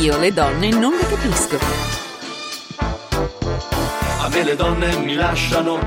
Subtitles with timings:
[0.00, 1.58] Io le donne non le capisco.
[4.20, 5.78] A me le donne mi lasciano.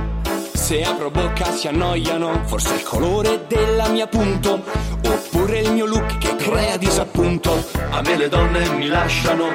[0.53, 2.43] Se apro bocca si annoiano.
[2.45, 4.63] Forse il colore della mia punto.
[5.05, 7.65] Oppure il mio look che crea disappunto.
[7.89, 9.47] A me le donne mi lasciano.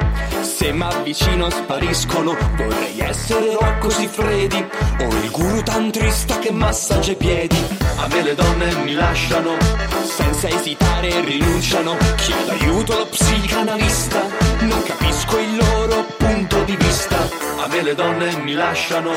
[0.55, 2.33] Se m'avvicino spariscono.
[2.55, 4.65] Vorrei essere Rocco Siffredi.
[5.01, 7.61] O il guru tantrista che massaggia i piedi.
[7.97, 9.57] A me le donne mi lasciano.
[10.05, 11.97] Senza esitare rinunciano.
[12.15, 14.21] Chiedo aiuto allo psicanalista.
[14.59, 17.17] Non capisco il loro punto di vista.
[17.61, 19.11] A me le donne mi lasciano.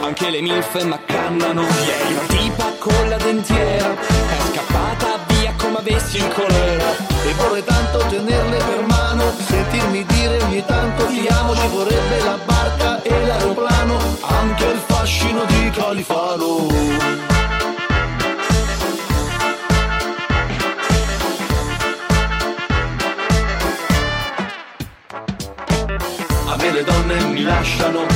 [0.00, 5.13] Anche le milf m'accannano Ieri una tipa con la dentiera È scappata
[5.78, 6.90] avessi il colera
[7.24, 12.38] E vorrei tanto tenerle per mano Sentirmi dire ogni tanto ti amo Ci vorrebbe la
[12.44, 16.66] barca e l'aeroplano Anche il fascino di Califano.
[26.46, 28.06] A me le donne mi lasciano.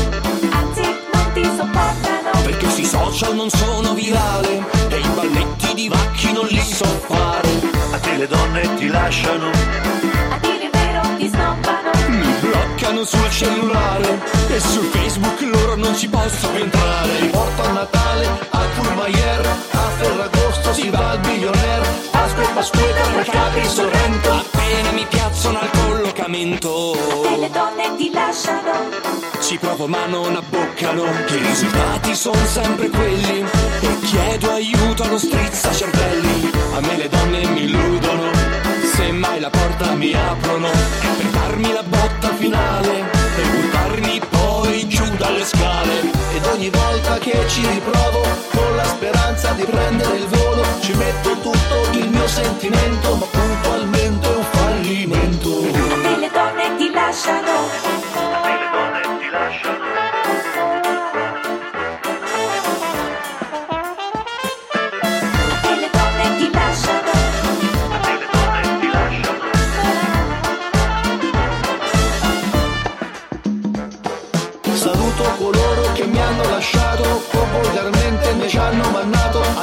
[0.50, 0.82] Anzi,
[1.12, 2.42] non ti sopportano.
[2.44, 7.57] Perché sui social non sono virale E i balletti di vacchi non li so fare
[8.18, 9.46] le donne ti lasciano.
[9.46, 11.90] A dire il vero, ti snobbano.
[12.08, 17.18] Mi bloccano sul cellulare E su Facebook loro non ci posso entrare.
[17.20, 23.08] Ti porto a Natale a Courmayeur A Ferragosto si va al billionaire Pasqua e Pasquetta
[23.14, 24.32] per Capri Sorrento.
[24.32, 26.94] Appena mi piazzano al collocamento.
[27.24, 28.90] E le donne ti lasciano.
[29.40, 31.04] Ci provo ma non abboccano.
[31.04, 33.44] I risultati sono sempre quelli.
[33.80, 36.47] E chiedo aiuto allo strizza cervelli
[36.78, 38.30] A me le donne mi illudono
[38.94, 40.68] Se mai la porta mi aprono.
[40.68, 43.00] È per darmi la botta finale
[43.36, 46.02] E buttarmi poi giù dalle scale.
[46.36, 51.30] Ed ogni volta che ci riprovo Con la speranza di prendere il volo Ci metto
[51.40, 55.48] tutto il mio sentimento Ma puntualmente è un fallimento.
[55.48, 57.70] A te le donne ti lasciano.
[58.44, 60.27] le donne ti lasciano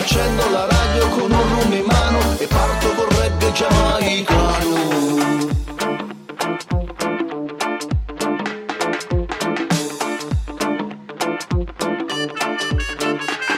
[0.08, 4.84] Accendo la radio con un rum in mano e parto col reggae giamaicano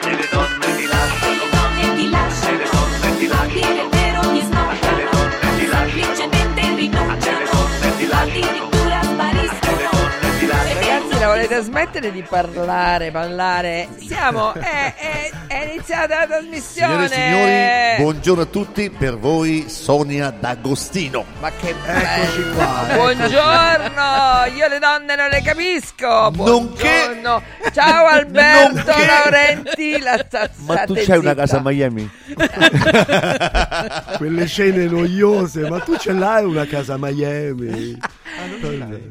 [0.08, 2.58] le donne ti lasciano Le donne ti lasciano.
[2.58, 5.10] le donne ti A dire il vero, ti le snobbano.
[5.12, 7.46] donne ti lasciano Semplicemente rinunciano.
[7.52, 8.28] donne ti lasciano.
[8.28, 9.90] Addirittura spariscono.
[9.92, 13.88] donne ti lasciano Ragazzi, la volete smettere di parlare, parlare?
[13.98, 17.08] Siamo, è, è, è iniziata la trasmissione.
[17.08, 21.24] Signore e signori, buongiorno a tutti, per voi Sonia D'Agostino.
[21.40, 22.54] Ma che Eccoci bello.
[22.56, 22.86] qua.
[22.94, 26.06] Buongiorno, io le donne non le capisco.
[26.36, 27.42] Nonché- Buongiorno.
[27.74, 30.00] Ciao Alberto Nonché- Laurenti.
[30.00, 31.36] La sta- Ma tu c'hai una zitta.
[31.36, 32.10] casa a Miami?
[34.18, 37.98] Quelle scene noiose, ma tu ce l'hai una casa a Miami?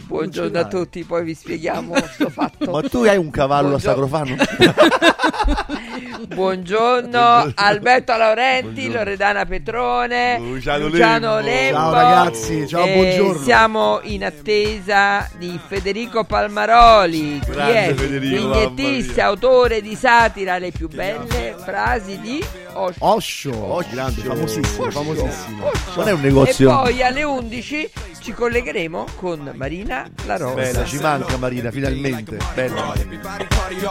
[0.04, 2.70] Buongiorno a tutti, poi vi spieghiamo sto fatto.
[2.70, 4.36] Ma tu hai un cavallo a Buongiorno.
[6.66, 7.06] Sacrofano?
[7.06, 11.47] Buongiorno Alberto Laurenti, Loredana Petrone, Luciano Luciano Lembo.
[11.47, 11.77] Lembo.
[11.78, 13.43] Ciao ragazzi, ciao, E buongiorno.
[13.43, 21.54] Siamo in attesa di Federico Palmaroli, Grande Federico, vignettista, autore di satira, le più belle
[21.65, 22.97] frasi di Osho.
[22.98, 23.88] Osho, Osho.
[23.93, 25.71] grande, famosissimo, famosissimo.
[25.94, 26.69] Non è un E negozio?
[26.71, 27.91] poi alle 11
[28.21, 30.54] ci collegheremo con Marina La Rosa.
[30.54, 32.37] Bella, ci manca Marina, finalmente.
[32.54, 32.93] Bella.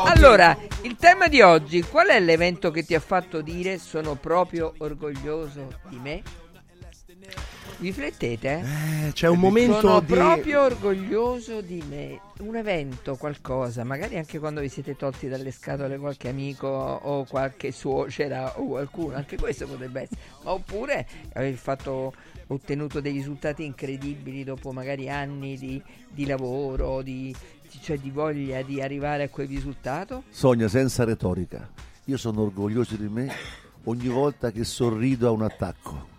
[0.05, 4.73] Allora, il tema di oggi, qual è l'evento che ti ha fatto dire sono proprio
[4.77, 6.23] orgoglioso di me?
[7.77, 8.63] Riflettete?
[9.07, 10.13] Eh, c'è un momento Sono di...
[10.13, 12.21] proprio orgoglioso di me.
[12.39, 17.71] Un evento, qualcosa, magari anche quando vi siete tolti dalle scatole qualche amico o qualche
[17.71, 20.19] suocera o qualcuno, anche questo potrebbe essere.
[20.43, 22.13] Ma oppure aver fatto
[22.47, 27.35] ottenuto dei risultati incredibili dopo magari anni di, di lavoro, di,
[27.81, 30.23] cioè di voglia di arrivare a quel risultato.
[30.29, 31.69] Sonia, senza retorica.
[32.05, 33.31] Io sono orgoglioso di me
[33.85, 36.13] ogni volta che sorrido a un attacco.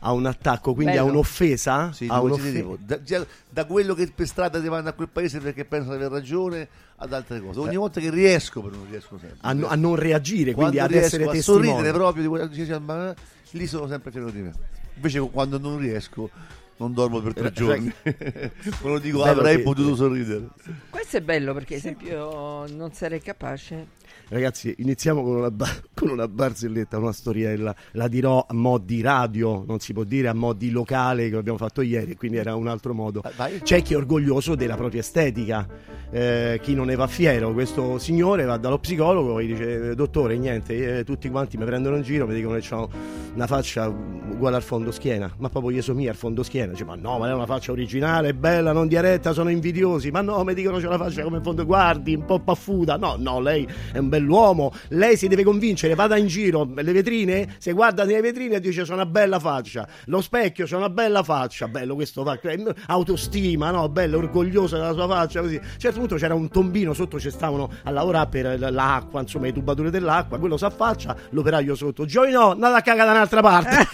[0.00, 1.14] a un attacco, quindi a Bello.
[1.14, 1.92] un'offesa?
[1.92, 2.78] Sì, a di un'offe- qualsiasi tipo.
[2.80, 6.18] da, da quello che per strada ti vanno a quel paese perché pensano di aver
[6.20, 7.58] ragione ad altre cose.
[7.58, 9.38] Ogni volta che riesco, però non riesco sempre.
[9.40, 11.66] a, no- a non reagire, quando quindi ad essere a testimone.
[11.66, 13.14] sorridere proprio di quella che ma
[13.50, 14.52] lì sono sempre fiero di me.
[14.94, 16.30] Invece quando non riesco
[16.76, 17.92] non dormo per tre Eh, giorni.
[18.04, 18.52] Me
[18.82, 20.46] lo dico, Bello avrei che- potuto sorridere.
[20.90, 23.88] Questo è bello perché, ad esempio, non sarei capace
[24.30, 27.74] Ragazzi, iniziamo con una, ba- con una barzelletta, una storiella.
[27.92, 31.36] La dirò a mo' di radio, non si può dire a mo' di locale che
[31.36, 33.20] abbiamo fatto ieri, quindi era un altro modo.
[33.24, 33.60] Ah, vai.
[33.62, 35.66] C'è chi è orgoglioso della propria estetica,
[36.10, 37.54] eh, chi non ne va fiero.
[37.54, 41.96] Questo signore va dallo psicologo e gli dice: Dottore, niente, eh, tutti quanti mi prendono
[41.96, 42.90] in giro, mi dicono che ho
[43.34, 45.32] una faccia uguale al fondo schiena.
[45.38, 46.72] Ma proprio io sono mia al fondo schiena.
[46.72, 50.10] Dice: Ma no, ma è una faccia originale, bella, non diretta, sono invidiosi.
[50.10, 52.98] Ma no, mi dicono c'è la faccia come fondo, guardi, un po' paffuta.
[52.98, 54.72] No, no, lei è un bell'uomo.
[54.88, 58.82] Lei si deve convincere, vada in giro, le vetrine, se guarda nelle vetrine e dice:
[58.82, 59.86] C'ho una bella faccia.
[60.06, 61.68] Lo specchio, c'è una bella faccia.
[61.68, 62.38] Bello questo, fa-
[62.86, 63.88] autostima, no?
[63.88, 65.40] Bello, orgoglioso della sua faccia.
[65.40, 65.56] Così.
[65.56, 69.46] A un certo punto c'era un tombino sotto, ci stavano a lavorare per l'acqua, insomma,
[69.46, 70.38] le tubature dell'acqua.
[70.38, 72.04] Quello si affaccia, l'operaio sotto.
[72.04, 73.86] Gioia no, andate a cagare da un'altra parte.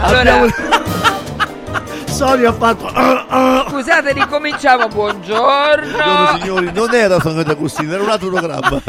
[0.00, 0.46] Allora,
[2.18, 2.86] Sonia ha fatto.
[2.88, 3.66] "Ah, ah".
[3.68, 4.88] scusate, ricominciamo.
[4.88, 5.92] Buongiorno.
[5.96, 8.82] Buongiorno signori, non era Sonia D'Agostino, era un altro programma.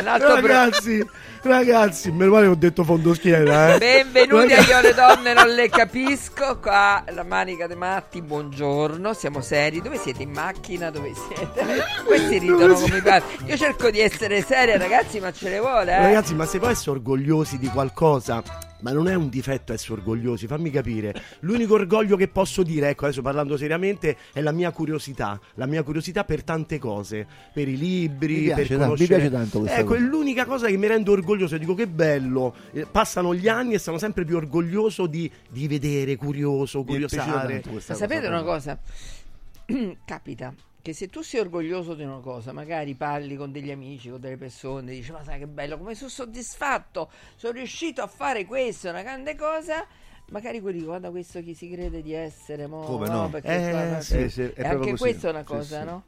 [0.00, 1.08] Un altro pro- Ragazzi,
[1.42, 3.78] ragazzi, meno male che ho detto fondo schiena, eh.
[3.78, 6.58] Benvenuti a Ragazzi- Io le donne non le capisco.
[6.60, 9.14] Qua la manica dei matti, buongiorno.
[9.14, 9.80] Siamo seri.
[9.80, 10.24] Dove siete?
[10.24, 10.90] In macchina?
[10.90, 11.84] Dove siete?
[12.04, 13.36] Questi ridono come i pazzi.
[13.44, 16.02] Io cerco di essere seria, ragazzi, ma ce le vuole, eh?
[16.02, 18.42] Ragazzi, ma se può essere orgogliosi di qualcosa,
[18.82, 21.14] ma non è un difetto essere orgogliosi, fammi capire.
[21.40, 25.82] L'unico orgoglio che posso dire, ecco, adesso parlando seriamente, è la mia curiosità, la mia
[25.82, 29.14] curiosità per tante cose, per i libri, Mi piace per tanto, conoscere.
[29.14, 29.98] mi piace tanto questa Ecco, cosa.
[29.98, 32.54] è l'unica cosa che mi rende orgoglioso, dico che bello.
[32.72, 37.62] Eh, Passano gli anni e sono sempre più orgoglioso di, di vedere, curioso, curiosare.
[37.78, 38.78] sapete una cosa?
[40.04, 40.52] Capita
[40.82, 44.36] che se tu sei orgoglioso di una cosa, magari parli con degli amici, con delle
[44.36, 49.02] persone, dici ma sai che bello, come sono soddisfatto, sono riuscito a fare questo, una
[49.02, 49.86] grande cosa.
[50.30, 53.28] Magari quelli guarda questo chi si crede di essere, mo, Come no?
[53.28, 54.42] perché Eh, fa- sì, sì.
[54.42, 54.96] è anche così.
[54.96, 55.84] questa è una cosa, sì.
[55.84, 56.04] no?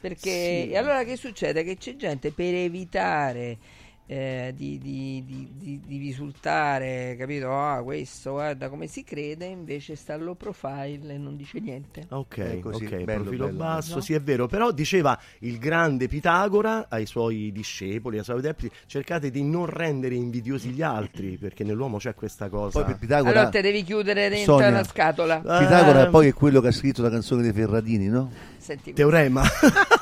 [0.00, 1.64] Perché e allora che succede?
[1.64, 3.58] Che c'è gente per evitare
[4.08, 7.50] eh, di, di- di- di- di risultare, capito?
[7.52, 12.06] Ah, questo guarda come si crede, invece sta low profile e non dice niente.
[12.10, 14.00] Ok, così, ok, bello, profilo bello, basso, no?
[14.00, 19.30] sì è vero, però diceva il grande Pitagora ai suoi discepoli, ai suoi adepti, cercate
[19.30, 22.78] di non rendere invidiosi gli altri, perché nell'uomo c'è questa cosa.
[22.78, 24.68] Poi per Pitagora, Allora te devi chiudere dentro Sonia.
[24.68, 25.38] una scatola.
[25.38, 28.30] Pitagora Eh, poi è quello che ha scritto la canzone dei Ferradini, no?
[28.58, 29.42] Senti, Teorema.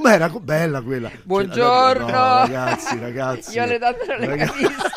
[0.00, 0.30] Com'era?
[0.30, 1.10] Co- Bella quella.
[1.22, 2.06] Buongiorno.
[2.06, 3.54] No, ragazzi, ragazzi.
[3.58, 4.62] Io le donne non le Ragazzi.
[4.62, 4.88] capisco.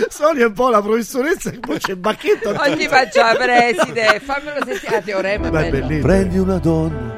[0.08, 2.48] Sonia è un po' la professoressa che poi c'è bacchetto.
[2.48, 4.96] Oggi faccio la preside, fammelo sentire.
[4.96, 5.70] Ah, teorema è Beh, bello.
[5.86, 6.06] bellissimo.
[6.06, 7.14] Prendi una donna,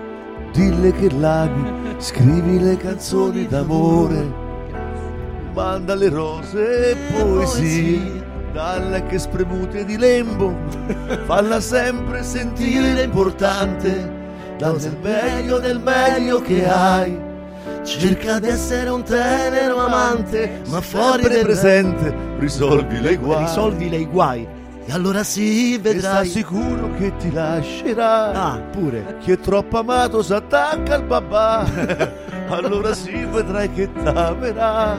[0.52, 4.32] dille che l'ami, scrivi le canzoni d'amore,
[5.52, 10.56] manda le rose e poesie, dalle che spremute di lembo,
[11.26, 14.20] falla sempre sentire importante,
[14.70, 17.30] il meglio del meglio che hai.
[17.84, 23.44] Cerca di essere un tenero amante, ma fuori del presente risolvi le guai.
[23.44, 24.46] Risolvi lei guai.
[24.84, 26.26] E allora sì, E sta vedrai.
[26.28, 28.32] sicuro che ti lascerà.
[28.32, 29.16] Ah, pure.
[29.20, 31.64] Chi è troppo amato s'attacca al babà.
[32.50, 34.96] allora sì vedrai che t'amerà.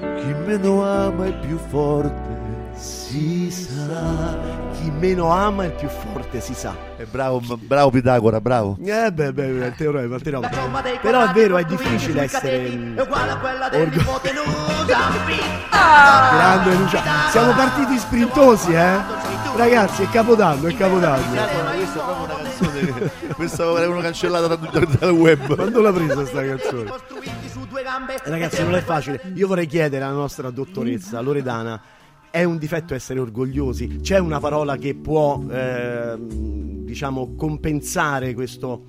[0.00, 2.36] Chi meno ama è più forte.
[2.74, 4.57] Si sa.
[4.88, 6.74] Chi meno ama il più forte, si sa.
[6.96, 8.78] È bravo, bravo Pitagora, bravo.
[8.82, 10.48] Eh beh, beh, il teorema, il teorema.
[11.02, 14.20] Però è vero, è difficile essere mm, orgo-
[15.66, 17.02] grande Lucia.
[17.30, 18.96] Siamo partiti sprintosi, eh?
[19.56, 21.36] Ragazzi, è Capodanno, è Capodanno.
[21.36, 25.54] Questa è proprio una canzone questa volevano cancellata dal, dal web.
[25.54, 26.90] Quando l'ha presa sta canzone?
[28.24, 29.20] Ragazzi, non è facile.
[29.34, 31.78] Io vorrei chiedere alla nostra dottoressa Loredana.
[32.30, 34.00] È un difetto essere orgogliosi?
[34.02, 38.84] C'è una parola che può, ehm, diciamo, compensare questo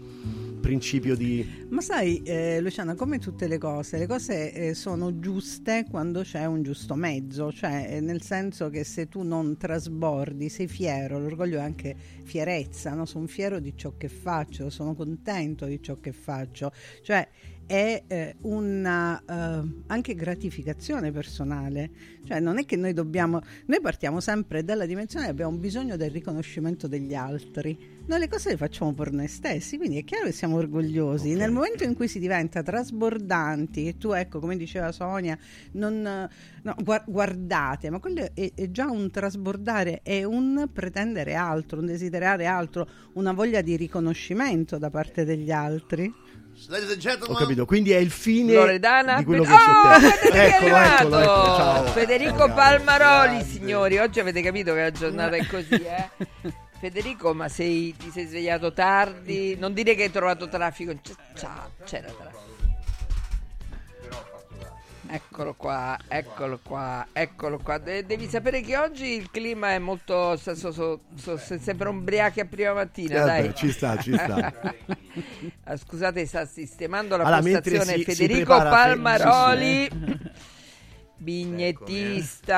[0.59, 1.67] principio di...
[1.69, 6.45] Ma sai, eh, Luciana, come tutte le cose, le cose eh, sono giuste quando c'è
[6.45, 11.57] un giusto mezzo, cioè eh, nel senso che se tu non trasbordi, sei fiero, l'orgoglio
[11.57, 13.05] è anche fierezza, no?
[13.05, 17.27] sono fiero di ciò che faccio, sono contento di ciò che faccio, cioè
[17.69, 21.91] è eh, una eh, anche gratificazione personale,
[22.25, 26.09] cioè non è che noi dobbiamo, noi partiamo sempre dalla dimensione che abbiamo bisogno del
[26.09, 30.31] riconoscimento degli altri, noi le cose le facciamo per noi stessi, quindi è chiaro che
[30.31, 31.35] siamo orgogliosi.
[31.35, 35.37] Nel momento in cui si diventa trasbordanti, e tu ecco, come diceva Sonia,
[35.73, 36.27] non
[36.63, 41.85] no, gua- guardate, ma quello è, è già un trasbordare, è un pretendere altro, un
[41.85, 46.11] desiderare altro, una voglia di riconoscimento da parte degli altri.
[46.67, 49.99] Ladies and gentlemen, Ho capito, quindi è il fine Loredana di quello che oh, sottende.
[49.99, 51.19] guardate chi è Eccolo, eccolo, arrivato!
[51.21, 51.83] eccolo, ciao.
[51.85, 53.51] Federico Ragazzi, Palmaroli grazie.
[53.59, 56.09] signori oggi avete capito che la giornata è così eh
[56.79, 61.69] Federico ma sei, ti sei svegliato tardi non dire che hai trovato traffico C'è- c'ha-
[61.85, 62.38] c'era traffico
[65.11, 67.79] Eccolo qua, eccolo qua, eccolo qua.
[67.79, 70.37] De- devi sapere che oggi il clima è molto.
[70.37, 73.41] So, so, so, so- se- sembra ubriachi a prima mattina, Eh, dai.
[73.47, 74.53] beh, ci sta, ci sta.
[75.65, 79.89] Ah, scusate, sta sistemando la Allora, postazione si- si Federico Fe- Palmaroli.
[81.17, 82.55] Vignettista,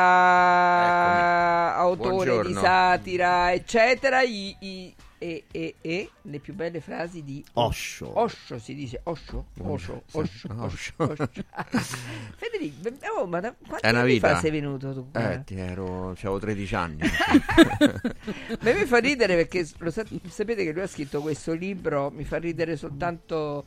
[1.78, 2.60] autore di Buongiorno.
[2.62, 4.22] satira, eccetera.
[4.22, 8.20] I- i- e, e- e le più belle frasi di Osho.
[8.20, 11.30] Osho si dice Osho, Osho, Osho, Osho, Osho.
[12.38, 14.30] Federico, oh, ma da quanti È una anni vita.
[14.34, 15.12] fa sei venuto tu?
[15.12, 15.32] qua?
[15.34, 17.00] Eh, ti ero, avevo 13 anni.
[18.62, 22.24] Beh, mi fa ridere perché lo sa- sapete che lui ha scritto questo libro, mi
[22.24, 23.64] fa ridere soltanto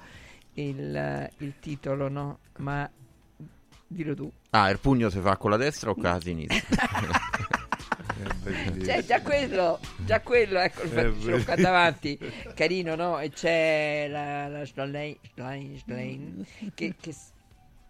[0.54, 2.38] il, il titolo, no?
[2.58, 2.90] Ma
[3.86, 4.30] dillo tu.
[4.50, 6.60] Ah, il pugno si fa con la destra o con la sinistra?
[8.84, 12.18] Cioè, già quello, già quello, ecco, il fatto ce l'ho qua davanti,
[12.54, 13.18] carino, no?
[13.18, 17.14] E c'è la, la Schlein, Schlein, Schlein, che, che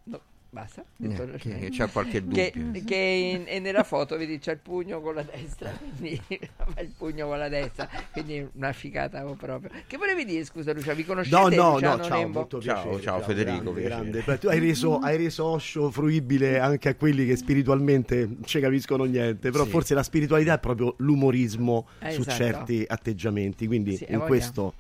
[0.04, 0.20] no,
[0.54, 0.84] basta.
[1.02, 2.82] Eh, che c'è qualche che, dubbio.
[2.84, 6.20] che in- e nella foto vedi c'è il pugno con la destra quindi
[6.54, 10.94] fa il pugno con la destra quindi una figata proprio che volevi dire scusa Lucia
[10.94, 12.38] vi conoscete No, no, no, Luciano ciao, Nembo?
[12.38, 14.20] molto Ciao, piacere, ciao, Federico, grande, piacere.
[14.22, 14.38] grande.
[14.38, 19.04] Tu hai reso, hai reso Osho fruibile anche a quelli che spiritualmente non ci capiscono
[19.04, 19.70] niente, però Sì.
[19.70, 22.36] forse la spiritualità è proprio l'umorismo Eh, su esatto.
[22.36, 24.26] certi atteggiamenti, quindi Sì, in voglia.
[24.28, 24.74] questo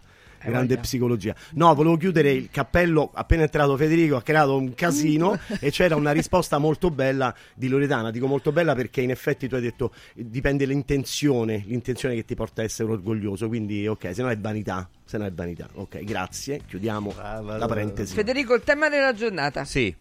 [0.50, 1.34] grande psicologia.
[1.52, 6.12] No, volevo chiudere il cappello, appena entrato Federico ha creato un casino e c'era una
[6.12, 10.64] risposta molto bella di Loredana, dico molto bella perché in effetti tu hai detto dipende
[10.64, 15.18] l'intenzione, l'intenzione che ti porta a essere orgoglioso, quindi ok, se no è vanità, se
[15.18, 15.68] no è vanità.
[15.74, 17.66] Ok, grazie, chiudiamo Brava, la brava.
[17.66, 18.14] parentesi.
[18.14, 19.94] Federico il tema della giornata Sì,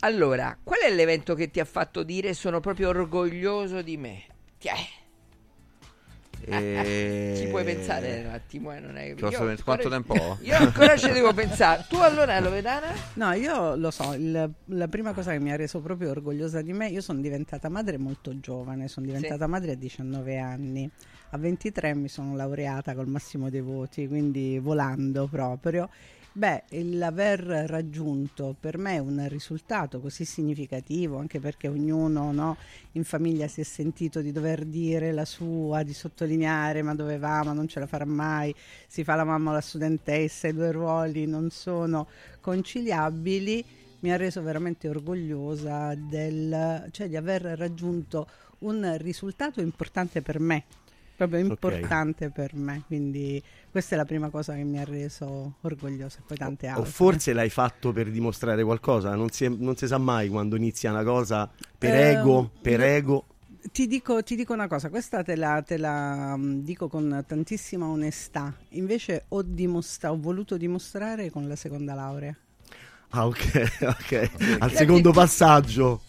[0.00, 4.22] allora qual è l'evento che ti ha fatto dire sono proprio orgoglioso di me
[4.58, 4.74] Tiè,
[6.44, 7.34] e...
[7.36, 10.38] ci puoi pensare un attimo eh, non è io pens- quanto ancora- tempo ho?
[10.40, 12.88] io ancora ci devo pensare tu allora Loredana?
[13.14, 16.72] No, io lo so, il- la prima cosa che mi ha reso proprio orgogliosa di
[16.72, 20.88] me, io sono diventata madre molto giovane, sono diventata madre a 19 anni,
[21.30, 25.88] a 23 mi sono laureata col massimo dei voti, quindi volando proprio.
[26.32, 32.56] Beh, l'aver raggiunto per me un risultato così significativo, anche perché ognuno no,
[32.92, 37.42] in famiglia si è sentito di dover dire la sua, di sottolineare ma dove va,
[37.42, 38.54] ma non ce la farà mai,
[38.86, 42.06] si fa la mamma o la studentessa, i due ruoli non sono
[42.40, 43.64] conciliabili,
[44.00, 48.28] mi ha reso veramente orgogliosa del, cioè di aver raggiunto
[48.60, 50.64] un risultato importante per me,
[51.26, 56.20] proprio importante per me, quindi questa è la prima cosa che mi ha reso orgogliosa,
[56.26, 56.90] poi tante O altre.
[56.90, 61.04] forse l'hai fatto per dimostrare qualcosa, non si, non si sa mai quando inizia una
[61.04, 63.24] cosa per Eh, ego, per ego.
[63.72, 67.86] Ti dico, ti dico una cosa, questa te la, te la, mm, dico con tantissima
[67.86, 72.34] onestà, invece ho, dimostra- ho voluto dimostrare con la seconda laurea.
[73.12, 73.42] Ah, ok,
[73.82, 74.30] ok.
[74.60, 76.02] Al secondo passaggio.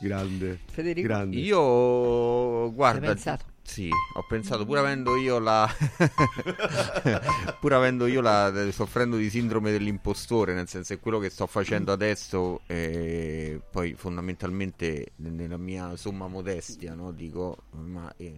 [0.00, 0.58] Grande.
[0.66, 1.06] Federico?
[1.06, 1.38] Grande.
[1.38, 3.44] Io guarda, Hai pensato?
[3.70, 5.64] Sì, ho pensato pur avendo io la
[7.60, 11.92] pur avendo io la soffrendo di sindrome dell'impostore, nel senso che quello che sto facendo
[11.92, 18.34] adesso eh, poi fondamentalmente nella mia somma modestia, no, dico, ma eh,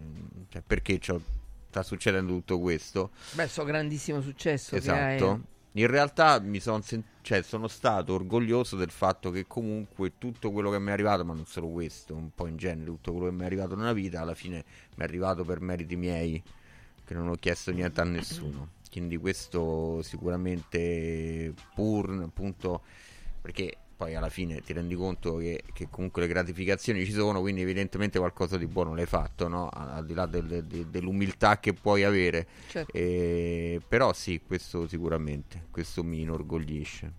[0.51, 3.13] cioè, perché sta succedendo tutto questo?
[3.33, 5.19] beh so grandissimo successo che hai.
[5.73, 10.71] In realtà mi son sen- cioè, sono stato orgoglioso del fatto che comunque tutto quello
[10.71, 13.33] che mi è arrivato, ma non solo questo, un po' in genere, tutto quello che
[13.33, 14.65] mi è arrivato nella vita, alla fine
[14.97, 16.43] mi è arrivato per meriti miei,
[17.05, 18.81] che non ho chiesto niente a nessuno.
[18.91, 22.83] Quindi questo sicuramente pur appunto
[23.41, 27.61] perché poi alla fine ti rendi conto che, che comunque le gratificazioni ci sono, quindi
[27.63, 29.69] evidentemente qualcosa di buono l'hai fatto, no?
[29.69, 32.47] Al, di là del- de- dell'umiltà che puoi avere.
[32.69, 32.93] Certo.
[32.93, 37.13] Eh, però sì, questo sicuramente, questo mi inorgoglisce.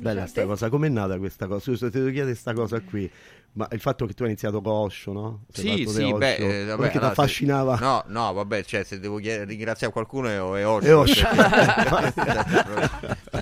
[0.00, 1.60] Bella sta cosa, com'è nata questa cosa?
[1.60, 3.10] Scusa, ti devo chiedere questa cosa qui.
[3.52, 5.44] Ma il fatto che tu hai iniziato con Osho, no?
[5.50, 7.76] Sei Sì, sì, di beh, Osho, eh, vabbè, perché ti allora, se- affascinava.
[7.80, 10.86] No, no, vabbè, cioè, se devo chied- ringraziare qualcuno è, è Osho.
[10.86, 11.26] È Osho.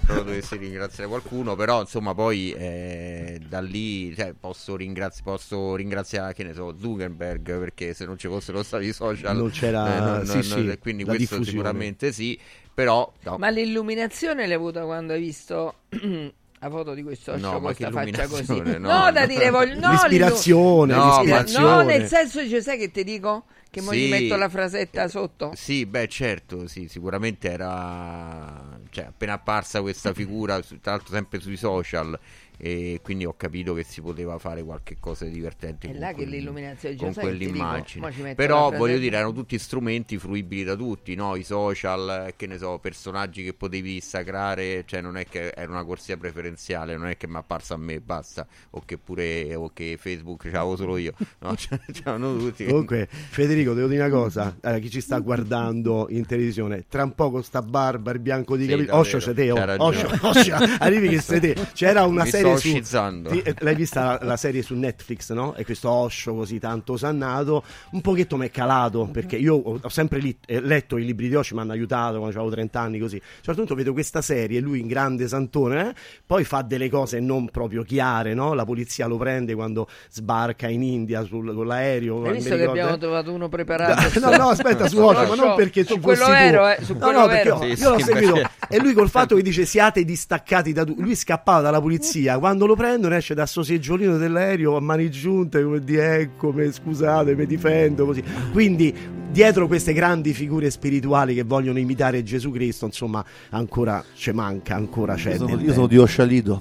[0.06, 6.32] però dovessi ringraziare qualcuno, però insomma poi eh, da lì cioè, posso, ringrazi- posso ringraziare,
[6.34, 10.26] che ne so, Zuckerberg, perché se non ci fossero stati i social Non c'era- eh,
[10.26, 11.44] sì, sì, quindi la questo diffusione.
[11.44, 12.38] sicuramente sì,
[12.72, 15.74] però no, Ma l'illuminazione l'hai avuta quando hai visto
[16.60, 18.60] la foto di questo No, questa faccia così?
[18.78, 21.64] No, no, da dire voglio no, l'ispirazione, No, l'ispirazione.
[21.66, 24.08] no, nel senso dice sai che ti dico che mo gli Sì.
[24.08, 25.52] metto la frasetta sotto.
[25.54, 31.56] Sì, beh, certo, sì, sicuramente era cioè, appena apparsa questa figura, tra l'altro sempre sui
[31.56, 32.18] social,
[32.58, 36.08] e quindi ho capito che si poteva fare qualche cosa di divertente È con, là
[36.08, 37.50] che quel- l'illuminazione con "Sai che dico?
[37.50, 41.36] quell'immagine metto però voglio dire erano tutti strumenti fruibili da tutti no?
[41.36, 45.84] i social che ne so personaggi che potevi sacrare cioè non è che era una
[45.84, 49.54] corsia preferenziale non è che mi è apparsa a me e basta o che pure
[49.54, 51.54] o che Facebook c'avevo solo io no?
[51.56, 56.26] Cioè, c'erano tutti Comunque, Federico, devo dire una cosa: Allora, chi ci sta guardando in
[56.26, 59.50] televisione, tra un po' con sta barba, il bianco di Sì, capelli, Oscio c'è te,
[59.50, 59.74] oh.
[59.78, 61.56] Oscio, Oscio, arrivi che sei te.
[61.72, 62.68] C'era una Mi sto serie su.
[62.68, 63.30] oscizzando.
[63.30, 65.54] Ti- eh, l'hai vista la, la serie su Netflix, no?
[65.54, 67.62] E questo Oscio così tanto osannato,
[67.92, 71.28] un pochetto mi è calato perché io ho, ho sempre li- eh, letto i libri
[71.28, 73.16] di Oscio, mi hanno aiutato quando avevo 30 anni così.
[73.16, 75.94] A un certo punto vedo questa serie, lui in grande santone, eh,
[76.26, 78.54] poi fa delle cose non proprio chiare, no?
[78.54, 82.24] La polizia lo prende quando sbarca in India sul- con l'aereo.
[82.24, 82.98] Hai visto che abbiamo eh.
[82.98, 84.06] trovato uno preparato?
[84.28, 87.20] No, no, aspetta, su Osho, ma non perché su quello vero, eh, su No, quello
[87.20, 87.64] no, vero.
[87.64, 90.96] io, Sì, io l'ho seguito e lui col fatto che dice siate distaccati da tu-
[90.98, 95.62] lui scappava dalla polizia, quando lo prendono esce da sto seggiolino dell'aereo a mani giunte
[95.62, 98.22] come di eccomi, scusate, mi difendo così.
[98.52, 98.94] Quindi
[99.30, 105.14] dietro queste grandi figure spirituali che vogliono imitare Gesù Cristo, insomma, ancora ci manca, ancora
[105.14, 105.32] c'è.
[105.32, 106.60] Io sono, io sono di Oscialido.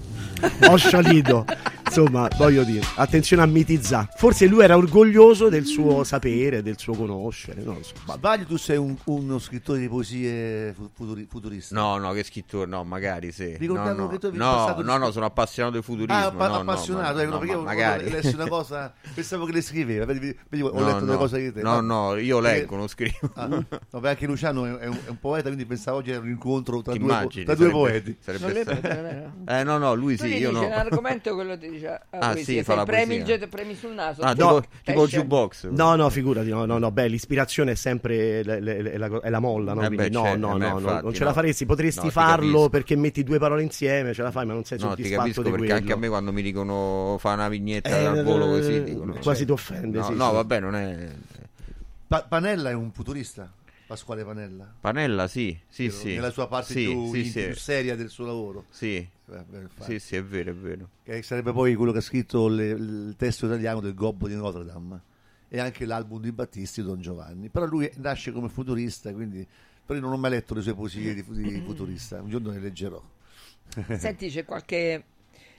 [0.70, 1.46] ho scialito.
[1.88, 4.10] Insomma, voglio dire, attenzione a mitizzare.
[4.18, 7.64] Forse lui era orgoglioso del suo sapere, del suo conoscere.
[7.64, 7.94] Non lo so.
[8.06, 11.74] Ma sbaglio, tu sei un- uno scrittore di poesie fu- futuri- futuriste.
[11.74, 13.56] No, no, che scrittore, no, magari sì.
[13.58, 14.08] Ricordavo no, no.
[14.10, 16.14] che tu avevi no, passato no, no, sono appassionato di futurismo.
[16.22, 18.06] Ah, pa- no, no, appassionato, ma- eh, no, perché ma io magari.
[18.06, 21.04] ho letto una cosa, pensavo che le scriveva, vedi, vedi, ho No, letto no.
[21.06, 21.62] una cosa di te.
[21.62, 23.32] No, Ma- no, io perché- leggo, non scrivo.
[23.36, 26.20] Ah, no, perché anche Luciano è è un, è un poeta, quindi pensavo oggi era
[26.20, 27.46] un incontro tra Ti due, immagini?
[27.46, 28.18] tra due Sarebbe- poeti.
[28.20, 29.32] sarebbe stato-?
[29.52, 30.68] Eh, no, no, lui sì, io no.
[30.68, 34.34] l'argomento quello ti dice ah, Ah, sì, fa la premi, jet- premi sul naso Ah,
[34.34, 35.68] Ti tipo, tipo il jukebox.
[35.70, 39.30] No, no, figurati, no, no, no, beh, l'ispirazione è sempre le- le- le- la, è
[39.30, 39.82] la molla, no?
[39.84, 42.00] Eh Quindi beh, no, certo, no, eh no, no, infatti, non ce la faresti, potresti
[42.00, 42.70] No, ti farlo capisco.
[42.70, 45.42] perché metti due parole insieme, ce la fai, ma non sei No, ti soddisfatto capisco
[45.44, 45.80] di perché quello.
[45.80, 49.14] anche a me quando mi dicono fa una vignetta Eh, dal volo eh, così dicono,
[49.14, 50.34] quasi cioè, ti offende, No, sì, no sì.
[50.34, 51.08] vabbè, non è
[52.08, 53.52] Pa- Panella è un futurista,
[53.88, 54.76] Pasquale Panella.
[54.82, 56.14] Panella, sì, sì, sì.
[56.14, 57.46] Nella sua parte Sì, più, sì, in- sì.
[57.46, 58.66] più seria del suo lavoro.
[58.70, 60.90] Sì, Eh, beh, sì, sì, è vero, è vero.
[61.04, 64.66] Che sarebbe poi quello che ha scritto le- il testo italiano del Gobbo di Notre
[64.66, 65.02] Dame
[65.50, 67.48] e anche l'album di Battisti Don Giovanni.
[67.50, 69.46] Però lui nasce come futurista, quindi
[69.86, 72.22] però io non ho mai letto le sue poesie di, di futurista.
[72.22, 73.02] Un giorno le leggerò.
[73.98, 75.04] Senti, c'è qualche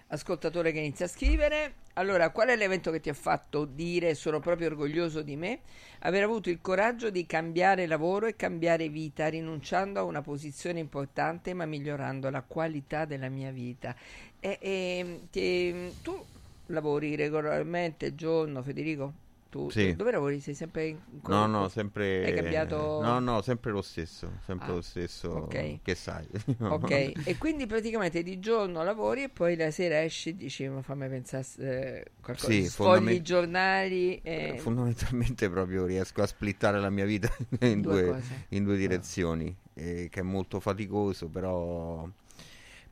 [0.08, 1.74] ascoltatore che inizia a scrivere.
[1.94, 5.60] Allora, qual è l'evento che ti ha fatto dire sono proprio orgoglioso di me?
[6.00, 11.54] Aver avuto il coraggio di cambiare lavoro e cambiare vita, rinunciando a una posizione importante
[11.54, 13.94] ma migliorando la qualità della mia vita.
[14.38, 16.24] E, e- ti- tu
[16.66, 19.26] lavori regolarmente, giorno, Federico?
[19.50, 19.90] Tu, Sì.
[19.90, 20.40] tu- dove lavori?
[20.40, 22.76] Sei sempre in No, no, sempre Hai cambiato?
[23.00, 25.28] No, no, sempre lo stesso, sempre Ah, lo stesso.
[25.38, 25.80] ok.
[25.82, 26.26] Che sai?
[26.70, 26.90] Ok,
[27.24, 31.08] e quindi praticamente di giorno lavori e poi la sera esci e dici ma fammi
[31.08, 34.56] pensare eh, qualcosa, Sì, fondament- i giornali e...
[34.60, 37.28] Fondamentalmente proprio riesco a splittare la mia vita
[37.60, 38.16] in Due due,
[38.50, 42.08] in due direzioni, eh, che è molto faticoso, però,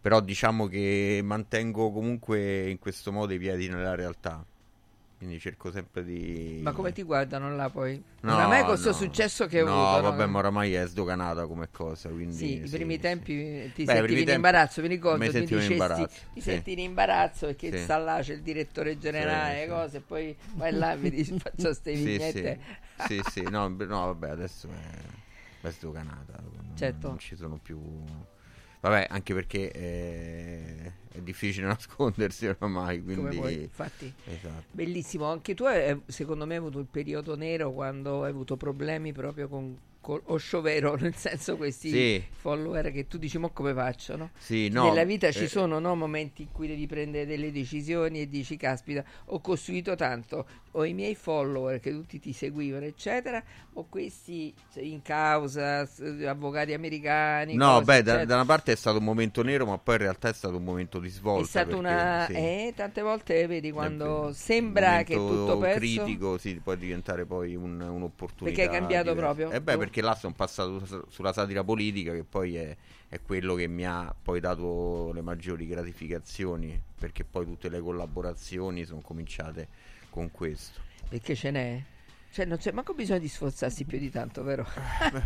[0.00, 4.44] però diciamo che mantengo comunque in questo modo i piedi nella realtà.
[5.16, 6.60] Quindi cerco sempre di...
[6.62, 8.02] Ma come ti guardano là poi?
[8.20, 8.94] No, Oramai con questo no.
[8.96, 10.30] successo che hai no, avuto vabbè, no?
[10.30, 12.34] ma oramai è sdoganata come cosa, quindi...
[12.34, 13.00] Sì, i primi sì.
[13.00, 16.40] tempi ti Beh, sentivi in imbarazzo, mi ricordo, mi mi sentivo in dicesti, imbarazzo, ti
[16.42, 16.50] sì.
[16.50, 19.68] senti in imbarazzo perché sta là, c'è il direttore generale, sì.
[19.68, 22.60] cose, e poi vai là e vedi, faccio queste vignette.
[23.06, 26.42] sì, sì, no, no, vabbè, adesso è, è sdoganata,
[26.74, 27.08] Certo.
[27.08, 27.80] non ci sono più...
[28.88, 33.36] Vabbè, anche perché eh, è difficile nascondersi oramai, quindi...
[33.36, 34.12] vuoi, infatti.
[34.26, 34.64] Esatto.
[34.70, 39.12] Bellissimo, anche tu eh, secondo me hai avuto il periodo nero quando hai avuto problemi
[39.12, 42.24] proprio con, con Osho Vero, nel senso questi Sì.
[42.30, 44.30] follower che tu dici mo come faccio, no?
[44.38, 48.20] Sì, no, Nella vita ci eh, sono no, momenti in cui devi prendere delle decisioni
[48.20, 50.46] e dici caspita, ho costruito tanto,
[50.76, 53.42] ho i miei follower che tutti ti seguivano eccetera,
[53.74, 55.88] ho questi in causa,
[56.26, 57.58] avvocati americani.
[57.58, 60.00] No, cose, beh, da, da una parte è stato un momento nero, ma poi in
[60.02, 61.60] realtà è stato un momento di svolta.
[61.60, 62.26] È perché, una...
[62.26, 65.78] sì, eh, tante volte vedi quando sembra che è tutto perso.
[65.80, 68.44] critico sì, può diventare poi un- un'opportunità.
[68.44, 69.26] Perché hai cambiato diversa.
[69.36, 69.56] proprio?
[69.56, 72.76] Eh beh, perché là sono passato su- sulla satira politica, che poi è,
[73.08, 78.84] è quello che mi ha poi dato le maggiori gratificazioni, perché poi tutte le collaborazioni
[78.84, 79.68] sono cominciate
[80.16, 80.80] con questo.
[81.10, 81.82] Perché ce n'è?
[82.36, 84.66] Cioè, non c'è manco bisogno di sforzarsi più di tanto, vero?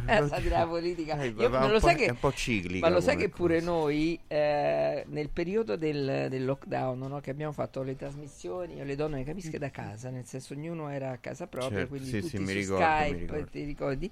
[0.07, 1.21] la satira della politica.
[1.21, 3.33] Eh, Io- va lo sai che, è un po' ciclica ma lo sai come che
[3.35, 3.71] pure cosa.
[3.71, 8.95] noi, eh, nel periodo del, del lockdown, no, che abbiamo fatto le trasmissioni, io le
[8.95, 12.29] donne capisco da casa, nel senso ognuno era a casa propria, Certo, quindi sì, tutti
[12.29, 13.47] sì, su mi ricordo, mi Skype, ricordo.
[13.51, 14.11] ti ricordi?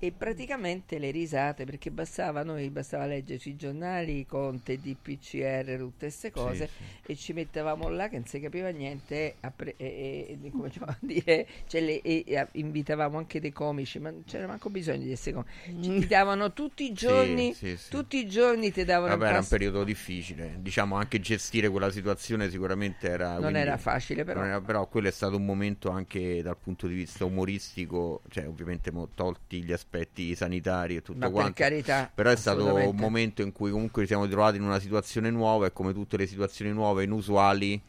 [0.00, 6.30] E praticamente le risate, perché bastava, noi bastava leggere sui giornali Conte, DPCR, tutte queste
[6.32, 7.12] cose, sì.
[7.12, 10.90] e ci mettevamo là che non si capiva niente a pre- e, e- e cominciavamo
[11.00, 15.12] a dire cioè le- e, invitavamo anche dei comici ma non c'era manco bisogno di
[15.12, 17.90] essere comici Ci- ti davano tutti i giorni sì, sì.
[17.90, 20.56] tutti i giorni ti davano Vabbè, il era un periodo difficile.
[20.60, 23.32] Diciamo anche gestire quella situazione sicuramente era.
[23.32, 26.86] non quindi- era facile però era- però quello è stato un momento anche dal punto
[26.86, 31.52] di vista umoristico, cioè ovviamente tolti gli aspetti sanitari e tutto ma per quanto.
[31.62, 35.30] carità Però è stato un momento in cui comunque ci siamo trovati in una situazione
[35.30, 37.80] nuova e come tutte le situazioni nuove, inusuali,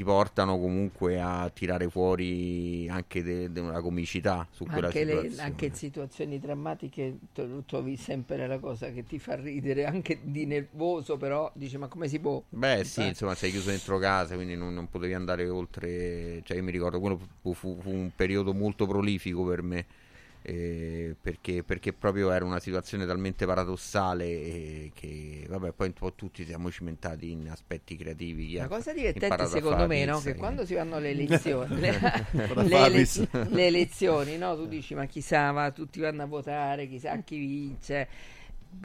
[0.00, 5.12] ti portano comunque a tirare fuori anche de- de- una comicità su quella anche, le-
[5.12, 5.42] situazione.
[5.42, 10.46] anche in situazioni drammatiche to- trovi sempre la cosa che ti fa ridere anche di
[10.46, 13.08] nervoso però dici ma come si può Beh, sì, Eh.
[13.08, 16.40] insomma, sei chiuso dentro casa, quindi non, non potevi andare oltre.
[16.44, 19.84] Cioè, io mi ricordo, quello fu, fu- fu un periodo molto prolifico per me.
[20.42, 26.14] Eh, perché, perché proprio era una situazione talmente paradossale eh, che vabbè poi un po'
[26.14, 30.18] tutti siamo cimentati in aspetti creativi La cosa divertente secondo me no?
[30.20, 31.98] che quando si vanno alle elezioni le,
[32.54, 34.56] le elez- le elezioni no?
[34.56, 38.08] tu dici ma chissà va, tutti vanno a votare chissà chi vince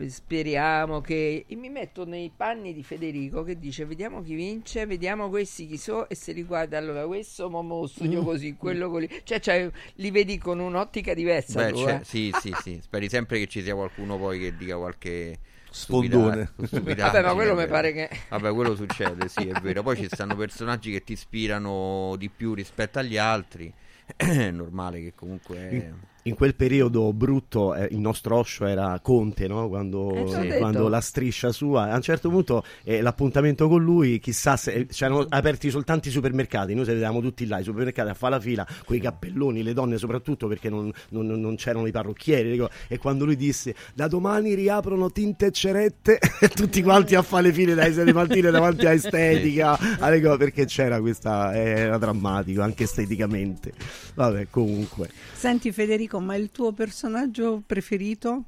[0.08, 5.30] speriamo che e mi metto nei panni di Federico che dice vediamo chi vince vediamo
[5.30, 9.08] questi chi so e se li guarda allora questo mo mo sogno così quello così
[9.24, 12.04] cioè, cioè, li vedi con un'ottica diversa Beh, tu, c'è- eh.
[12.04, 12.80] sì, sì, sì.
[12.82, 16.54] Speri sempre che ci sia qualcuno poi che dica qualche Sfondone.
[16.72, 19.84] vabbè ma quello mi pare che Vabbè, quello succede, sì, è vero.
[19.84, 23.72] Poi ci stanno personaggi che ti ispirano di più rispetto agli altri.
[24.16, 26.14] È normale che comunque.
[26.28, 29.66] In quel periodo brutto eh, il nostro Osho era Conte, no?
[29.66, 30.58] Eh, quando, detto.
[30.58, 35.24] quando la striscia sua, a un certo punto eh, l'appuntamento con lui, chissà se c'erano
[35.30, 38.96] aperti soltanto i supermercati, noi sedevamo tutti là, i supermercati a fare la fila, con
[38.96, 43.26] i cappelloni, le donne soprattutto perché non, non- non c'erano i parrucchieri, dico, e quando
[43.26, 46.18] lui disse da domani riaprono tinte e cerette,
[46.56, 50.66] tutti quanti a fare le file dai 6 mattine davanti a estetica, alle cose, perché
[50.66, 53.74] c'era questa, era drammatico anche esteticamente.
[54.16, 55.10] Vabbè, comunque.
[55.34, 58.44] Senti Federico, ma il tuo personaggio preferito?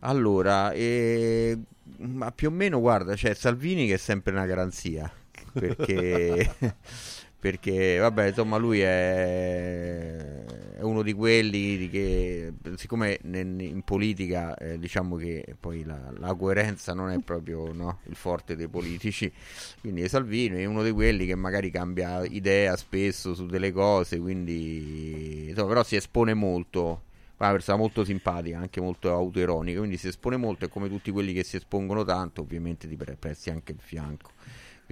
[0.00, 1.56] Allora, eh,
[1.98, 5.10] ma più o meno, guarda, c'è Salvini che è sempre una garanzia.
[5.52, 6.54] Perché.
[7.42, 10.44] Perché, vabbè, insomma, lui è,
[10.78, 17.10] uno di quelli che, siccome in politica, eh, diciamo che poi la, la coerenza non
[17.10, 19.32] è proprio no, il forte dei politici,
[19.80, 25.48] quindi Salvini è uno di quelli che magari cambia idea spesso su delle cose, quindi,
[25.48, 27.02] insomma, però si espone molto.
[27.36, 31.10] È una persona molto simpatica, anche molto autoironica, quindi si espone molto e come tutti
[31.10, 34.30] quelli che si espongono tanto, ovviamente ti pre- presti anche il fianco.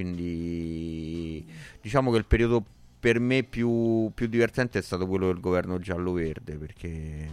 [0.00, 1.46] Quindi
[1.82, 2.64] diciamo che il periodo
[2.98, 7.28] per me più, più divertente è stato quello del governo giallo-verde perché,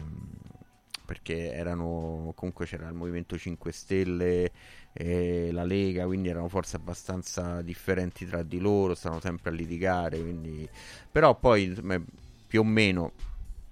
[1.06, 4.52] perché erano comunque c'era il Movimento 5 Stelle
[4.92, 10.20] e la Lega, quindi erano forse abbastanza differenti tra di loro, stavano sempre a litigare,
[10.20, 10.68] quindi...
[11.10, 11.74] però poi
[12.48, 13.12] più o meno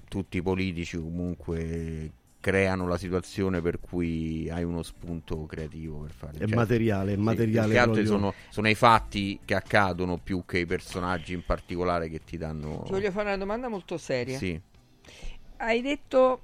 [0.07, 2.11] tutti i politici comunque
[2.45, 7.15] creano la situazione per cui hai uno spunto creativo per fare È cioè, materiale, è
[7.15, 8.05] sì, materiale più che altro proprio.
[8.05, 12.83] sono, sono i fatti che accadono più che i personaggi in particolare che ti danno
[12.85, 14.61] ti voglio fare una domanda molto seria sì.
[15.57, 16.41] Hai detto,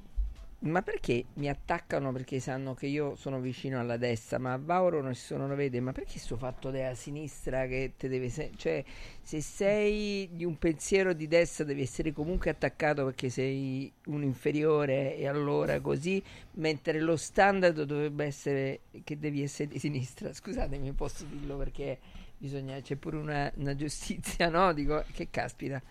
[0.62, 5.47] ma perché mi attaccano perché sanno che io sono vicino alla destra, ma Vauro nessuno
[5.47, 8.30] lo vede, ma perché sto fatto della sinistra che te deve...
[8.30, 8.84] se- cioè,
[9.24, 15.15] se sei di un pensiero di destra devi essere comunque attaccato perché sei un inferiore
[15.17, 16.21] e allora così,
[16.54, 20.32] mentre lo standard dovrebbe essere che devi essere di sinistra.
[20.34, 21.97] Scusatemi, posso dirlo perché
[22.38, 24.74] bisogna, c'è pure una, una giustizia, no?
[24.74, 25.82] Dico, che caspita.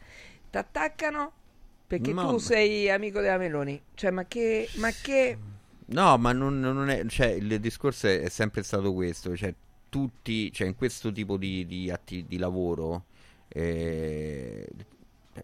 [0.50, 1.32] Ti attaccano
[1.90, 3.80] perché No, tu sei amico della Meloni.
[3.94, 4.68] Cioè, ma che...
[4.76, 5.36] Ma che...
[5.86, 9.52] No, ma non, non è, cioè, il discorso è, è sempre stato questo, cioè,
[9.88, 13.06] tutti, cioè, in questo tipo di, di atti di lavoro,
[13.48, 14.68] eh,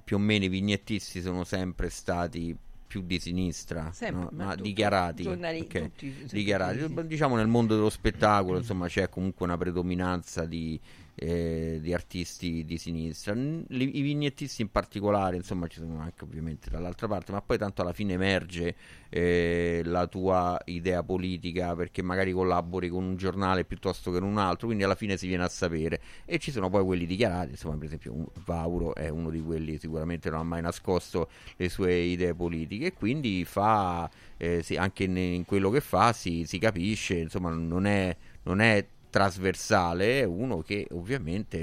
[0.05, 2.57] più o meno i vignettisti sono sempre stati
[2.87, 4.29] più di sinistra, Sempre, no?
[4.35, 6.79] ma ma tu- dichiarati, giornali- ok, tutti- dichiarati.
[6.79, 7.07] tutti.
[7.09, 10.79] Diciamo nel mondo dello spettacolo, insomma, c'è comunque una predominanza di,
[11.17, 13.35] eh, di artisti di sinistra.
[13.35, 17.95] I vignettisti in particolare, insomma, ci sono anche ovviamente dall'altra parte, ma poi tanto alla
[17.95, 18.77] fine emerge
[19.09, 24.39] eh, la tua idea politica perché magari collabori con un giornale piuttosto che con un
[24.39, 26.01] altro, quindi alla fine si viene a sapere.
[26.27, 30.29] E ci sono poi quelli dichiarati, insomma, per esempio, Vauro è uno di quelli sicuramente
[30.31, 35.17] non ha mai nascosto le sue idee politiche e quindi fa eh, sì, anche in,
[35.17, 38.85] in quello che fa si, si capisce, insomma, non è, non è
[39.17, 41.57] trasversale, uno che ovviamente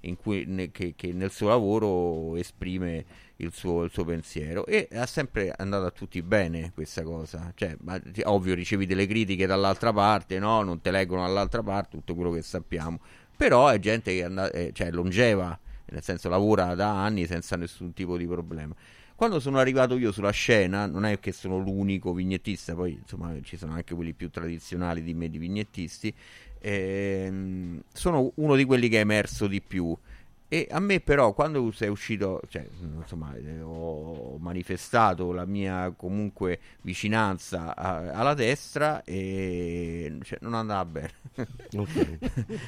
[0.00, 3.04] eh, cui, ne- che, che nel suo lavoro esprime
[3.36, 7.52] il suo, il suo pensiero e ha sempre andato a tutti bene questa cosa.
[7.54, 10.62] Cioè, ma, ovvio, ricevi delle critiche dall'altra parte, no?
[10.62, 12.98] Non te leggono dall'altra parte, tutto quello che sappiamo.
[13.36, 15.56] Però è gente che è, è- cioè, è longeva,
[15.90, 18.74] nel senso lavora da anni senza nessun tipo di problema.
[19.16, 23.56] Quando sono arrivato io sulla scena, non è che sono l'unico vignettista, poi insomma ci
[23.56, 26.12] sono anche quelli più tradizionali di me di vignettisti,
[26.60, 29.96] ehm, sono uno di quelli che è emerso di più.
[30.48, 32.64] E a me però quando sei uscito, cioè,
[33.00, 40.84] insomma, eh, ho manifestato la mia comunque vicinanza a- alla destra e cioè, non andava
[40.84, 41.10] bene.
[41.76, 42.18] Ok.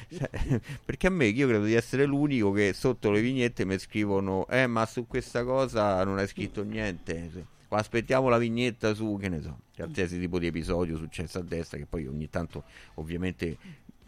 [0.11, 4.45] Cioè, perché a me io credo di essere l'unico che sotto le vignette mi scrivono
[4.49, 7.31] eh ma su questa cosa non hai scritto niente
[7.77, 11.85] aspettiamo la vignetta su che ne so qualsiasi tipo di episodio successo a destra che
[11.85, 12.63] poi ogni tanto
[12.95, 13.57] ovviamente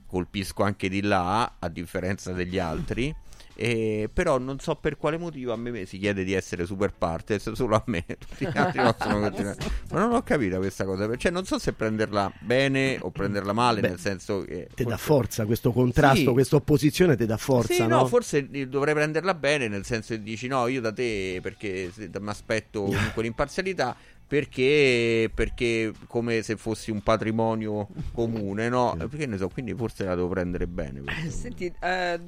[0.08, 3.16] colpisco anche di là a differenza degli altri
[3.56, 7.52] e però non so per quale motivo a me si chiede di essere super partes
[7.54, 9.58] solo a me tutti gli altri possono continuare
[9.92, 13.82] ma non ho capito questa cosa cioè non so se prenderla bene o prenderla male
[13.82, 16.26] Beh, nel senso che Ti dà forza questo contrasto, Sì.
[16.26, 18.00] questa opposizione ti dà forza, sì, no?
[18.00, 21.92] no, forse eh, dovrei prenderla bene, nel senso che dici no, io da te perché
[21.98, 23.96] mi aspetto comunque l'imparzialità.
[24.28, 28.96] Perché, perché come se fossi un patrimonio comune, no?
[28.98, 31.02] Perché ne so, quindi forse la devo prendere bene.
[31.02, 31.30] questa.
[31.30, 32.20] Senti, eh,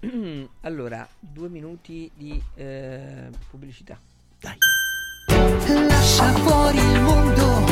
[0.62, 3.98] allora, due minuti di eh, pubblicità.
[5.66, 7.64] Lascia fuori il mondo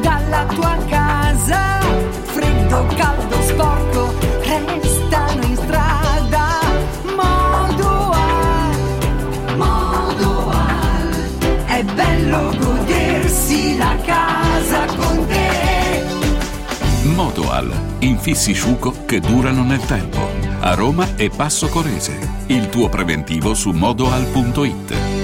[0.00, 1.80] dalla tua casa.
[1.80, 6.60] Freddo, caldo, sporco, restano in strada.
[7.14, 8.76] Modoal,
[9.56, 11.28] Modoal.
[11.66, 16.02] È bello godersi la casa con te.
[17.14, 20.53] Modoal, infissi sciuco che durano nel tempo.
[20.60, 22.18] A Roma e Passo Corese.
[22.46, 25.23] Il tuo preventivo su modoal.it.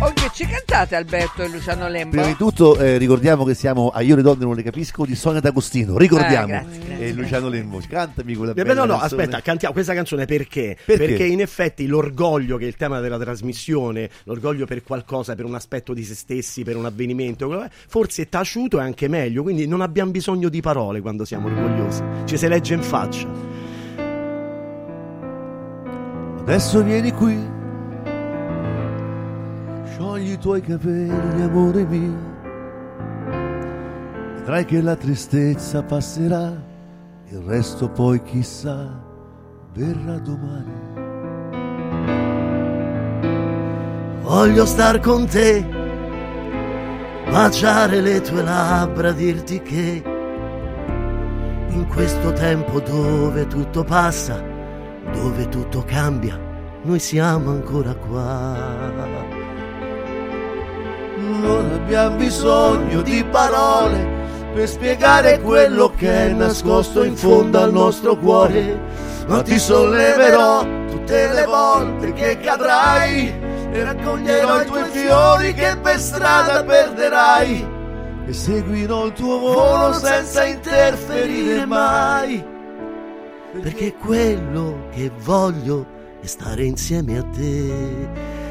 [0.00, 2.10] Ok, ci cantate Alberto e Luciano Lembo?
[2.10, 5.16] Prima di tutto eh, ricordiamo che siamo a Io le donne non le capisco di
[5.16, 6.44] Sonia D'Agostino, ricordiamo.
[6.44, 7.06] Ah, grazie, grazie.
[7.06, 9.22] E Luciano Lemmo, cantami quella Eh, bella no, no, canzone.
[9.22, 10.76] aspetta, cantiamo questa canzone perché?
[10.84, 11.24] Perché?
[11.24, 15.92] in effetti l'orgoglio che è il tema della trasmissione, l'orgoglio per qualcosa, per un aspetto
[15.94, 20.12] di se stessi, per un avvenimento, forse è taciuto è anche meglio, quindi non abbiamo
[20.12, 23.26] bisogno di parole quando siamo orgogliosi, ci si legge in faccia.
[26.42, 27.36] Adesso vieni qui,
[29.98, 32.36] sciogli i tuoi capelli, amore mio.
[34.36, 36.52] Vedrai che la tristezza passerà,
[37.30, 39.04] il resto poi chissà
[39.74, 40.86] verrà domani.
[44.22, 45.66] Voglio star con te,
[47.28, 50.02] baciare le tue labbra, dirti che
[51.70, 54.40] in questo tempo dove tutto passa,
[55.12, 56.38] dove tutto cambia,
[56.82, 59.27] noi siamo ancora qua.
[61.28, 64.16] Non abbiamo bisogno di parole
[64.54, 68.80] per spiegare quello che è nascosto in fondo al nostro cuore,
[69.26, 73.28] ma ti solleverò tutte le volte che cadrai
[73.70, 77.76] e raccoglierò i tuoi fiori che per strada perderai
[78.26, 82.44] e seguirò il tuo volo senza interferire mai.
[83.52, 85.86] perché quello che voglio
[86.20, 88.08] è stare insieme a te,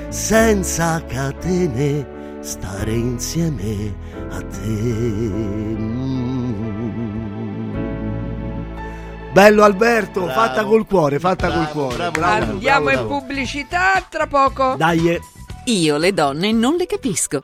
[0.09, 2.16] senza catene,
[2.47, 3.93] stare insieme
[4.29, 4.67] a te.
[5.67, 6.05] Mm.
[9.33, 10.33] Bello Alberto, Bravo.
[10.39, 12.11] fatta col cuore, fatta Bravo, col cuore.
[12.11, 13.19] bravo, Andiamo bravo, in bravo.
[13.19, 14.75] pubblicità tra poco.
[14.77, 15.19] Dai, eh.
[15.65, 17.43] Io le donne non le capisco.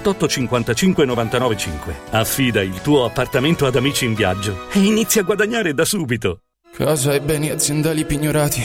[0.00, 1.94] 55 99 5.
[2.10, 6.40] Affida il tuo appartamento ad Amici in Viaggio e inizia a guadagnare da subito.
[6.72, 8.64] Casa e beni aziendali pignorati,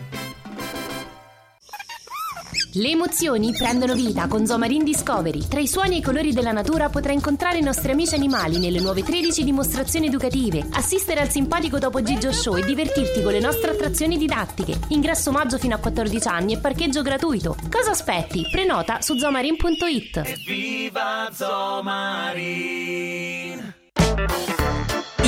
[2.75, 5.45] Le emozioni prendono vita con Zomarin Discovery.
[5.45, 8.79] Tra i suoni e i colori della natura potrai incontrare i nostri amici animali nelle
[8.79, 13.71] nuove 13 dimostrazioni educative, assistere al simpatico Topo Gigio Show e divertirti con le nostre
[13.71, 14.79] attrazioni didattiche.
[14.89, 17.57] Ingresso omaggio fino a 14 anni e parcheggio gratuito.
[17.69, 18.47] Cosa aspetti?
[18.49, 20.45] Prenota su zomarin.it.
[20.45, 22.79] Viva Zomarin!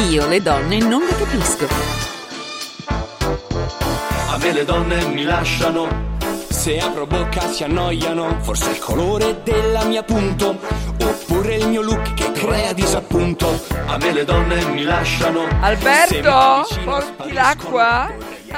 [0.09, 1.67] Io le donne non le capisco.
[4.29, 6.12] A me le donne mi lasciano
[6.63, 10.57] Se apro bocca si annoiano, forse è il colore della mia punto,
[10.97, 13.61] oppure il mio look che crea disappunto.
[13.85, 15.45] A me le donne mi lasciano.
[15.59, 18.09] Alberto, porti l'acqua?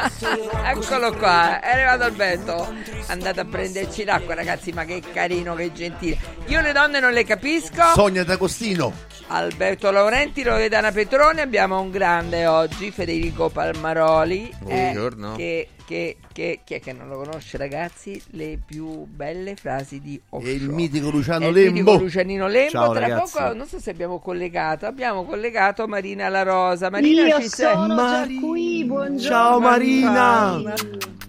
[0.66, 2.76] Eccolo qua, è arrivato Alberto.
[3.08, 4.72] Andate a prenderci l'acqua, ragazzi.
[4.72, 6.20] Ma che carino, che gentile.
[6.46, 7.82] Io le donne non le capisco.
[7.96, 8.94] Sonia D'Agostino.
[9.28, 11.42] Alberto Laurenti, Loredana Petrone.
[11.42, 14.50] Abbiamo un grande oggi, Federico Palmaroli.
[14.68, 15.36] eh, Buongiorno.
[15.36, 18.22] che, che, che, chi è che non lo conosce, ragazzi?
[18.32, 20.46] Le più belle frasi di Osho.
[20.46, 21.72] E il mitico Luciano il Lembo.
[21.72, 22.70] mitico Lucianino Lembo.
[22.72, 23.38] Ciao, Tra ragazzi.
[23.38, 24.86] poco, non so se abbiamo collegato.
[24.86, 26.90] Abbiamo collegato Marina La Rosa.
[26.92, 27.74] Marina Io ci sei?
[27.74, 29.20] sono già qui, buongiorno.
[29.20, 30.62] Ciao Marina.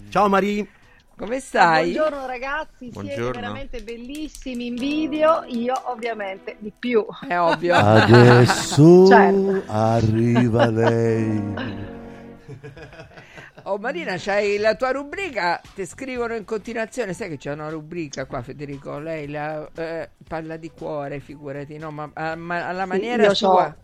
[0.09, 0.69] Ciao Mari.
[1.17, 1.93] Come stai?
[1.93, 3.31] Buongiorno ragazzi, siete Buongiorno.
[3.31, 7.03] veramente bellissimi in video, io ovviamente di più.
[7.27, 7.73] È ovvio.
[7.73, 9.63] Adesso Certo.
[9.65, 11.55] arriva lei.
[13.63, 18.25] Oh Marina, c'hai la tua rubrica, ti scrivono in continuazione, sai che c'è una rubrica
[18.25, 23.33] qua Federico, lei la, eh, parla di cuore, figurati, no, ma, ma alla maniera io
[23.33, 23.75] sua.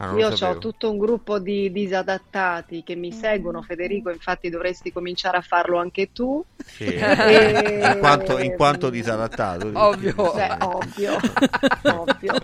[0.00, 5.38] Ah, Io ho tutto un gruppo di disadattati che mi seguono, Federico, infatti dovresti cominciare
[5.38, 6.44] a farlo anche tu.
[6.56, 6.84] Sì.
[7.28, 9.70] E- In, quanto, in quanto disadattato.
[9.74, 10.14] Ovvio.
[10.14, 11.16] Beh, ovvio,
[11.82, 12.34] ovvio.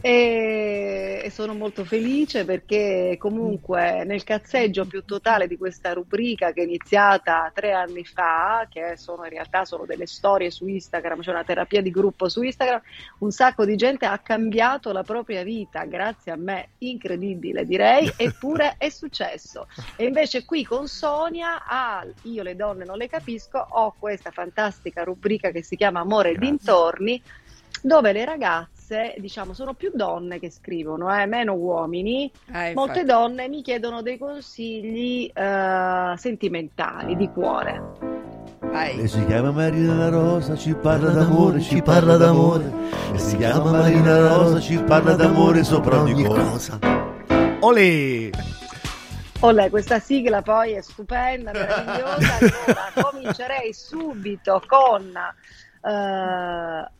[0.00, 6.62] E, e sono molto felice perché comunque nel cazzeggio più totale di questa rubrica che
[6.62, 11.30] è iniziata tre anni fa, che sono in realtà solo delle storie su Instagram, c'è
[11.30, 12.80] una terapia di gruppo su Instagram,
[13.18, 18.74] un sacco di gente ha cambiato la propria vita grazie a me, incredibile direi, eppure
[18.78, 19.66] è successo.
[19.96, 25.04] E invece qui con Sonia, ah, io le donne non le capisco, ho questa fantastica
[25.04, 27.22] rubrica che si chiama Amore e dintorni,
[27.82, 32.30] dove le ragazze, diciamo, sono più donne che scrivono, eh, meno uomini.
[32.52, 38.31] Eh, Molte donne mi chiedono dei consigli eh, sentimentali, di cuore.
[38.74, 42.72] E si chiama Marina La Rosa, ci parla d'amore, ci parla d'amore.
[43.12, 46.78] E si chiama Marina La Rosa, ci parla d'amore sopra ogni cosa.
[47.60, 48.30] Olè!
[49.40, 52.38] Olè, questa sigla poi è stupenda, meravigliosa.
[52.64, 55.12] Allora, comincerei subito con
[55.82, 56.90] eh,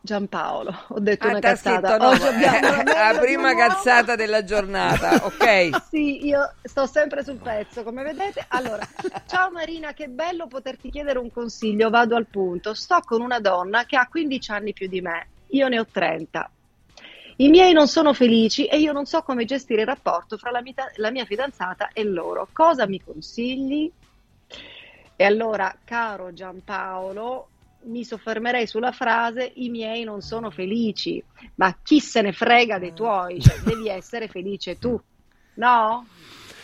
[0.00, 0.74] Giampaolo.
[0.88, 1.88] Ho detto Ah, una cazzata.
[1.88, 5.82] scritto no, Oggi abbiamo eh, la di prima cazzata della giornata, ok?
[5.90, 8.44] Sì, io sto sempre sul pezzo, come vedete.
[8.48, 8.86] Allora,
[9.26, 12.74] ciao Marina, che bello poterti chiedere un consiglio, vado al punto.
[12.74, 16.50] Sto con una donna che ha 15 anni più di me, io ne ho 30.
[17.40, 20.60] I miei non sono felici e io non so come gestire il rapporto fra la
[20.60, 22.48] mia, la mia fidanzata e loro.
[22.52, 23.90] Cosa mi consigli?
[25.14, 27.48] E allora, caro Giampaolo,
[27.84, 31.22] mi soffermerei sulla frase i miei non sono felici,
[31.56, 35.00] ma chi se ne frega dei tuoi, cioè, devi essere felice tu,
[35.54, 36.06] no?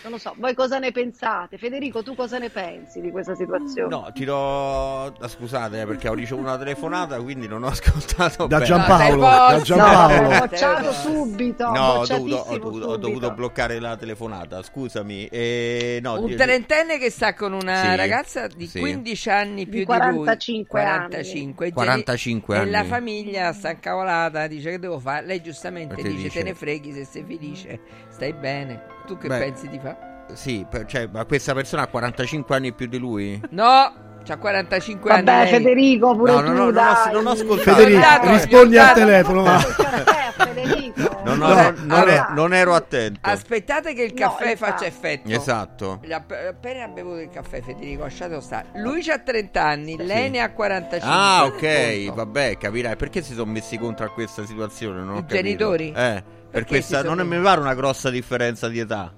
[0.04, 1.56] Non lo so, voi cosa ne pensate?
[1.56, 3.88] Federico, tu cosa ne pensi di questa situazione?
[3.88, 5.06] No, ti do.
[5.06, 8.46] ah, Scusate, eh, perché ho ricevuto una telefonata, quindi non ho ascoltato.
[8.46, 8.68] Da bene.
[8.68, 10.38] Giampaolo, No, da No, Giampaolo.
[10.40, 15.26] bocciato subito, No, ho dovuto, ho, dovuto, ho dovuto bloccare la telefonata, scusami.
[15.28, 18.80] E, no, Un di- trentenne che sta con una Sì, ragazza di sì.
[18.80, 20.90] 15 anni più di, 45 lui.
[20.90, 20.98] anni.
[21.08, 22.88] 45 geni- 45 E la anni.
[22.88, 25.24] famiglia sta incavolata, dice che devo fare.
[25.24, 27.80] Lei giustamente te dice, dice- te ne freghi se sei felice,
[28.14, 28.82] stai bene.
[29.06, 30.22] Tu che Beh, pensi di fare?
[30.32, 33.40] Sì, per- cioè, ma questa persona ha 45 anni più di lui?
[33.50, 33.92] No,
[34.24, 35.42] c'ha 45 Vabbè, anni.
[35.50, 35.52] lei.
[35.52, 37.12] Federico, pure No, tu, no, no, non ho- dai.
[37.12, 37.76] non ho ascoltato.
[37.76, 39.42] Federico, rispondi al telefono.
[39.42, 39.58] va.
[39.58, 41.20] Federico.
[41.24, 43.18] Non, No, non- non allora- ero- non ero attento.
[43.22, 44.70] Aspettate che il No, caffè infatti.
[44.72, 45.28] faccia effetto.
[45.30, 46.00] Esatto.
[46.10, 48.66] Appena ha bevuto il caffè, Federico, lasciatelo stare.
[48.76, 51.14] Lui ha 30 anni, lei ne ha 45.
[51.14, 52.96] Ah, ok, vabbè, capirai.
[52.96, 54.98] Perché si sono messi contro a questa situazione?
[55.00, 55.34] Non ho I capito.
[55.34, 55.92] genitori?
[55.94, 56.22] Eh,
[56.54, 59.12] per Perché questa si sono non mi pare una grossa differenza di età.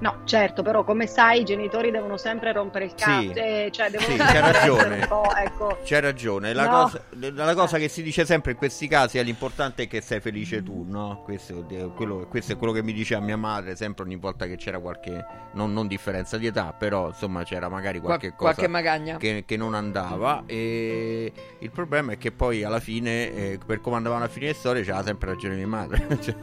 [0.00, 3.28] No, certo, però come sai i genitori devono sempre rompere il cazzo, Sì.
[3.32, 4.98] eh, cioè devono Sì, essere ragione.
[5.00, 5.78] un po', ecco.
[5.84, 6.52] C'hai ragione.
[6.54, 6.70] La, No.
[6.82, 7.02] cosa,
[7.34, 10.62] la cosa che si dice sempre in questi casi è l'importante è che sei felice
[10.62, 11.20] tu, no?
[11.24, 14.56] Questo, è quello, questo è quello che mi diceva mia madre sempre ogni volta che
[14.56, 18.68] c'era qualche, non, non differenza di età, però insomma c'era magari qualche Qual- cosa qualche
[18.68, 19.16] magagna.
[19.18, 20.44] che, che non andava.
[20.46, 24.56] E il problema è che poi alla fine, eh, per come andavano a finire le
[24.58, 26.06] storie, c'era sempre ragione mia madre.
[26.20, 26.36] Cioè,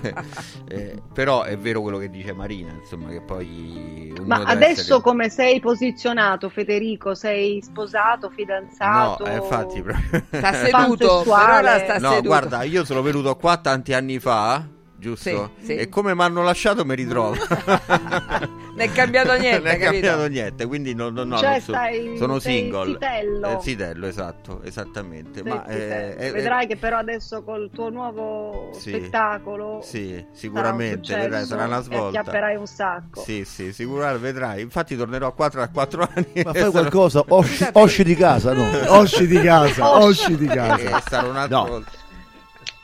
[0.00, 0.14] che-
[0.68, 4.12] eh, però è vero quello che dice Marina, insomma, che poi...
[4.26, 7.14] Ma adesso essere- come sei posizionato, Federico?
[7.14, 9.24] Sei sposato, fidanzato?
[9.24, 10.22] No, eh, infatti proprio.
[10.30, 12.28] Sta seduto, per ora sta No, seduto.
[12.28, 14.62] guarda, io sono venuto qua tanti anni fa,
[14.98, 15.52] giusto?
[15.60, 15.74] Sì, sì.
[15.76, 17.36] E come mi hanno lasciato mi ritrovo.
[18.78, 21.72] Non è cambiato niente, non è cambiato niente, quindi no, no, no, Cioè, non so-
[21.72, 22.92] stai- sono sei single.
[22.92, 23.48] zitello.
[23.48, 25.42] Eh, zitello, esatto, esattamente.
[25.42, 26.24] Sì, Ma, eh, sì.
[26.26, 28.90] eh, Vedrai che però adesso col tuo nuovo Sì.
[28.90, 32.20] spettacolo Sì, sicuramente, sarà un vedrai, sarà una svolta.
[32.20, 33.20] acchiapperai un sacco.
[33.22, 34.62] Sì, sì, sicuramente vedrai.
[34.62, 36.42] Infatti tornerò a 4 a 4 anni.
[36.44, 38.64] Ma fai qualcosa, osci, osci di casa, no?
[38.96, 40.98] Osci di casa, osci di casa.
[40.98, 41.84] Eh, sarà un altro No.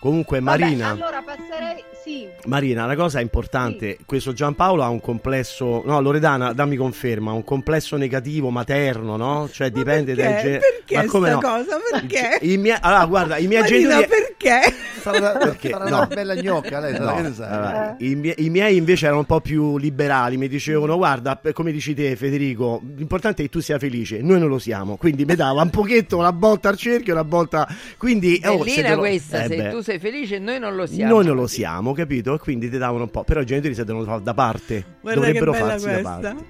[0.00, 5.82] Comunque Marina, Vabbè, allora passerei, sì, Marina, una cosa importante, questo Giampaolo ha un complesso,
[5.86, 9.48] no Loredana, dammi conferma, un complesso negativo materno, no?
[9.50, 10.48] Cioè dipende dai Perché?
[10.50, 11.40] gen- Perché Ma come no?
[11.40, 11.78] cosa?
[11.90, 12.38] Perché?
[12.44, 14.74] I miei, allora guarda, i miei Marina, genitori perché?
[15.04, 15.70] Sarà, Perché?
[15.70, 15.96] sarà No.
[15.96, 17.48] una bella gnocca, lei sa No, che ne sa.
[17.48, 21.72] allora, i, miei, i miei invece erano un po' più liberali, mi dicevano guarda, come
[21.72, 25.34] dici te Federico, l'importante è che tu sia felice, noi non lo siamo, quindi mi
[25.34, 27.66] dava un pochetto una botta al cerchio, una botta...
[27.98, 30.86] Quindi, oh, se Bellina lo- questa, eh se beh, tu sei felice noi non lo
[30.86, 31.14] siamo.
[31.14, 32.34] Noi non lo siamo, capito?
[32.34, 35.20] E quindi ti davano un po', però i genitori si devono fare da parte, Guarda
[35.20, 36.10] dovrebbero che bella farsi da questa.
[36.20, 36.44] parte.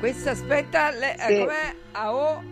[0.00, 1.32] Questa aspetta, le, Sì.
[1.32, 1.74] eh, com'è?
[1.92, 2.42] A O.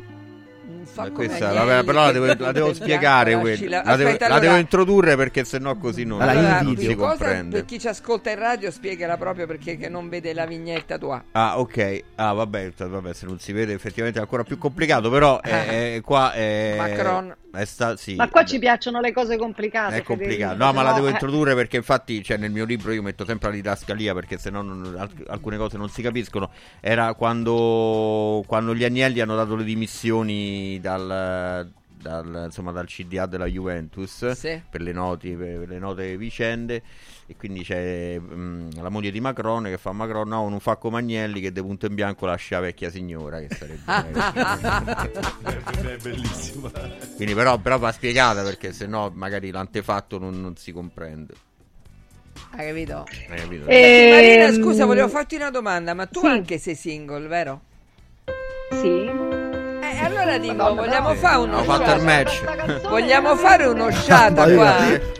[1.14, 4.60] Questa, vabbè, però la devo, la devo spiegare lasci La, devo, Aspetta, la allora- devo
[4.60, 7.56] introdurre perché sennò così non, Allora, Allora, non si cosa- comprende.
[7.56, 11.24] per chi ci ascolta in radio, spiegala proprio perché che non vede la vignetta tua.
[11.32, 12.02] Ah, ok.
[12.16, 15.50] Ah, vabbè, vabbè, se non si vede effettivamente è ancora più complicato, però eh,
[15.96, 16.74] eh, qua è...
[16.76, 17.34] Macron.
[17.50, 18.52] È sta, sì, ma qua vabbè.
[18.52, 19.96] ci piacciono le cose complicate.
[19.96, 23.02] È complicato, no, ma la devo eh, introdurre perché infatti cioè, nel mio libro io
[23.02, 26.50] metto sempre la didascalia perché sennò non, alc- alcune cose non si capiscono.
[26.80, 33.46] Era quando, quando gli Agnelli hanno dato le dimissioni dal, dal, insomma, dal CDA della
[33.46, 34.62] Juventus Sì.
[34.68, 36.82] per, le noti- per le note vicende
[37.30, 40.96] e quindi c'è mm, la moglie di Macron che fa Macron no non fa come
[40.98, 43.82] Agnelli che de punto in bianco lascia la vecchia signora che sarebbe
[45.92, 46.70] È bellissima.
[47.16, 51.34] quindi però, però va spiegata perché sennò magari l'antefatto non, non si comprende
[52.52, 53.04] Hai capito?
[53.28, 53.66] Hai capito?
[53.66, 56.26] Eh, Marina, Ehm, scusa, volevo farti una domanda, ma tu sì.
[56.26, 57.60] anche sei single, vero?
[58.70, 59.04] Sì.
[59.06, 61.14] Eh, allora dico, Madonna, vogliamo no.
[61.14, 64.76] fare Ho uno fatto il match Vogliamo fare uno io- qua?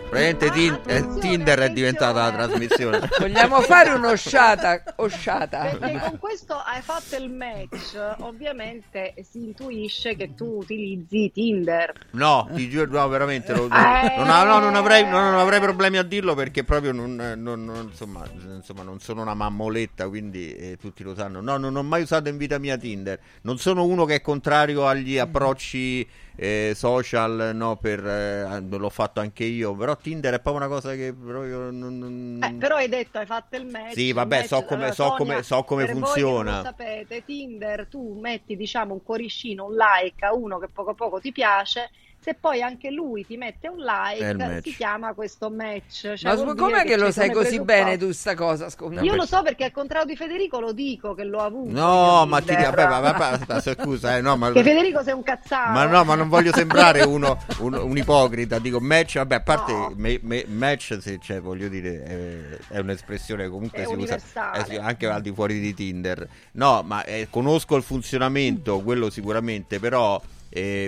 [0.08, 4.82] Praticamente Tin- eh, Tinder è diventata la trasmissione Vogliamo fare uno sciata?
[4.96, 5.76] Osciata?
[5.76, 11.92] Perché con questo hai fatto il match, ovviamente si intuisce che tu utilizzi Tinder.
[12.12, 14.14] No, ti giuro, no, veramente lo- Eh.
[14.16, 17.64] non, no, no, non avrei, no, non avrei problemi a dirlo perché proprio non, non-
[17.64, 21.40] non- insomma, insomma, non sono una mammoletta, quindi eh, tutti lo sanno.
[21.42, 23.18] No, non ho mai usato in vita mia Tinder.
[23.42, 26.06] Non sono uno che è contrario agli approcci
[26.40, 30.94] eh, social, no, per, eh, l'ho fatto anche io, però Tinder è proprio una cosa
[30.94, 31.98] che proprio non...
[31.98, 33.92] non- Eh, però hai detto hai fatto il match.
[33.94, 36.56] Sì, vabbè, match- so come- allora, so Sonia, come- so come voi funziona.
[36.58, 40.94] lo sapete, Tinder, tu metti diciamo un cuoricino, un like a uno che poco a
[40.94, 41.90] poco ti piace.
[42.28, 46.12] Se poi anche lui ti mette un È like, si chiama questo match.
[46.12, 48.68] Cioè, Ma com'è che lo ci sai così bene tu sta cosa?
[48.68, 49.00] Scusa.
[49.00, 51.70] Io lo so perché al contrario di Federico lo dico che l'ho avuto.
[51.72, 54.52] No, ma ti vabbè, ma- ma- scusa, eh, no, ma...
[54.52, 55.72] Che Federico sei un cazzaro.
[55.72, 58.58] Ma no, ma non voglio sembrare uno, un, un ipocrita.
[58.58, 59.92] Dico match, vabbè, a parte No.
[59.96, 63.96] me- me- match, se, cioè, voglio dire, è, è un'espressione che comunque È si usa
[63.96, 64.66] universale.
[64.68, 66.28] eh anche al di fuori di Tinder.
[66.52, 70.20] No, ma eh, conosco il funzionamento, quello sicuramente, però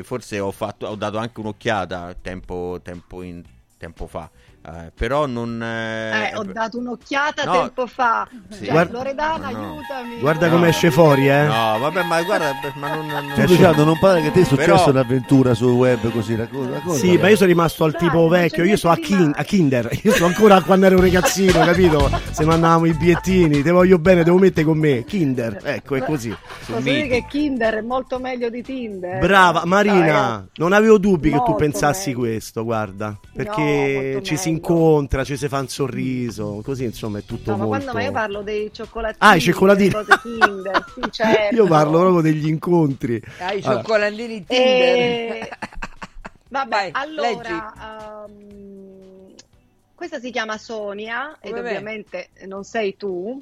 [0.04, 3.44] forse ho, fatto, ho dato anche un'occhiata tempo, tempo, in-
[3.76, 4.30] tempo fa.
[4.62, 5.60] Eh, però non...
[5.62, 7.52] Eh, eh, ho dato un'occhiata No.
[7.52, 8.28] tempo fa.
[8.50, 8.64] Sì.
[8.64, 9.58] Cioè, Guarda- Loredana, no.
[9.58, 10.20] aiutami.
[10.20, 10.52] Guarda No.
[10.54, 11.44] come esce fuori, eh.
[11.44, 13.06] No, vabbè, ma guarda, ma non...
[13.06, 16.34] non- Cioè, Luciano, non pare che ti è successo Però- un'avventura sul web così?
[16.34, 16.98] Racconta, racconta.
[16.98, 19.88] Sì, ma io sono rimasto al Dai, tipo vecchio, io sono a, kin- a Kinder,
[20.02, 22.10] io sono ancora quando ero ragazzino, capito?
[22.30, 26.36] Se mandavamo i bigliettini, te voglio bene, devo mettere con me, Kinder, ecco, è così.
[26.66, 29.20] Posso dire che Kinder è molto meglio di Tinder.
[29.20, 30.48] Brava, Dai, Marina, ragazzi.
[30.56, 32.20] non avevo dubbi che tu pensassi meglio.
[32.20, 34.48] questo, guarda, perché ci si.
[34.50, 37.68] Incontra, ci si fa un sorriso, così insomma è tutto No, ma molto...
[37.68, 39.90] quando ma io parlo dei cioccolatini, Ah, i cioccolatini.
[39.90, 41.54] cose Kinder, sì, certo.
[41.54, 43.20] Io parlo proprio degli incontri.
[43.38, 44.96] Ah, i Allora, cioccolatini Tinder.
[44.98, 45.48] E...
[46.48, 49.34] Vabbè, Vai, allora, ehm,
[49.94, 51.60] questa si chiama Sonia ed me.
[51.60, 53.40] ovviamente non sei tu.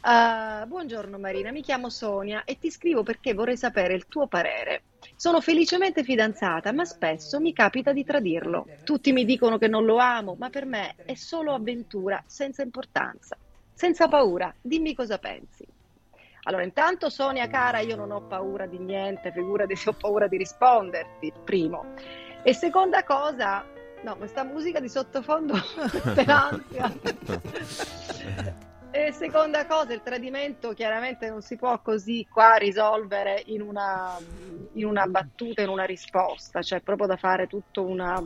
[0.00, 4.84] Eh, buongiorno Marina, mi chiamo Sonia e ti scrivo perché vorrei sapere il tuo parere.
[5.18, 8.68] Sono felicemente fidanzata, ma spesso mi capita di tradirlo.
[8.84, 13.36] Tutti mi dicono che non lo amo, ma per me è solo avventura, senza importanza,
[13.74, 14.54] senza paura.
[14.60, 15.66] Dimmi cosa pensi.
[16.44, 20.36] Allora, intanto Sonia cara, io non ho paura di niente, figurati se ho paura di
[20.36, 21.94] risponderti, primo.
[22.44, 23.64] E seconda cosa,
[24.04, 25.54] no, questa musica di sottofondo
[26.14, 26.92] te l'ansia.
[28.90, 34.18] E seconda cosa, il tradimento chiaramente non si può così qua risolvere in una,
[34.72, 38.22] in una battuta, in una risposta, c'è proprio da fare tutto una...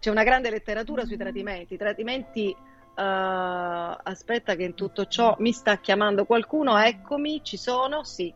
[0.00, 1.74] C'è una grande letteratura sui tradimenti.
[1.74, 2.56] I tradimenti eh,
[2.94, 8.34] aspetta che in tutto ciò mi sta chiamando qualcuno, eccomi, ci sono, sì.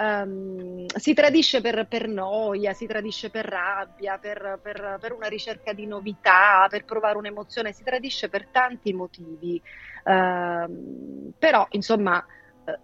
[0.00, 5.72] Ehm, si tradisce per, per noia, si tradisce per rabbia, per, per- per una ricerca
[5.72, 9.60] di novità, per provare un'emozione, si tradisce per tanti motivi.
[10.04, 12.24] Ehm, però, insomma,
[12.64, 12.80] eh,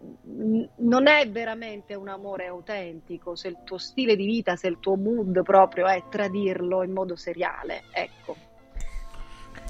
[0.76, 4.96] non è veramente un amore autentico se il tuo stile di vita, se il tuo
[4.96, 7.86] mood proprio è tradirlo in modo seriale.
[7.90, 8.40] Ecco.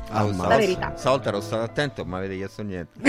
[0.09, 0.94] Ah, La verità.
[0.96, 2.98] Stavolta ero stato attento, ma avete chiesto niente.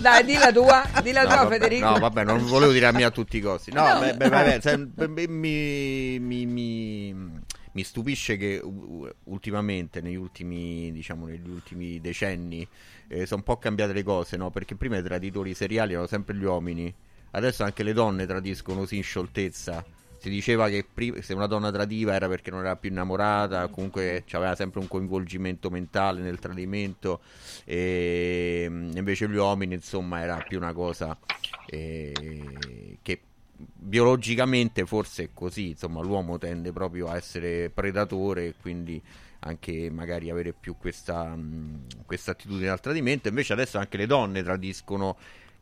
[0.00, 1.88] Dai, di la tua, di la No, tua vabbè, Federico.
[1.90, 3.72] No, vabbè, non volevo dire a mia a tutti i costi.
[3.72, 3.98] No, No.
[4.00, 7.14] beh, beh, vabbè, sai, beh, mi, mi- mi-
[7.72, 8.60] mi stupisce che
[9.24, 12.66] ultimamente, negli ultimi, diciamo, negli ultimi decenni,
[13.08, 14.50] eh, sono un po' cambiate le cose, no?
[14.50, 16.92] Perché prima i traditori seriali erano sempre gli uomini,
[17.32, 19.84] adesso anche le donne tradiscono così in scioltezza.
[20.20, 24.22] Si diceva che pri- se una donna tradiva era perché non era più innamorata, comunque
[24.32, 27.20] aveva sempre un coinvolgimento mentale nel tradimento,
[27.64, 31.16] e mm, invece gli uomini, insomma, era più una cosa
[31.64, 33.20] eh, che
[33.56, 39.02] biologicamente forse è così, insomma, l'uomo tende proprio a essere predatore e quindi
[39.40, 43.28] anche magari avere più questa, mh, questa attitudine al tradimento.
[43.28, 45.16] Invece adesso anche le donne tradiscono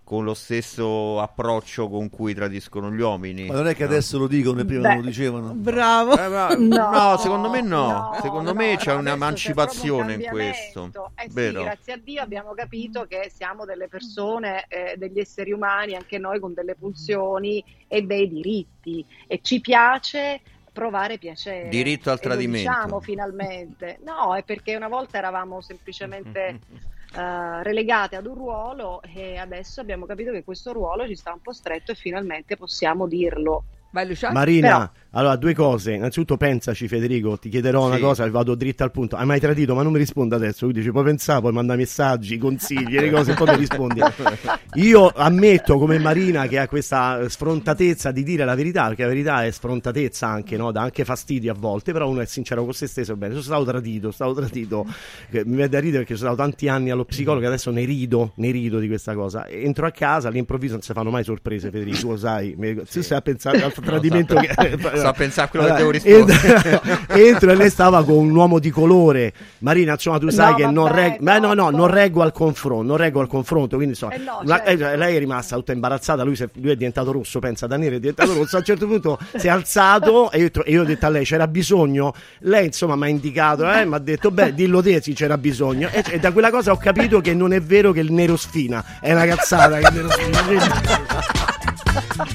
[0.08, 3.44] con lo stesso approccio con cui tradiscono gli uomini.
[3.44, 3.90] Ma non è che no?
[3.90, 5.52] adesso lo dicono e prima Beh, non lo dicevano?
[5.52, 6.18] Bravo.
[6.18, 8.16] Eh, ma- no, secondo me no.
[8.22, 11.10] Secondo me c'è un'emancipazione in questo.
[11.14, 11.62] Eh sì, Vero?
[11.64, 16.40] grazie a Dio abbiamo capito che siamo delle persone, eh, degli esseri umani, anche noi
[16.40, 20.40] con delle pulsioni e dei diritti e ci piace
[20.72, 21.68] provare piacere.
[21.68, 22.70] Diritto al E lo tradimento.
[22.70, 23.98] diciamo finalmente.
[24.06, 26.60] No, è perché una volta eravamo semplicemente
[27.10, 31.40] eh, relegate ad un ruolo e adesso abbiamo capito che questo ruolo ci sta un
[31.40, 33.66] po' stretto e finalmente possiamo dirlo.
[33.90, 34.34] Vai Luciano.
[34.34, 35.94] Marina, Però- allora due cose.
[35.94, 38.00] Innanzitutto pensaci Federico, ti chiederò una Sì.
[38.02, 39.16] cosa e vado dritto al punto.
[39.16, 39.74] Hai mai tradito?
[39.74, 40.66] Ma non mi risponda adesso.
[40.66, 44.00] Lui dice, puoi pensare, poi manda messaggi, consigli, le cose, e poi mi rispondi.
[44.74, 49.44] Io ammetto come Marina che ha questa sfrontatezza di dire la verità, perché la verità
[49.44, 50.70] è sfrontatezza anche, no?
[50.70, 53.16] dà anche fastidio a volte, però uno è sincero con se stesso.
[53.16, 54.86] Bene, sono stato tradito, sono stato tradito.
[55.30, 58.32] Mi viene da ridere perché sono stato tanti anni allo psicologo e adesso ne rido,
[58.36, 59.48] ne rido di questa cosa.
[59.48, 62.54] Entro a casa, all'improvviso non si fanno mai sorprese, Federico, lo sai.
[62.58, 64.78] Mi- Tu stai a pensare al tradimento sto a- che...
[64.96, 66.64] sto a pensare a quello che Allora, devo rispondere.
[66.64, 69.32] Entro, entro e lei stava con un uomo di colore.
[69.58, 71.16] Marina, insomma, tu sai No, che non vabbè, reggo.
[71.20, 71.76] Ma no, no, troppo.
[71.76, 72.82] non reggo al confronto.
[72.86, 73.76] Non reggo al confronto.
[73.76, 74.88] Quindi insomma, Eh no, la- certo.
[74.88, 76.22] eh, lei è rimasta tutta imbarazzata.
[76.22, 77.38] Lui, si è- lui è diventato rosso.
[77.38, 78.56] Pensa, da nero è diventato rosso.
[78.56, 81.24] A un certo punto si è alzato e io, e io ho detto a lei:
[81.24, 82.12] c'era bisogno.
[82.40, 85.88] Lei, insomma, mi ha indicato, eh, mi ha detto: Beh, dillo te, sì, c'era bisogno.
[85.92, 88.84] E, e da quella cosa ho capito che non è vero che il nero sfina.
[89.00, 91.37] È una cazzata che il nero sfina.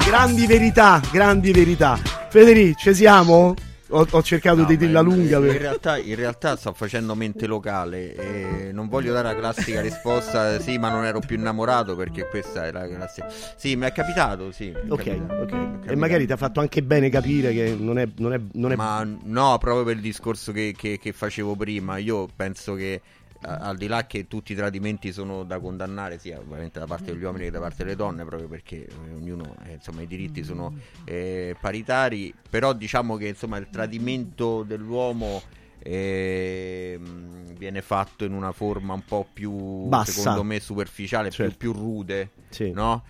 [0.05, 1.95] Grandi verità, grandi verità.
[2.29, 3.53] Federico, ci siamo?
[3.89, 5.37] Ho, ho cercato No, di dirla lunga.
[5.37, 9.81] In per- realtà, in realtà sto facendo mente locale e non voglio dare la classica
[9.81, 13.27] risposta sì, ma non ero più innamorato perché questa era la classica.
[13.55, 14.69] Sì, mi è capitato, sì.
[14.69, 15.51] è Ok, capitato, ok.
[15.51, 15.97] è E capitato.
[15.97, 18.07] magari ti ha fatto anche bene capire che non è.
[18.17, 18.75] Non è, non è...
[18.75, 22.99] Ma no, proprio per il discorso che, che- che facevo prima, io penso che
[23.45, 27.23] al di là che tutti i tradimenti sono da condannare, sia ovviamente da parte degli
[27.23, 30.73] uomini che da parte delle donne, proprio perché eh, ognuno, eh, insomma, i diritti sono
[31.05, 35.41] eh, paritari, però diciamo che insomma il tradimento dell'uomo
[35.79, 40.11] ehm, viene fatto in una forma un po' più, Bassa.
[40.11, 41.57] secondo me, superficiale, Certo.
[41.57, 42.71] più, più rude, Sì.
[42.71, 43.03] no?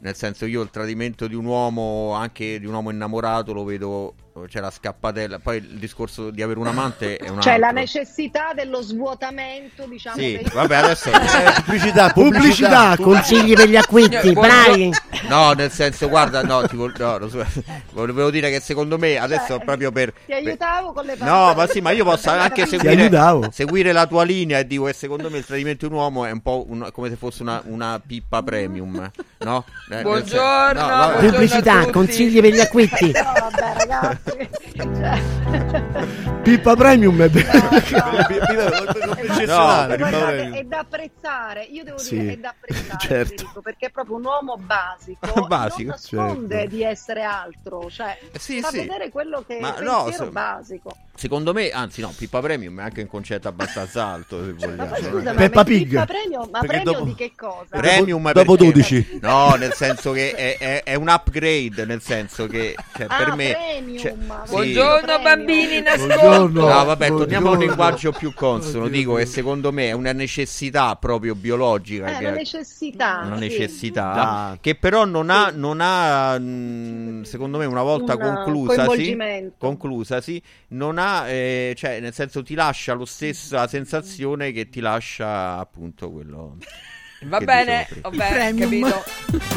[0.00, 4.14] Nel senso io il tradimento di un uomo, anche di un uomo innamorato, lo vedo,
[4.48, 7.80] c'è la scappatella, poi il discorso di avere un amante è un Cioè la altro.
[7.82, 10.16] necessità dello svuotamento, diciamo.
[10.16, 11.10] Sì, dei- vabbè adesso...
[11.64, 14.90] Pubblicità, Pubblicità, consigli per gli acquisti, bravi.
[15.28, 17.44] No, nel senso, guarda, no, ti vol- no, lo so-
[17.92, 20.12] volevo dire che secondo me adesso Cioè, proprio per...
[20.26, 21.54] Ti aiutavo con le No, parole.
[21.56, 23.10] ma sì, ma io posso anche seguire,
[23.50, 26.30] seguire la tua linea e dico che secondo me il tradimento di un uomo è
[26.30, 29.10] un po' un- come se fosse una, una pippa premium,
[29.40, 29.64] no?
[29.90, 31.92] Eh, Buongiorno, no, buongiorno Pubblicità, a tutti.
[31.92, 33.12] consigli per gli acquisti.
[33.18, 34.48] No, vabbè, ragazzi.
[34.76, 35.22] Cioè,
[36.42, 37.70] Pippa Premium è bello.
[39.18, 40.54] Eccezionale, No, Premium.
[40.54, 43.28] è da apprezzare, io devo Sì, dire è da apprezzare certo.
[43.30, 46.74] Federico, perché è proprio un uomo basico, Basico, non nasconde certo.
[46.76, 48.78] di essere altro, cioè Eh, sì, fa sì.
[48.80, 50.96] vedere quello che Ma è il no, pensiero se- basico.
[51.18, 54.96] Secondo me, anzi no, Pippa Premium è anche un concetto abbastanza alto, se Ma vogliamo.
[55.18, 55.88] scusa, Peppa ma Pig.
[55.88, 57.64] Pippa Premium, ma Perché premium dopo- di che cosa?
[57.70, 59.18] Premium Dopo perché- 12.
[59.20, 63.34] No, nel senso che è, è- è un upgrade, nel senso che cioè, Ah, per
[63.34, 63.52] me...
[63.52, 64.14] premium, cioè,
[64.44, 64.50] sì.
[64.52, 66.14] Buongiorno bambini in ascolto.
[66.20, 66.60] Buongiorno.
[66.68, 67.58] No, vabbè, torniamo a un Buongiorno.
[67.64, 68.86] linguaggio più consono.
[68.86, 72.06] Dico che secondo me è una necessità proprio biologica.
[72.16, 73.22] È una necessità.
[73.24, 73.40] una sì.
[73.40, 78.84] necessità Da- che però non ha, non ha mh, secondo me una volta Un conclusa
[78.84, 79.54] coinvolgimento.
[79.58, 84.80] conclusasi non ha donna, eh, cioè nel senso ti lascia lo stessa sensazione che ti
[84.80, 86.58] lascia appunto quello.
[87.22, 89.02] Va bene, vabbè, capito.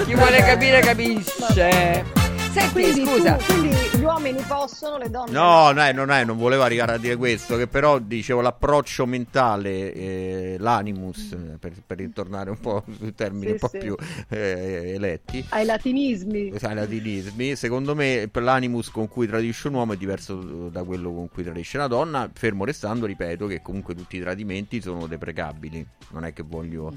[0.06, 2.41] Chi vuole capire capisce.
[2.52, 3.36] Senti, Quindi, scusa.
[3.36, 6.98] tu- quindi gli uomini possono, le donne No, no, non, è, non volevo arrivare a
[6.98, 12.84] dire questo, che però dicevo l'approccio mentale, eh, l'animus, eh, per, per ritornare un po'
[12.98, 13.78] sui termini Sì, un po' sì.
[13.78, 13.96] più
[14.30, 16.52] eh, eletti, ai latinismi.
[16.62, 20.36] ai latinismi, secondo me l'animus con cui tradisce un uomo è diverso
[20.70, 24.82] da quello con cui tradisce una donna, fermo restando, ripeto, che comunque tutti i tradimenti
[24.82, 26.94] sono deprecabili, non è che voglio...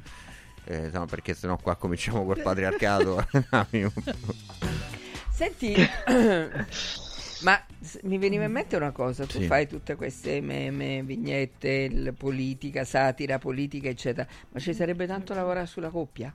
[0.66, 3.24] Eh, no, perché sennò qua cominciamo col patriarcato.
[5.34, 5.74] Senti,
[7.42, 7.60] ma
[8.02, 9.46] mi veniva in mente una cosa, tu Sì.
[9.46, 15.90] fai tutte queste meme, vignette, politica, satira, politica, eccetera, ma ci sarebbe tanto lavorare sulla
[15.90, 16.32] coppia?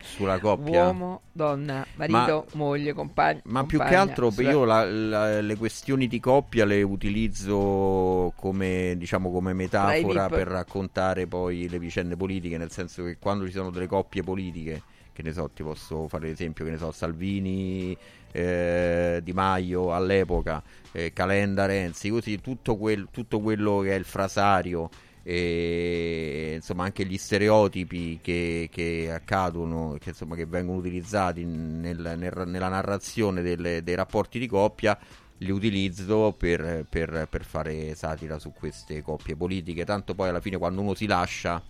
[0.00, 0.82] Sulla coppia.
[0.86, 3.40] Uomo, donna, marito, moglie, compagno.
[3.44, 8.32] Ma più che compagna, altro sulla- io la- la- le questioni di coppia le utilizzo
[8.36, 13.52] come, diciamo, come metafora per raccontare poi le vicende politiche, nel senso che quando ci
[13.52, 14.82] sono delle coppie politiche,
[15.12, 17.96] che ne so, ti posso fare l'esempio, che ne so, Salvini,
[18.32, 20.62] eh, Di Maio all'epoca,
[20.92, 24.90] eh, Calenda, Renzi, così tutto, quel- tutto quello che è il frasario
[25.24, 32.42] e insomma anche gli stereotipi che, che accadono, che, insomma, che vengono utilizzati nel- nel-
[32.46, 34.98] nella narrazione delle- dei rapporti di coppia,
[35.38, 39.84] li utilizzo per, per- per fare satira su queste coppie politiche.
[39.84, 41.62] Tanto poi alla fine quando uno si lascia,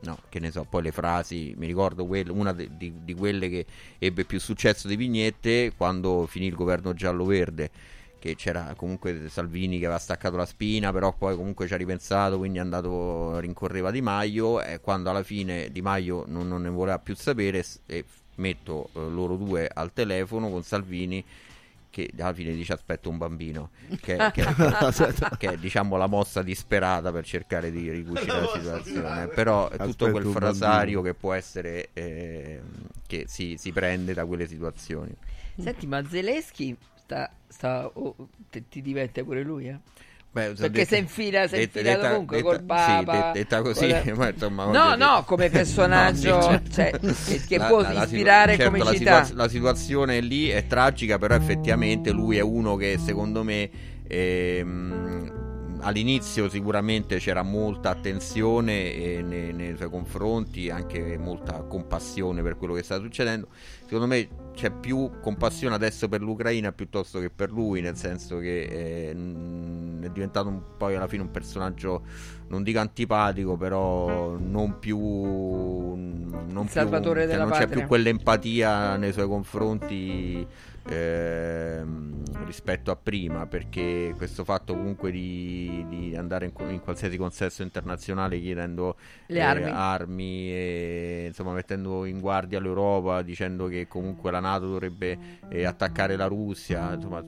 [0.00, 3.48] no, che ne so, poi le frasi, mi ricordo quel- una de- di, di quelle
[3.48, 3.66] che
[3.98, 7.70] ebbe più successo di vignette quando finì il governo giallo-verde
[8.18, 12.38] che c'era comunque Salvini che aveva staccato la spina, però poi comunque ci ha ripensato,
[12.38, 16.68] quindi è andato, rincorreva Di Maio e quando alla fine Di Maio non, non ne
[16.70, 18.04] voleva più sapere e
[18.36, 21.24] metto eh, loro due al telefono con Salvini
[21.96, 23.70] che alla fine dice aspetta un bambino
[24.02, 29.28] che, che- che- che è diciamo la mossa disperata per cercare di ricucire la situazione
[29.28, 31.02] però è tutto quel frasario bambino.
[31.02, 32.60] che può essere eh,
[33.06, 35.14] che si, si prende da quelle situazioni
[35.58, 38.14] Senti, ma Zelensky sta, sta- oh,
[38.50, 39.78] ti, ti diverte pure lui, eh?
[40.36, 43.32] Beh, Perché detta- si infila, si è detta- infilato detta- col Papa.
[43.32, 46.90] Sì, detta così, la- ma insomma, No, no, dire- come personaggio, No, sì, cioè,
[47.48, 49.24] che- La- può la- la ispirare certo, la comicità.
[49.24, 53.70] situa- la situazione lì è tragica, però effettivamente lui è uno che secondo me
[54.06, 55.32] ehm,
[55.80, 62.74] all'inizio sicuramente c'era molta attenzione eh, nei, nei suoi confronti, anche molta compassione per quello
[62.74, 63.48] che sta succedendo.
[63.84, 69.10] Secondo me c'è più compassione adesso per l'Ucraina piuttosto che per lui, nel senso che
[69.10, 72.02] eh, mh, è diventato un, poi alla fine un personaggio,
[72.48, 74.98] non dico antipatico, però non più...
[74.98, 80.46] Non più salvatore cioè non c'è più quell'empatia nei suoi confronti
[80.88, 87.62] ehm, rispetto a prima perché questo fatto comunque di, di andare in, in qualsiasi consesso
[87.62, 89.70] internazionale chiedendo Le eh, armi.
[89.70, 95.18] armi e insomma mettendo in guardia l'Europa dicendo che comunque la Nato dovrebbe
[95.48, 97.24] eh, attaccare la Russia insomma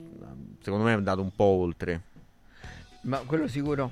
[0.61, 2.01] secondo me è andato un po' oltre
[3.01, 3.91] Ma quello sicuro.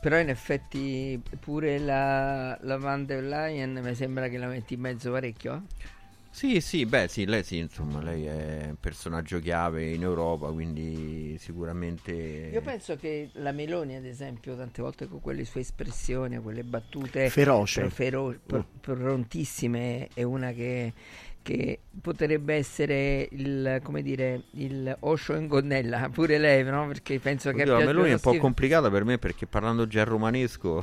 [0.00, 4.80] Però in effetti pure la, la Van der Leyen mi sembra che la metti in
[4.80, 5.54] mezzo parecchio.
[5.54, 5.92] eh?
[6.34, 11.36] Sì, sì, beh, sì, lei sì, insomma, lei è un personaggio chiave in Europa, quindi
[11.38, 12.12] sicuramente...
[12.52, 17.30] Io penso che la Meloni, ad esempio, tante volte con quelle sue espressioni, quelle battute
[17.30, 17.88] Feroce.
[17.88, 20.92] fero- pro- prontissime, è una che,
[21.40, 26.84] che potrebbe essere il, come dire, il Osho in gonnella, pure lei, no?
[26.88, 28.42] Perché penso che Oddio, la abbia Meloni è un po' schifo.
[28.42, 30.82] complicata per me perché parlando già romanesco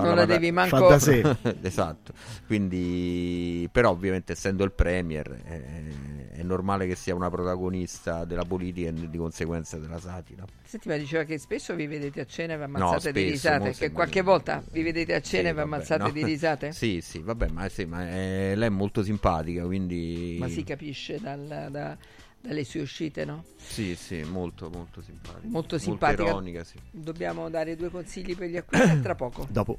[0.00, 1.22] Non la devi manco- da sé.
[1.62, 2.12] esatto.
[2.46, 8.88] Quindi, però, ovviamente, essendo il Premier, eh, è normale che sia una protagonista della politica
[8.88, 10.44] e di conseguenza della satira.
[10.64, 13.32] Senti, ma diceva che spesso vi vedete a cena e vi No, ammazzate di spesso,
[13.32, 13.58] risate.
[13.58, 16.10] molto Che qualche volta vi vedete a cena Sì, e vi ammazzate no.
[16.10, 16.72] di risate?
[16.72, 20.36] Sì, sì, vabbè, ma, sì, ma è- lei è molto simpatica, quindi...
[20.38, 21.96] Ma si capisce dal- da-
[22.40, 23.44] dalle sue uscite, no?
[23.56, 25.48] Sì, sì, molto, molto simpatica.
[25.48, 26.22] Molto simpatica.
[26.22, 26.78] ironica, sì.
[26.90, 29.46] Dobbiamo dare due consigli per gli acquisti tra poco.
[29.50, 29.78] Dopo.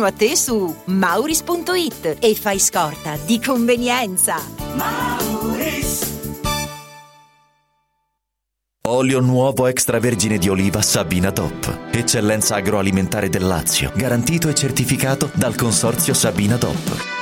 [0.00, 4.36] a te su mauris.it e fai scorta di convenienza.
[8.88, 11.90] Olio nuovo extravergine di oliva Sabina DOP.
[11.92, 17.21] Eccellenza agroalimentare del Lazio, garantito e certificato dal consorzio Sabina DOP.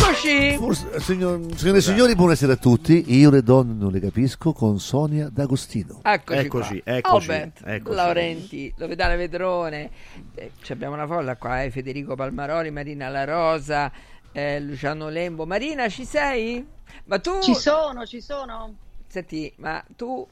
[0.23, 0.55] Eccoci!
[0.57, 3.15] Forse, signor- signore e signori, buonasera a tutti.
[3.15, 6.01] Io le donne non le capisco con Sonia D'Agostino.
[6.03, 6.93] Eccoci, Eccoci, qua.
[6.95, 7.95] eccoci, Albert, eccoci.
[7.95, 9.89] Laurenti, Lovedana Vedrone,
[10.35, 13.91] eh, ci abbiamo una folla qua, eh, Federico Palmaroli, Marina La Rosa,
[14.31, 15.47] eh, Luciano Lembo.
[15.47, 16.63] Marina, ci sei?
[17.05, 17.41] Ma tu...
[17.41, 18.75] Ci sono, ci sono.
[19.07, 20.27] Senti, ma tu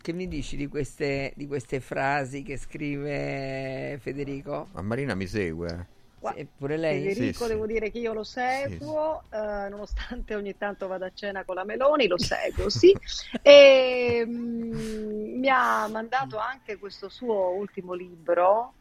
[0.00, 4.68] che mi dici di queste, di queste frasi che scrive Federico?
[4.70, 5.86] Ma Marina mi segue.
[6.30, 7.02] Sì, pure lei?
[7.02, 7.48] Federico, Sì, sì.
[7.48, 11.64] devo dire che io lo seguo, eh, nonostante ogni tanto vada a cena con la
[11.64, 12.94] Meloni, lo seguo, sì.
[13.42, 18.74] E mm, mi ha mandato anche questo suo ultimo libro.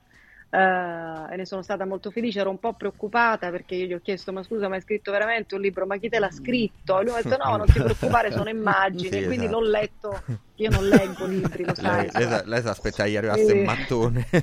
[0.53, 4.01] Eh, e ne sono stata molto felice, ero un po' preoccupata perché io gli ho
[4.01, 5.85] chiesto: Ma scusa, ma hai scritto veramente un libro?
[5.85, 6.99] Ma chi te l'ha scritto?
[6.99, 9.03] E lui mi ha detto: No, non ti preoccupare, sono immagini.
[9.03, 9.59] Sì, quindi esatto.
[9.61, 10.23] l'ho letto.
[10.55, 12.03] Io non leggo libri, lo sai.
[12.03, 14.27] Lei, lei, sa- lei si aspettava gli arrivasse il mattone.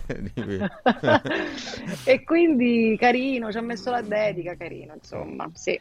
[2.05, 5.79] E quindi carino, ci ha messo la dedica, carino, insomma, sì.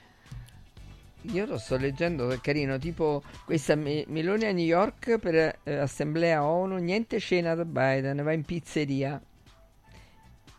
[1.31, 5.75] Io lo sto leggendo, è carino, tipo questa Me- Meloni a New York per eh,
[5.75, 9.19] assemblea ONU, niente cena da Biden, va in pizzeria.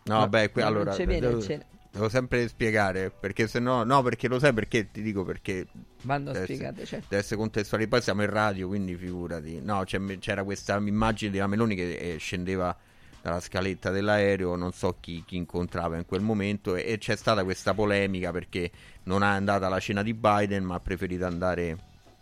[0.09, 1.45] No, beh, non allora viene devo,
[1.91, 5.67] devo sempre spiegare perché se no, no, perché lo sai perché ti dico perché
[6.03, 7.05] Vanno deve spiegate, essere- certo.
[7.09, 7.87] deve essere contestuale.
[7.87, 9.59] Poi siamo in radio, quindi figurati.
[9.61, 9.83] No,
[10.19, 12.75] c'era questa immagine della Meloni che eh, scendeva
[13.21, 17.43] dalla scaletta dell'aereo, non so chi, chi incontrava in quel momento, e, e c'è stata
[17.43, 18.71] questa polemica perché
[19.03, 21.77] non è andata alla cena di Biden, ma ha preferito andare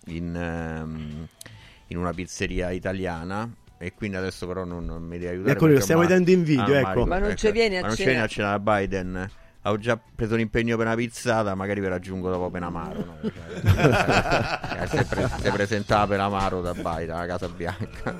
[0.05, 1.27] in, ehm,
[1.87, 3.49] in una pizzeria italiana.
[3.79, 5.51] E quindi adesso però non, non mi devi aiutare.
[5.53, 6.87] Eccolo, lo stiamo ma- vedendo in video, Ah, ecco.
[6.87, 8.23] Mario, Ma non ci vieni a ma non ci cena?
[8.23, 9.29] a cena da Biden.
[9.63, 13.05] Ho già preso l'impegno per una pizzata, magari vi raggiungo dopo Penamaro.
[13.05, 13.17] No?
[13.61, 18.15] Cioè, si, è pre- presentata Penamaro da Biden alla Casa Bianca.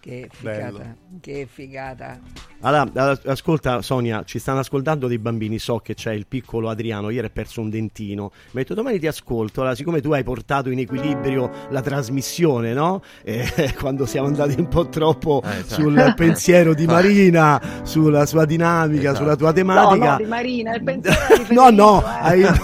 [0.00, 0.96] Che Bello.
[1.20, 2.18] Che figata.
[2.60, 7.26] Allora, ascolta Sonia, ci stanno ascoltando dei bambini, so che c'è il piccolo Adriano, ieri
[7.26, 10.70] ha perso un dentino, mi ha detto domani ti ascolto, allora, siccome tu hai portato
[10.70, 13.02] in equilibrio la trasmissione, no?
[13.24, 15.82] Eh, quando siamo andati un po' troppo Eh, esatto.
[15.82, 19.16] sul pensiero di Marina, sulla sua dinamica, Esatto.
[19.16, 20.10] sulla tua No, tematica...
[20.12, 22.06] no, di Marina, il pensiero di No, no, eh.
[22.20, 22.54] hai, no,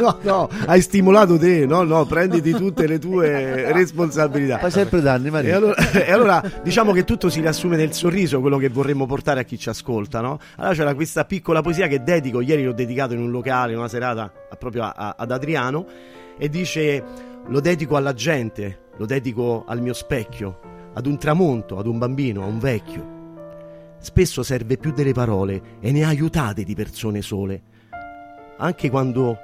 [0.00, 4.58] no, no, hai stimolato te, no, no, prenditi tutte le tue responsabilità.
[4.58, 5.56] Fai sempre danni, E Maria.
[5.56, 9.42] allora, e allora, diciamo che tutto si riassume nel sorriso, quello che vorremmo portare a
[9.44, 10.38] chi ci ascolta, no?
[10.56, 13.88] Allora c'era questa piccola poesia che dedico, ieri l'ho dedicato in un locale, in una
[13.88, 15.86] serata proprio a- a- ad Adriano,
[16.38, 17.02] e dice
[17.46, 20.58] lo dedico alla gente, lo dedico al mio specchio,
[20.94, 23.20] ad un tramonto, ad un bambino, a un vecchio.
[23.98, 27.62] Spesso serve più delle parole e ne aiutate di persone sole.
[28.58, 29.38] Anche quando,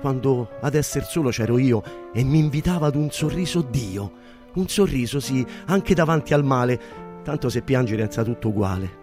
[0.00, 1.82] quando ad essere solo c'ero io
[2.12, 4.20] e mi invitava ad un sorriso Dio.
[4.54, 6.78] Un sorriso, sì, anche davanti al male,
[7.22, 9.00] tanto se piangi resta tutto uguale.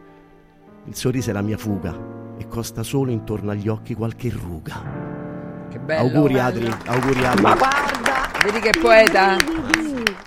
[0.85, 1.95] Il sorriso è la mia fuga
[2.37, 5.07] e costa solo intorno agli occhi qualche ruga.
[5.69, 6.01] Che bello.
[6.01, 6.45] auguri bello.
[6.47, 7.41] Adri, auguri Adri.
[7.41, 9.35] Ma guarda, Vedi che poeta?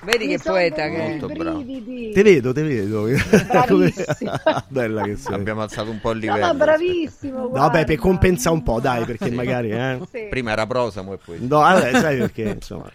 [0.05, 1.05] Vedi Mi che poeta che è?
[1.05, 1.59] i Molto bravo.
[1.63, 2.11] brividi.
[2.13, 3.05] Te vedo, te vedo.
[3.49, 4.33] Bravissimo.
[4.69, 5.35] Bella che sei.
[5.35, 6.47] Abbiamo alzato un po' il No, livello.
[6.47, 9.35] ma bravissimo, No, vabbè, per compensa un po', dai, perché Sì.
[9.35, 10.01] magari, eh.
[10.13, 10.27] Sì.
[10.29, 11.39] Prima era prosamo e poi...
[11.41, 12.91] No, vabbè, sai perché, insomma.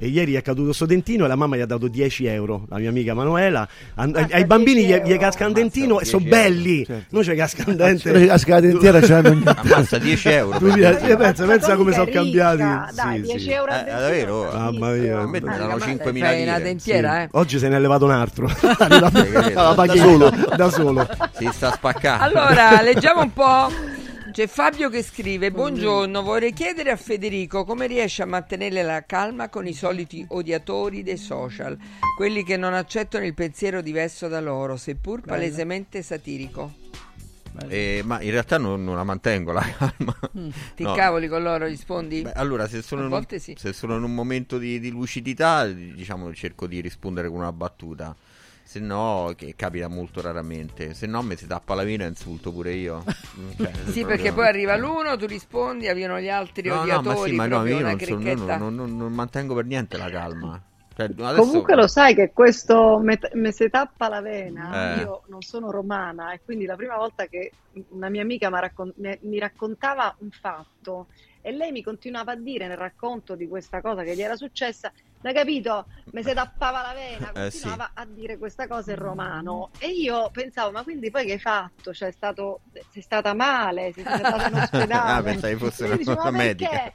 [0.00, 2.78] E ieri è caduto sto dentino e la mamma gli ha dato 10 euro, la
[2.78, 3.66] mia amica Manuela.
[3.96, 6.84] An- Basta, ai bambini 10 gli, gli casca un dentino e sono 10 euro, belli.
[6.86, 7.04] certo.
[7.10, 8.26] Noi c'è casca un dente.
[8.26, 9.42] La scala dentiera c'hanno ogni...
[9.44, 10.58] Ammazza 10 euro.
[10.58, 12.58] Tu eh, pensa, pensa come sono cambiati.
[12.94, 13.50] Dai, Sì, 10 sì.
[13.50, 14.40] euro Eh, dentino, davvero?
[14.50, 14.70] tantissimo.
[14.78, 15.18] Mamma mia.
[15.18, 16.62] A me ma 5.000 fai una lire.
[16.62, 17.28] dentiera, eh?
[17.32, 18.46] Oggi se ne è levato un altro.
[18.56, 19.10] Credo.
[19.60, 21.06] alla pagina, da solo.
[21.36, 22.22] Si sta spaccando.
[22.24, 23.96] Allora, leggiamo un po'.
[24.30, 29.48] C'è Fabio che scrive: Buongiorno, vorrei chiedere a Federico come riesce a mantenere la calma
[29.48, 31.76] con i soliti odiatori dei social,
[32.16, 36.74] quelli che non accettano il pensiero diverso da loro, seppur palesemente satirico.
[37.68, 40.16] Eh, ma in realtà non, non la mantengo la calma.
[40.76, 40.94] Ti No.
[40.94, 42.22] cavoli con loro, rispondi?
[42.22, 43.56] Beh, allora, se sono, un, sì.
[43.58, 48.14] se sono in un momento di, di lucidità, diciamo, cerco di rispondere con una battuta.
[48.68, 50.92] Se no, che capita molto raramente.
[50.92, 53.02] Se no, mi si tappa la vena e insulto pure io.
[53.38, 56.80] Mm, cioè, Sì, proprio- perché poi arriva l'uno, tu rispondi, arrivano gli altri No, no,
[56.82, 58.56] odiatori, ma sì, ma no, io non, sono- cricchetta.
[58.56, 60.60] non- non- non mantengo per niente la calma.
[60.96, 65.00] Cioè, adesso- Comunque lo sai che questo met- me se tappa la vena, Eh.
[65.02, 67.52] io non sono romana e quindi la prima volta che
[67.90, 71.06] una mia amica raccon- mi- mi raccontava un fatto
[71.48, 74.92] e lei mi continuava a dire nel racconto di questa cosa che gli era successa,
[75.20, 75.86] l'hai capito?
[76.10, 77.40] Me se tappava la vena, Eh, sì.
[77.42, 81.38] continuava a dire questa cosa in romano e io pensavo, ma quindi poi che hai
[81.38, 81.92] fatto?
[81.92, 85.10] Cioè, è stato, sei stata male, sei stata in ospedale?
[85.12, 86.68] Ah, pensavi fosse una "Ma medica.
[86.68, 86.92] perché?"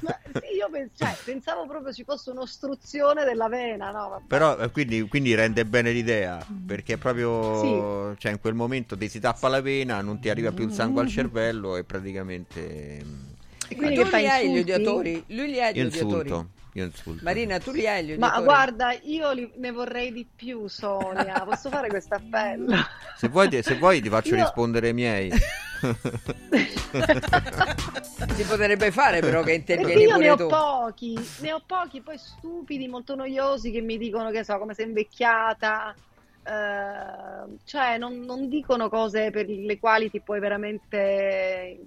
[0.00, 4.22] Ma sì, io pens- cioè, pensavo proprio ci fosse un'ostruzione della vena, no?
[4.26, 9.20] Però eh, quindi, quindi rende bene l'idea perché proprio cioè, in quel momento ti si
[9.20, 13.22] tappa la vena, non ti arriva più il sangue al cervello e praticamente mm,
[13.68, 15.24] E Ma quindi tu li hai gli odiatori?
[15.28, 16.28] Lui li ha gli odiatori?
[16.74, 17.24] io insulto.
[17.24, 18.44] Marina, tu li hai gli Ma odiatori?
[18.44, 21.34] guarda, io li- ne vorrei di più, Sonia.
[21.44, 22.74] Posso fare questo appello?
[23.16, 25.30] Se vuoi, ti- se vuoi ti faccio Io- rispondere ai miei.
[28.34, 30.46] Si potrebbe fare però che intervieni io ne ho tu.
[30.48, 34.86] pochi, ne ho pochi, poi stupidi, molto noiosi che mi dicono che so, come sei
[34.86, 35.94] invecchiata.
[36.42, 41.78] eh, cioè, non, non dicono cose per le quali ti puoi veramente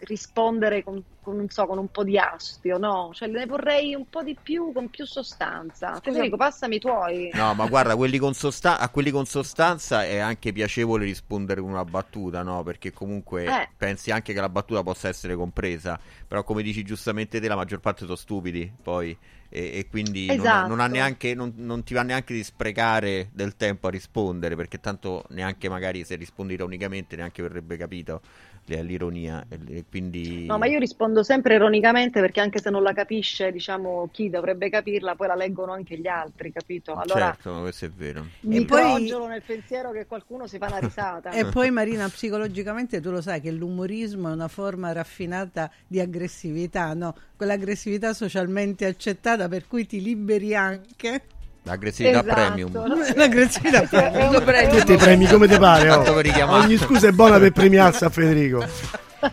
[0.00, 3.10] rispondere con, con, non so, con un po' di astio, no?
[3.12, 5.98] Cioè, ne vorrei un po' di più, con più sostanza.
[6.00, 7.30] Federico, passami i tuoi.
[7.32, 11.68] No, ma guarda, quelli con sostan- a quelli con sostanza è anche piacevole rispondere con
[11.70, 12.62] una battuta, no?
[12.62, 13.68] Perché comunque Eh.
[13.76, 17.80] pensi anche che la battuta possa essere compresa, però come dici giustamente te, la maggior
[17.80, 19.18] parte sono stupidi, poi,
[19.50, 20.88] e, e quindi non, ha- non Esatto.
[20.88, 25.68] neanche, non, non ti va neanche di sprecare del tempo a rispondere, perché tanto neanche
[25.68, 28.22] magari se rispondi ironicamente neanche verrebbe capito
[28.66, 29.46] l'ironia,
[29.88, 30.46] quindi...
[30.46, 34.68] No, ma io rispondo sempre ironicamente perché anche se non la capisce, diciamo, chi dovrebbe
[34.68, 36.94] capirla, poi la leggono anche gli altri, capito?
[36.94, 38.26] Allora Certo, ma questo è vero.
[38.40, 41.30] mi E poi- nel pensiero che qualcuno si fa una risata.
[41.30, 46.92] E poi Marina, psicologicamente tu lo sai che l'umorismo è una forma raffinata di aggressività,
[46.94, 47.14] no?
[47.36, 51.22] Quell'aggressività socialmente accettata per cui ti liberi anche.
[51.66, 52.34] L'aggressività Esatto.
[52.34, 52.72] premium.
[53.16, 54.32] L'aggressività premium.
[54.32, 54.74] Lo prendo.
[54.76, 55.90] Che ti premi come ti pare?
[55.90, 56.52] oh.
[56.54, 58.64] Ogni scusa è buona per premiarsi a Federico.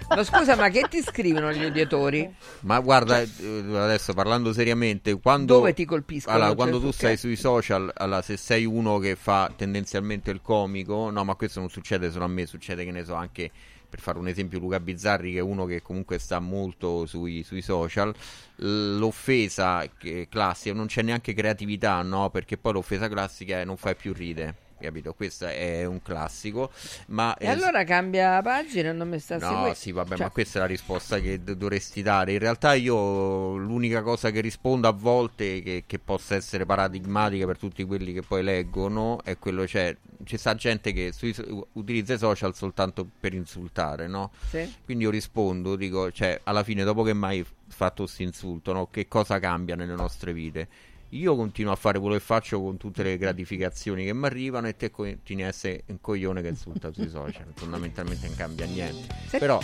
[0.10, 2.28] Ma scusa, ma che ti scrivono gli odiatori?
[2.62, 3.28] Ma guarda, eh,
[3.76, 6.34] adesso parlando seriamente, quando, Dove ti colpiscono?
[6.36, 6.96] allora, Cioè, quando su tu che?
[6.98, 11.60] stai sui social, allora, se sei uno che fa tendenzialmente il comico, no, ma questo
[11.60, 13.52] non succede solo a me, succede che ne so anche
[13.94, 17.62] per fare un esempio Luca Bizzarri che è uno che comunque sta molto sui, sui
[17.62, 18.12] social.
[18.56, 19.88] L'offesa
[20.30, 22.32] classica non c'è neanche creatività no?
[22.32, 26.72] Perché poi l'offesa classica è non fai più ride capito questo è un classico
[27.08, 29.74] ma E eh, allora cambia pagina non mi sta No, seguendo.
[29.74, 32.34] sì, vabbè, Cioè, ma questa è la risposta che d- dovresti dare.
[32.34, 37.58] In realtà io l'unica cosa che rispondo a volte che, che possa essere paradigmatica per
[37.58, 41.34] tutti quelli che poi leggono è quello, cioè, ci sta gente che sui
[41.74, 44.32] utilizza i social soltanto per insultare, no?
[44.50, 44.72] Sì.
[44.86, 48.88] Quindi io rispondo, dico, cioè, alla fine dopo che mai fatto questo insulto, no?
[48.92, 50.68] Che cosa cambia nelle nostre vite?
[51.14, 54.76] Io continuo a fare quello che faccio con tutte le gratificazioni che mi arrivano e
[54.76, 57.46] te continui a essere un coglione che insulta sui social.
[57.54, 59.14] Fondamentalmente non cambia niente.
[59.38, 59.60] Però,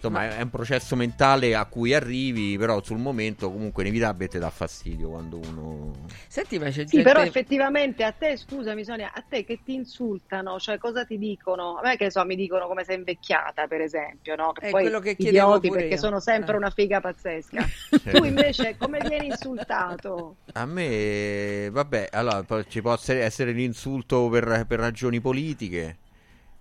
[0.00, 4.38] insomma, è- è un processo mentale a cui arrivi, però sul momento comunque inevitabile ti
[4.38, 6.18] dà fastidio quando uno...
[6.28, 7.02] Senti, ma c'è Sì, gente...
[7.02, 11.76] però effettivamente a te, scusami Sonia, a te che ti insultano, cioè cosa ti dicono?
[11.78, 14.50] A me che so, mi dicono come sei invecchiata, per esempio, no?
[14.52, 15.98] Che È poi quello che chiedevo idioti pure perché io.
[15.98, 16.56] sono sempre Eh.
[16.56, 17.70] una figa pazzesca.
[18.02, 18.08] Certo.
[18.08, 20.38] Tu invece come vieni insultato?
[20.52, 25.99] A me, vabbè, allora ci può essere, essere l'insulto per, per ragioni politiche.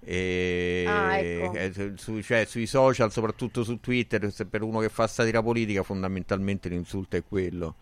[0.02, 1.54] E, Ah, ecco.
[1.54, 5.84] eh, su- cioè, sui social, soprattutto su Twitter, se per uno che fa satira politica,
[5.84, 7.76] fondamentalmente l'insulto è quello.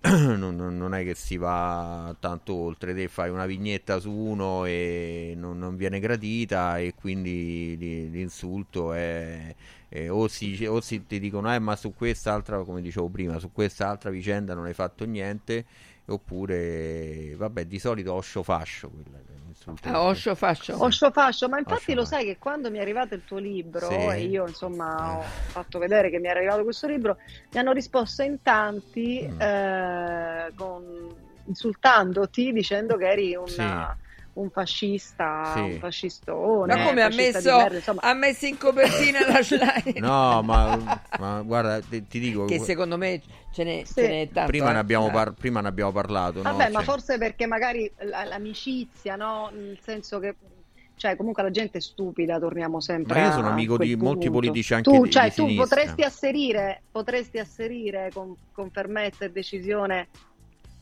[0.36, 5.34] non, non- è che si va tanto oltre, te fai una vignetta su uno e
[5.36, 9.54] non, non viene gradita e quindi li- l'insulto è,
[9.88, 13.50] è- o, si, o si ti dicono eh ma su quest'altra, come dicevo prima, su
[13.52, 15.64] quest'altra vicenda non hai fatto niente
[16.06, 20.82] oppure vabbè di solito oscio fascio quella l'insulto Ah, oscio fascio.
[20.82, 22.14] Oscio fascio, ma infatti Oscio lo fascio.
[22.16, 23.94] sai che quando mi è arrivato il tuo libro Sì.
[23.94, 27.16] e io insomma ho fatto vedere che mi è arrivato questo libro,
[27.52, 29.40] mi hanno risposto in tanti Mm.
[29.40, 31.14] eh, con-
[31.46, 34.02] insultandoti dicendo che eri una- Sì.
[34.34, 35.60] un fascista, Sì.
[35.60, 36.74] un fascistone.
[36.74, 38.00] Ma come ha messo, merda, insomma.
[38.02, 40.00] ha messo in copertina la slide?
[40.00, 40.76] no ma,
[41.20, 43.20] ma guarda ti, ti dico Che secondo me
[43.54, 43.94] ce n'è, Sì.
[43.94, 44.50] ce n'è tanto.
[44.50, 44.72] prima, eh.
[44.72, 45.10] ne abbiamo Eh.
[45.12, 46.50] par- prima ne abbiamo parlato no?
[46.50, 49.50] Vabbè, ma Cioè- forse perché magari la- l'amicizia, no?
[49.52, 50.34] Nel senso che
[50.96, 54.26] cioè comunque la gente è stupida, torniamo sempre Ma io sono a amico di molti
[54.26, 54.30] punto.
[54.32, 59.30] politici anche tu, di- cioè, di tu potresti asserire, potresti asserire con, con fermezza e
[59.32, 60.06] decisione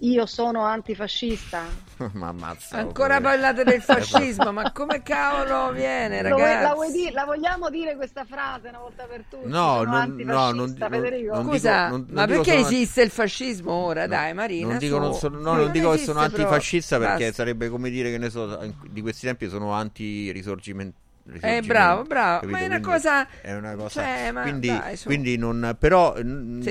[0.02, 1.62] io sono antifascista.
[2.14, 2.76] ma ammazza.
[2.76, 6.62] Ancora parlate del fascismo, ma come cavolo viene, ragazzi?
[6.62, 9.46] la, vuoi dire- la vogliamo dire questa frase una volta per tutte?
[9.46, 11.34] No, non- no, non- Federico.
[11.34, 14.06] non- Scusa, non- non ma dico perché sono- esiste il fascismo ora?
[14.06, 14.68] Dai, Marina.
[14.68, 17.32] Non dico, non sono, no, non dico che sono antifascista perché Basta.
[17.34, 20.96] sarebbe come dire che ne so, di questi tempi sono anti-risorgimento.
[21.40, 25.06] Eh, bravo, bravo, ma è una cosa- è una cosa cioè, quindi, dai, su.
[25.06, 26.24] quindi non però Se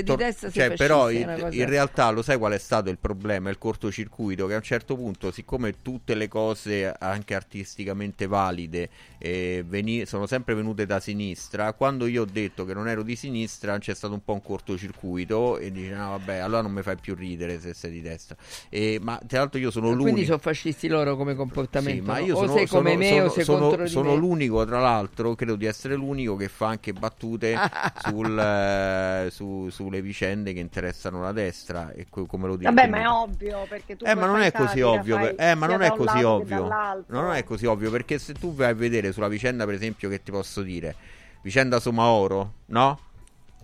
[0.04, 2.98] di destra sei cioè, però in, cosa- in realtà lo sai qual è stato il
[2.98, 8.90] problema il cortocircuito che a un certo punto siccome tutte le cose anche artisticamente valide
[9.20, 13.16] eh, veni- sono sempre venute da sinistra quando io ho detto che non ero di
[13.16, 16.98] sinistra c'è stato un po' un cortocircuito e dice no vabbè allora non mi fai
[17.00, 18.36] più ridere se sei di destra
[18.70, 22.02] e, ma tra l'altro io sono l'unico Quindi sono fascisti loro come comportamento.
[22.04, 22.26] sì, ma no?
[22.26, 24.16] io o sono, sei come sono- me sono- o sei sono- contro di sono me.
[24.18, 27.56] l'unico, tra l'altro, credo di essere l'unico che fa anche battute
[28.04, 31.92] sul, eh, su- sulle vicende che interessano la destra.
[31.92, 32.72] E co- come lo dico.
[32.72, 35.68] Vabbè, ma è ovvio perché tu Eh, ma non è così ovvio, fai eh, ma
[35.68, 36.68] non è così ovvio.
[37.08, 40.22] Non è così ovvio perché se tu vai a vedere sulla vicenda, per esempio, che
[40.24, 40.96] ti posso dire,
[41.42, 43.00] vicenda Somaoro, no?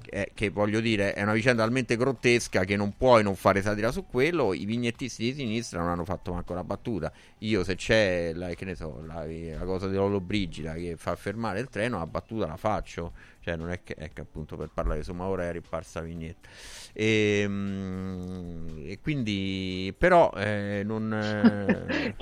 [0.09, 3.91] Eh, che voglio dire è una vicenda talmente grottesca che non puoi non fare satira
[3.91, 4.53] su quello.
[4.53, 7.11] I vignettisti di sinistra non hanno fatto manco una battuta.
[7.39, 11.69] Io, se c'è la, che ne so, la, la cosa dell'Olobrigida che fa fermare il
[11.69, 13.13] treno, la battuta la faccio.
[13.47, 16.49] Cioè, non è che, è che appunto per parlare insomma, ora è riparsa la vignetta.
[16.91, 21.13] E, mm, e quindi, però, eh, non.
[21.15, 22.13] eh,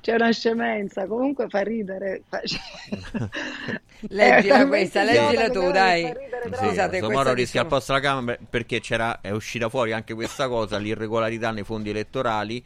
[0.00, 2.22] C'è una scemenza, comunque fa ridere.
[2.26, 2.40] fa-
[4.08, 6.04] Leggila questa, leggila tu, dai.
[6.04, 6.54] Sì.
[6.54, 10.14] Scusate, Somaro questa rischia diciamo- al posto della Camera perché c'era, è uscita fuori anche
[10.14, 12.64] questa cosa, l'irregolarità nei fondi elettorali.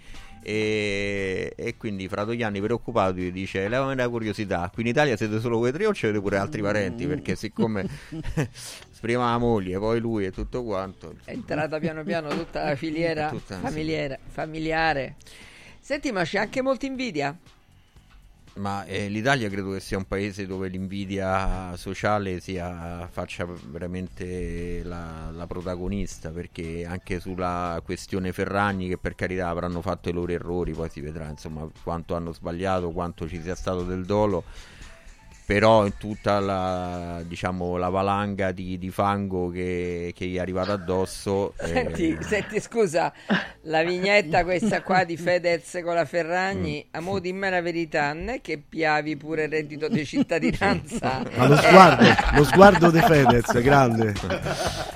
[0.48, 5.58] E, e quindi Fratoianni preoccupato gli dice levami la curiosità qui in Italia siete solo
[5.58, 7.86] voi tre o c'avete pure altri parenti perché siccome
[8.98, 13.28] prima la moglie poi lui e tutto quanto È entrata piano piano tutta la filiera
[13.28, 15.16] Tutta, familiare, familiare.
[15.80, 17.36] Senti, ma c'è anche molta invidia.
[18.58, 25.30] Ma eh, l'Italia credo che sia un paese dove l'invidia sociale sia, faccia veramente la,
[25.32, 30.72] la protagonista, perché anche sulla questione Ferragni, che per carità avranno fatto i loro errori,
[30.72, 34.42] poi si vedrà insomma quanto hanno sbagliato, quanto ci sia stato del dolo.
[35.48, 40.72] Però in tutta la, diciamo, la valanga di, di fango che, che gli è arrivata
[40.74, 43.10] addosso, eh, Senti, senti, scusa,
[43.62, 46.88] la vignetta questa qua di Fedez con la Ferragni, Mm.
[46.90, 51.22] a mo' dimmi la verità, non è che piavi pure il reddito di cittadinanza.
[51.34, 54.12] Ma lo sguardo, lo sguardo di Fedez, grande.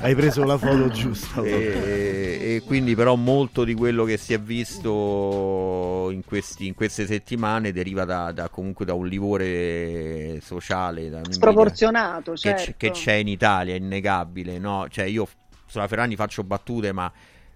[0.00, 1.40] Hai preso la foto giusta.
[1.42, 7.06] e, e quindi però molto di quello che si è visto in, questi- in queste
[7.06, 12.74] settimane deriva da, da- comunque da un livore sociale Sproporzionato, che, certo.
[12.76, 14.86] che c'è in Italia, è innegabile no?
[14.90, 15.26] cioè io
[15.66, 17.10] sulla Ferragni faccio battute ma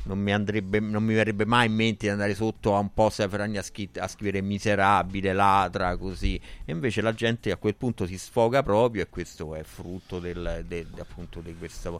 [0.06, 3.26] non mi, andrebbe, non mi verrebbe mai in mente di andare sotto a un post
[3.28, 3.62] Ferragni a,
[4.08, 6.36] scrivere miserabile, ladra, così.
[6.64, 10.64] E invece la gente a quel punto si sfoga proprio e questo è frutto del,
[10.66, 11.92] del- appunto di questa,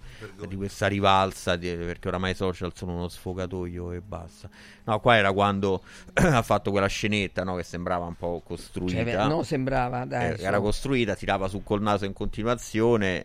[0.46, 4.48] di questa rivalsa, di- perché oramai i social sono uno sfogatoio e basta.
[4.84, 5.82] No, qua era quando
[6.14, 9.02] ha fatto quella scenetta no, che sembrava un po' costruita.
[9.04, 10.44] Cioè, non sembrava, dai, Eh, su.
[10.44, 13.24] era costruita, tirava su col naso in continuazione.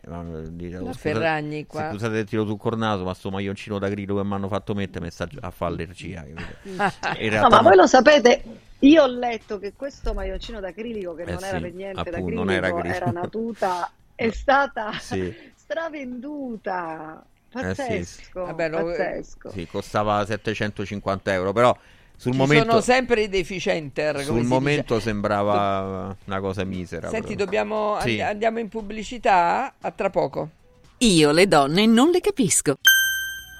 [0.50, 1.90] dicevo, La scusate- Ferragni qua.
[1.90, 4.71] Scusate il tiro sul col naso, ma sto maglioncino da grillo che mi hanno fatto
[5.10, 6.22] sta a fare allergia.
[6.22, 6.56] capito?
[7.18, 8.42] In No, realtà ma voi lo sapete,
[8.80, 12.10] io ho letto che questo maglioncino d'acrilico, che Eh non era sì, per niente appunto,
[12.10, 15.34] d'acrilico, non era era, una tuta, è stata Sì.
[15.54, 17.24] stravenduta.
[17.54, 18.44] Eh sì, Pazzesco.
[18.46, 19.50] Vabbè, lo- pazzesco.
[19.50, 21.76] Sì, costava 750 euro, però
[22.16, 24.24] sul Ci momento, sono sempre i deficienter.
[24.24, 25.06] come sul momento dice.
[25.06, 27.08] sembrava una cosa misera.
[27.08, 28.20] Senti, dobbiamo, Sì.
[28.20, 30.50] and- andiamo in pubblicità a tra poco.
[30.98, 32.76] Io le donne non le capisco.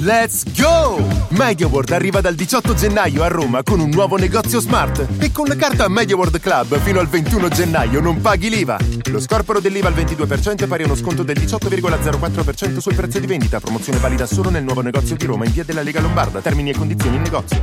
[0.00, 1.02] Let's go!
[1.30, 5.56] MediaWorld arriva dal 18 gennaio a Roma con un nuovo negozio smart e con la
[5.56, 8.78] carta MediaWorld Club fino al 21 gennaio non paghi l'IVA.
[9.10, 13.26] Lo scorporo dell'IVA al 22% è pari a uno sconto del 18,04% sul prezzo di
[13.26, 13.58] vendita.
[13.58, 16.40] Promozione valida solo nel nuovo negozio di Roma in via della Lega Lombarda.
[16.40, 17.62] Termini e condizioni in negozio.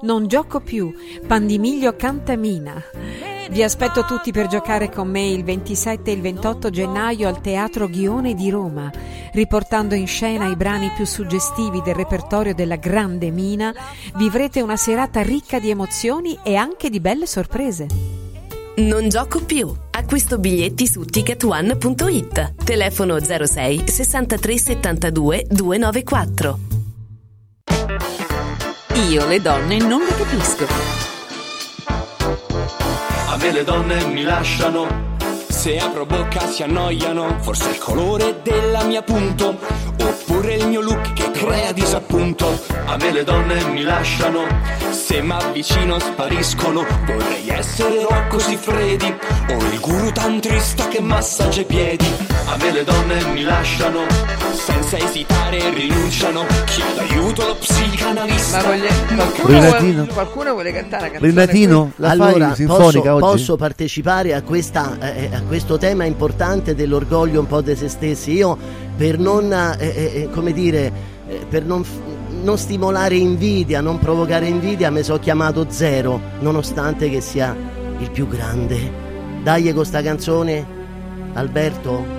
[0.00, 0.94] Non gioco più.
[1.26, 2.80] Pandimiglio Cantamina.
[3.50, 7.88] Vi aspetto tutti per giocare con me il 27 e il 28 gennaio al Teatro
[7.88, 8.92] Ghione di Roma,
[9.32, 13.74] riportando in scena i brani più suggestivi del repertorio della Grande Mina.
[14.14, 17.86] Vivrete una serata ricca di emozioni e anche di belle sorprese.
[18.76, 19.74] Non gioco più.
[19.90, 22.54] Acquisto biglietti su ticketone.it.
[22.62, 26.77] Telefono 06 63 72 294.
[29.06, 30.66] Io le donne non le capisco.
[33.28, 35.07] A me le donne mi lasciano.
[35.58, 37.38] Se apro bocca si annoiano.
[37.40, 39.58] Forse il colore della mia punto.
[40.00, 42.46] Oppure il mio look che crea disappunto.
[42.86, 44.46] A me le donne mi lasciano
[44.90, 46.86] Se mi avvicino spariscono.
[47.04, 49.12] Vorrei essere Rocco Siffredi
[49.50, 52.06] O il guru tantrista che massaggia i piedi.
[52.46, 54.06] A me le donne mi lasciano
[54.52, 56.46] Senza esitare rinunciano.
[56.66, 58.58] Chiedo aiuto allo psicanalista?
[58.58, 63.14] Ma voglia- qualcuno, vuole, qualcuno vuole cantare la canzone Renatino, la allora, fai sinfonica posso,
[63.14, 63.36] oggi?
[63.36, 68.34] posso partecipare a, questa, eh, a questo tema importante dell'orgoglio un po' di se stessi.
[68.34, 68.56] Io
[68.96, 70.92] per non, eh, eh, come dire,
[71.26, 71.84] eh, per non,
[72.42, 77.56] non stimolare invidia, non provocare invidia, mi sono chiamato Zero, nonostante che sia
[77.98, 79.06] il più grande.
[79.42, 80.64] Dai con sta canzone,
[81.32, 82.16] Alberto.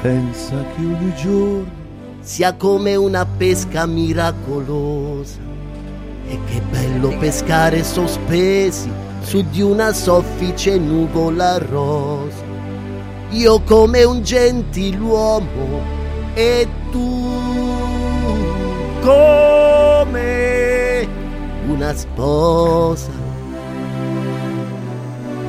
[0.00, 1.82] Pensa che ogni giorno
[2.20, 5.42] sia come una pesca miracolosa.
[6.26, 12.44] E che bello pescare sospesi su di una soffice nuvola rosa.
[13.30, 15.80] Io come un gentiluomo
[16.34, 17.32] e tu
[19.00, 21.08] come
[21.66, 23.10] una sposa.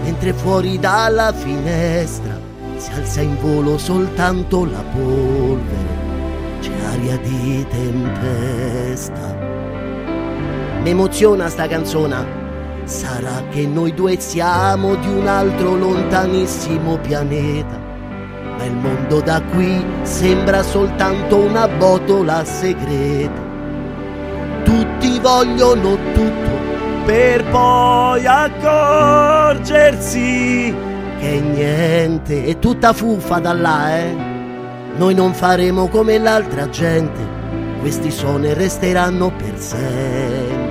[0.04, 2.40] Mentre fuori dalla finestra
[2.78, 6.04] si alza in volo soltanto la polvere
[6.62, 9.38] c'è aria di tempesta.
[10.82, 12.45] Mi emoziona sta canzone.
[12.86, 17.82] Sarà che noi due siamo di un altro lontanissimo pianeta.
[18.58, 23.42] Ma il mondo da qui sembra soltanto una botola segreta.
[24.64, 26.54] Tutti vogliono tutto
[27.06, 29.74] per poi accorgersi
[31.20, 34.16] che niente è tutta fuffa da là, eh.
[34.98, 37.20] Noi non faremo come l'altra gente,
[37.80, 38.14] questi
[38.44, 40.65] e resteranno per sempre.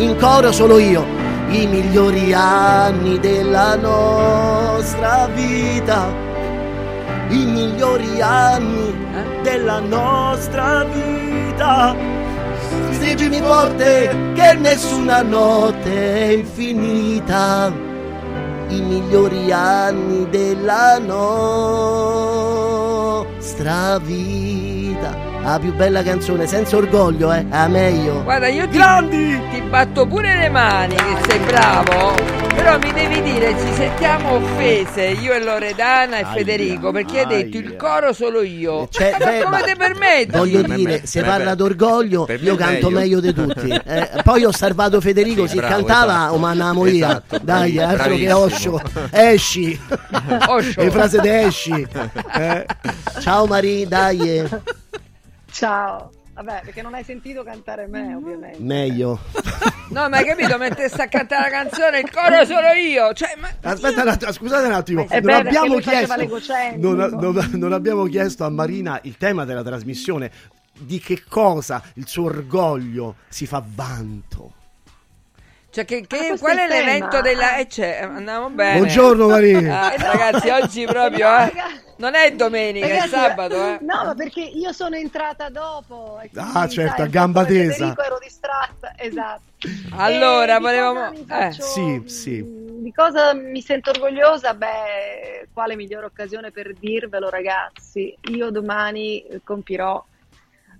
[0.00, 1.04] In coro solo io,
[1.50, 6.10] i migliori anni della nostra vita,
[7.28, 8.94] i migliori anni
[9.42, 11.94] della nostra vita.
[12.92, 17.70] Stringimi forte che nessuna notte è infinita,
[18.68, 21.58] i migliori anni della nostra
[23.98, 24.79] vita.
[25.42, 28.22] La più bella canzone, senza orgoglio, eh, a meglio.
[28.22, 28.78] Guarda, io ti,
[29.50, 32.14] ti batto pure le mani che sei bravo,
[32.54, 37.26] però mi devi dire, ci sentiamo offese io e Loredana e Aia, Federico perché hai
[37.26, 38.86] detto il coro solo io.
[38.90, 40.36] Cioè, Ma beh, come ma- ti permetti?
[40.36, 42.98] Voglio Per dire, me- se per parla me- d'orgoglio, per me io è canto meglio.
[43.00, 43.68] meglio di tutti.
[43.90, 46.34] Eh, poi ho salvato Federico, Sì, si bravo, cantava esatto.
[46.34, 47.08] o mandiamo via.
[47.08, 48.74] Esatto, Dai, bravi- altro che bravissimo.
[48.74, 48.82] Oscio.
[49.10, 49.80] Esci.
[50.46, 50.82] Oscio.
[50.82, 51.86] Le frasi di esci.
[52.40, 52.64] Eh.
[53.20, 54.44] Ciao Marie, dai.
[55.50, 56.10] Ciao.
[56.34, 58.58] Vabbè, perché non hai sentito cantare me, ovviamente.
[58.60, 59.18] Meglio.
[59.90, 60.56] No, ma hai capito?
[60.56, 63.12] Mentre sta a cantare la canzone, il coro solo io.
[63.12, 65.06] Cioè, ma Aspetta un attimo, scusate un attimo.
[65.10, 66.16] Eh Non abbiamo chiesto
[66.76, 70.30] non, non- non abbiamo chiesto a Marina il tema della trasmissione
[70.78, 74.52] di che cosa il suo orgoglio si fa vanto.
[75.70, 76.84] Cioè, che, che- Ah, qual è è il tema.
[76.84, 77.56] l'evento della...
[77.56, 78.78] Eh, cioè, andiamo bene.
[78.78, 79.80] Buongiorno, Maria.
[79.82, 81.52] Ah, ragazzi, oggi proprio, eh.
[81.96, 83.78] Non è domenica, Ragazzi, è sabato, eh.
[83.82, 86.18] No, ma perché io sono entrata dopo.
[86.22, 87.72] e quindi, Ah, certo, sai, a gamba tesa.
[87.74, 89.42] Federico ero distratta, esatto.
[89.96, 91.10] Allora, E di volevamo...
[91.12, 91.24] Eh.
[91.26, 92.44] faccio- Sì, sì.
[92.80, 94.54] Di cosa mi sento orgogliosa?
[94.54, 98.12] Beh, quale migliore occasione per dirvelo, ragazzi?
[98.30, 100.02] Io domani eh, compirò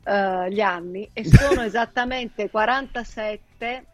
[0.05, 3.85] eh, gli anni e sono esattamente 47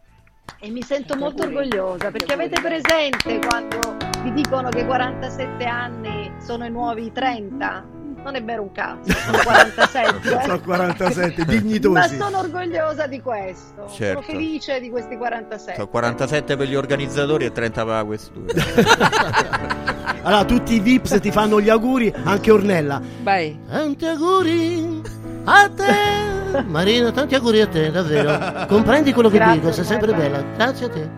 [0.61, 6.65] e mi sento molto orgogliosa perché avete presente quando vi dicono che 47 anni sono
[6.65, 7.95] i nuovi 30?
[8.25, 10.41] Non è vero un cazzo, sono 47.
[10.43, 12.17] Sono 47, Ma dignitosi.
[12.17, 14.23] sono orgogliosa di questo, Certo.
[14.23, 15.75] sono felice di questi 47.
[15.77, 18.53] Sono 47 per gli organizzatori e 30 per la questura.
[20.27, 23.01] Allora, tutti i Vips ti fanno gli auguri, anche Ornella.
[23.23, 23.57] Vai.
[23.69, 25.01] Tanti auguri
[25.47, 26.63] a te.
[26.67, 28.67] Marina, tanti auguri a te, davvero.
[28.67, 30.41] Comprendi quello che Grazie, dico, sei sempre bella.
[30.43, 31.11] Grazie a te.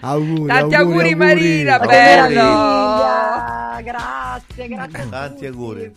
[0.00, 3.82] Auguri, Tanti auguri, Marina, Ma che bello.
[3.82, 5.46] Grazie, grazie a Tanti tutti.
[5.46, 5.96] auguri.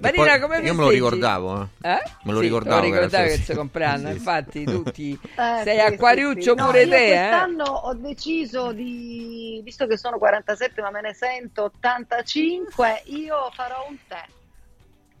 [0.00, 1.90] Marina, come Io me lo ricordavo, eh.
[1.92, 2.02] Eh?
[2.24, 4.16] Me lo Sì, ricordavo lo che era ricordavi che solo- il suo compleanno, Sì, sì.
[4.18, 5.18] infatti tutti...
[5.34, 6.54] Eh, Sei sì, acquariuccio sì, sì.
[6.54, 7.28] No, pure io te, eh?
[7.28, 13.86] Quest'anno ho deciso di, visto che sono 47 ma me ne sento 85, io farò
[13.88, 14.22] un tè.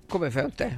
[0.08, 0.70] Come fai un tè?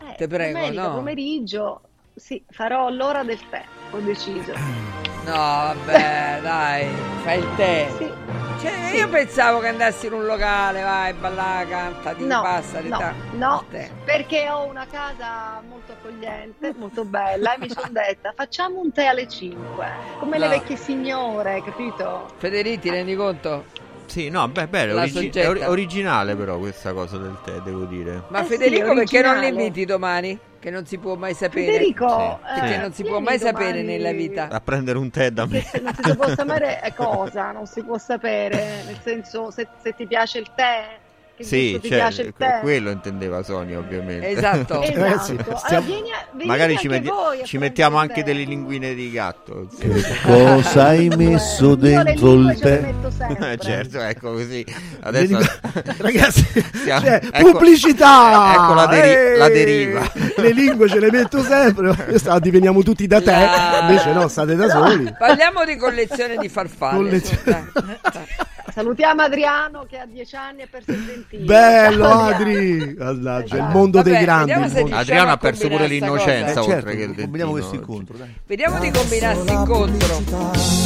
[0.00, 0.94] Eh, Te prego, domenica no.
[0.94, 1.80] pomeriggio,
[2.14, 4.52] sì, farò l'ora del tè, ho deciso.
[5.22, 6.88] No, vabbè, dai,
[7.22, 7.88] fai il tè.
[7.96, 8.12] Sì.
[8.60, 12.88] Cioè, io pensavo che andassi in un locale, vai, balla, canta, ti No, passa, di
[12.88, 13.64] no, ta- no,
[14.04, 19.04] perché ho una casa molto accogliente, molto bella e mi sono detta facciamo un tè
[19.06, 19.86] alle 5,
[20.18, 20.50] come le No.
[20.50, 22.28] vecchie signore, capito?
[22.38, 23.64] Federico, ti rendi conto?
[24.12, 25.70] Sì, no, beh, bello, La origi- è soggetta.
[25.70, 28.24] originale però questa cosa del tè, devo dire.
[28.28, 29.50] Ma Eh sì, Federico perché non originale.
[29.50, 30.38] l'inviti domani?
[30.60, 31.64] Che non si può mai sapere.
[31.64, 32.60] Federico, Sì.
[32.60, 34.48] Perché eh, non si può vieni mai domani- sapere nella vita.
[34.50, 35.60] A prendere un tè da me.
[35.60, 39.66] Che se non si può sapere è cosa, non si può sapere, nel senso se,
[39.82, 40.98] se ti piace il tè,
[41.42, 42.58] che Sì, cioè, piace il tè.
[42.60, 44.28] quello intendeva Sonia ovviamente.
[44.28, 44.80] Esatto.
[44.82, 45.00] Esatto.
[45.00, 47.10] Ragazzi, Allora, stiamo- vieni a- venite Magari ci, metti-
[47.44, 48.22] ci mettiamo anche tè.
[48.24, 49.68] delle linguine di gatto.
[50.24, 52.80] Cosa hai messo dentro il tè?
[52.80, 53.52] metto sempre.
[53.52, 54.64] Eh, certo, ecco così.
[55.00, 55.38] Adesso
[55.98, 56.44] Ragazzi,
[56.82, 58.52] Siamo- cioè, ecco- pubblicità!
[58.54, 60.12] ecco la deri- la deriva.
[60.36, 61.94] Le lingue ce le metto sempre.
[62.40, 63.30] Diveniamo tutti da te.
[63.30, 65.12] La- Invece no, state da soli.
[65.18, 66.96] Parliamo di collezione di farfalle.
[66.96, 68.26] Collezione- su, dai.
[68.72, 71.44] Salutiamo Adriano che ha 10 anni e per serpentino.
[71.44, 72.94] Bello Ciao, Adri!
[72.98, 73.76] Mannaggia, il Esatto.
[73.78, 74.52] mondo dei Vabbè, grandi.
[74.52, 76.74] il se mondo- Adriano ha perso pure l'innocenza cosa.
[76.76, 77.52] oltre che il combiniamo dentino.
[77.52, 78.34] questo incontro, dai.
[78.46, 80.20] Vediamo di combinare questo incontro.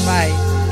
[0.04, 0.65] Vai.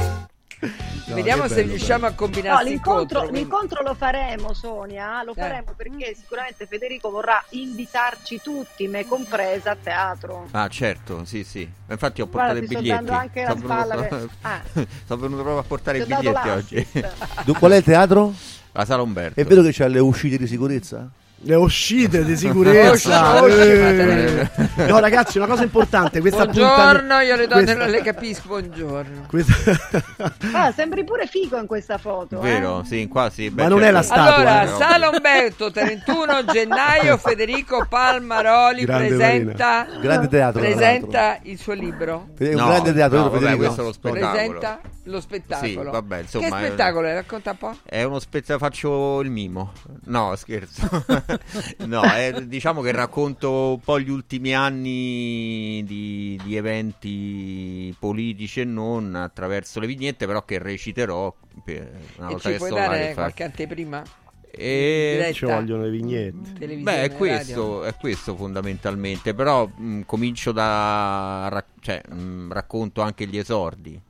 [1.06, 3.38] Vediamo che se bello, riusciamo a No, combinare l'incontro, quindi.
[3.38, 5.48] l'incontro lo faremo Sonia, lo Dai.
[5.48, 10.48] faremo perché sicuramente Federico vorrà invitarci tutti, me compresa, a teatro.
[10.52, 11.68] Ah, certo, sì, sì.
[11.88, 13.10] Infatti ho Guarda, portato ti i sto biglietti.
[13.10, 14.16] anche la Sono spalla venuto...
[14.16, 14.62] per- Ah.
[15.06, 16.86] Sono venuto proprio a portare Ti i biglietti oggi.
[17.58, 18.34] Qual è il teatro?
[18.72, 19.38] La sala Umberto.
[19.40, 21.08] È vero che c'ha le uscite di sicurezza?
[21.46, 23.44] Le uscite di sicurezza.
[23.46, 24.48] Eh.
[24.88, 26.20] No, ragazzi, una cosa importante.
[26.20, 29.26] Questa Buongiorno, io le donne questa- non le capisco, buongiorno.
[29.28, 32.38] questa- Ah, sembri pure figo in questa foto.
[32.40, 32.86] Vero, eh?
[32.86, 33.52] sì, qua sì.
[33.54, 34.68] Ma non è la statua, Allora, eh.
[34.78, 40.60] Sala Umberto, 31 gennaio, Federico Palmaroli Grande presenta, Grande teatro.
[40.62, 42.28] presenta il suo libro.
[42.38, 43.62] È un No, grande teatro, no, vabbè, Federico?
[43.64, 44.30] questo è lo spettacolo.
[44.32, 45.68] Presenta lo spettacolo.
[45.68, 47.12] Sì, vabbè, insomma, che spettacolo è?
[47.14, 47.76] Racconta un po'.
[47.84, 49.72] È uno spettacolo, faccio il mimo.
[50.06, 50.88] No, scherzo.
[51.86, 58.64] no, è- diciamo che racconto un po' gli ultimi anni di, di eventi politici e
[58.64, 61.34] non attraverso le vignette, però che reciterò
[61.64, 62.82] per una E volta ci che puoi sto là.
[62.82, 64.02] dare che fa- qualche anteprima?
[64.50, 65.30] E-?
[65.32, 66.52] Ci vogliono le vignette.
[66.58, 71.48] Televisione, Beh, è questo, è questo fondamentalmente, però mh, comincio da...
[71.50, 74.00] ra- cioè, mh, racconto anche gli esordi,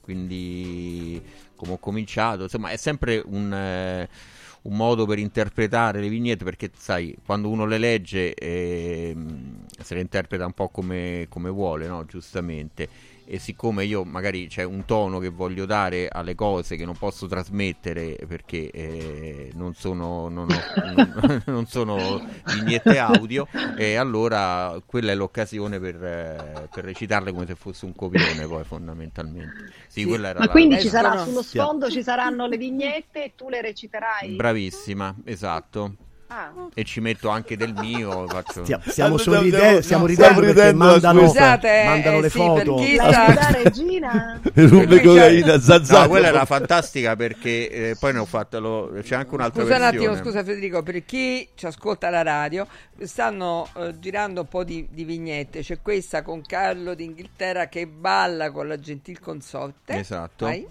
[0.00, 1.20] quindi
[1.56, 4.08] come ho cominciato, insomma è sempre un, eh,
[4.62, 10.00] un modo per interpretare le vignette perché sai, quando uno le legge ehm, se le
[10.00, 12.04] interpreta un po' come, come vuole, no?
[12.06, 12.88] giustamente.
[13.24, 17.26] E siccome io magari c'è un tono che voglio dare alle cose che non posso
[17.28, 21.12] trasmettere perché eh, non sono, non ho- non-
[21.46, 27.54] non sono vignette audio, e allora quella è l'occasione per, eh, per recitarle come se
[27.54, 29.64] fosse un copione, poi fondamentalmente.
[29.86, 33.34] Sì, quella era Ma la- quindi ci sarà sullo sfondo ci saranno le vignette e
[33.36, 34.36] tu le reciterai.
[34.36, 35.96] Bravissima, esatto.
[36.34, 36.50] Ah.
[36.72, 38.26] E ci metto anche del mio.
[38.26, 38.64] Faccio...
[38.64, 42.30] Stia- stiamo, Stiamo- sorride- stiamo- stiamo stiamo ridendo perché ridendo, mandano, Scusate, mandano eh, le
[42.30, 42.74] sì, foto.
[42.74, 44.40] per chi La regina?
[44.54, 45.56] Rume cocaina.
[45.88, 48.58] No, quella era fantastica perché eh, poi ne ho fatta.
[48.58, 50.06] lo- C'è anche un'altra Scusa un versione.
[50.06, 52.66] attimo, scusa Federico, per chi ci ascolta alla radio,
[53.00, 55.60] stanno eh, girando un po' di, di vignette.
[55.60, 59.98] C'è questa con Carlo d'Inghilterra che balla con la gentil consorte.
[59.98, 60.46] Esatto.
[60.46, 60.66] Vai.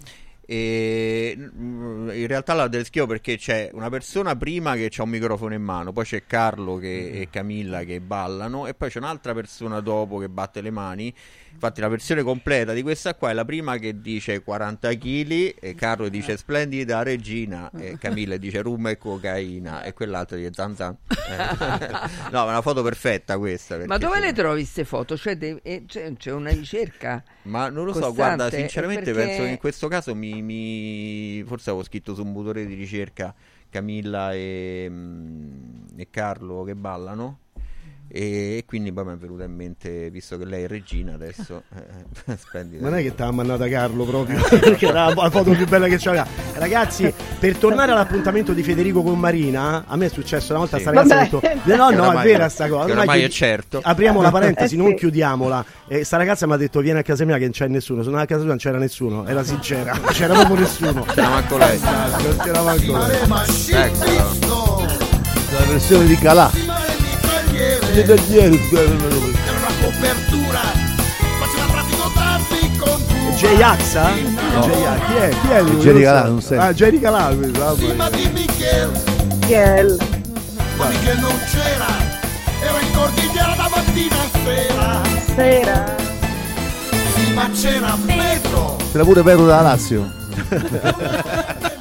[0.54, 5.54] E mm, in realtà la deschio perché c'è una persona prima che ha un microfono
[5.54, 9.80] in mano, poi c'è Carlo che- e Camilla che ballano, e poi c'è un'altra persona
[9.80, 11.14] dopo che batte le mani.
[11.52, 15.74] Infatti, la versione completa di questa qua è la prima che dice 40 kg, e
[15.76, 20.96] Carlo dice splendida regina, e Camilla dice rum e cocaina, e quell'altro dice zan zan.
[21.08, 21.36] Eh.
[22.32, 23.76] no, è una foto perfetta questa.
[23.86, 25.16] Ma dove sono- le trovi queste foto?
[25.16, 27.22] Cioè, de- eh, c'è, c'è una ricerca?
[27.42, 28.16] Ma non lo so, costante?
[28.36, 32.32] guarda, sinceramente Perché- penso che in questo caso mi, mi- forse avevo scritto su un
[32.32, 33.32] motore di ricerca
[33.70, 37.38] Camilla e, mm, e Carlo che ballano.
[38.14, 42.36] E, quindi poi mi è venuta in mente, visto che lei è regina adesso, eh.
[42.80, 45.86] Ma non è che ti ha mandato Carlo proprio perché era la foto più bella
[45.88, 46.26] che c'aveva.
[46.54, 50.82] Ragazzi, per tornare all'appuntamento di Federico con Marina, a me è successo una volta Sì.
[50.82, 51.54] sta ragazza ha Vabbè.
[51.54, 52.80] detto: No, no, oramai- è vera sta cosa.
[52.82, 53.80] Ormai oramai è certo.
[53.82, 54.94] Apriamo la parentesi, Eh, non sì.
[54.96, 55.64] chiudiamola.
[55.88, 58.02] E sta ragazza mi ha detto: Vieni a casa mia che non c'è nessuno.
[58.02, 59.26] Sono a casa tua, non c'era nessuno.
[59.26, 61.02] Era sincera, non c'era proprio nessuno.
[61.04, 61.78] C'era manco lei.
[61.80, 63.20] Non c'era manco lei.
[63.70, 64.30] Eccola.
[65.58, 66.71] La versione di Calà.
[67.92, 68.56] Le tagliere,
[73.36, 74.10] J-Axa?
[74.10, 74.10] J-Axa.
[75.06, 75.28] Chi è?
[75.28, 75.76] Chi è lui?
[75.76, 76.02] Jerry.
[76.02, 76.64] Calà, non sento.
[76.64, 77.34] Ah, Jerry Calà.
[77.36, 78.30] questo, mamma mia.
[78.30, 78.90] Michel.
[79.46, 81.86] che non c'era,
[82.62, 85.00] era in cordigliera da mattina a sera.
[85.34, 85.96] Sera.
[87.14, 88.76] Sì, ma c'era metro.
[88.90, 90.10] C'era pure Pedro della Lazio.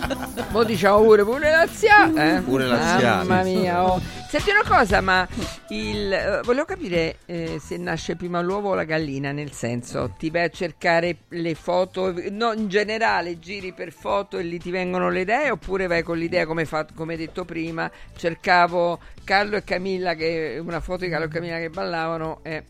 [0.51, 2.41] Mo diciamo pure pure Lazia, eh?
[2.41, 3.55] Pure Lazia, Mamma sì, sì.
[3.55, 4.01] mia, oh.
[4.27, 5.25] Senti una cosa, ma
[5.69, 10.29] il, eh, volevo capire eh, se nasce prima l'uovo o la gallina, nel senso ti
[10.29, 15.09] vai a cercare le foto, no, in generale giri per foto e lì ti vengono
[15.09, 20.15] le idee oppure vai con l'idea come, fa, come detto prima, cercavo Carlo e Camilla,
[20.15, 22.63] che, una foto di Carlo e Camilla che ballavano e...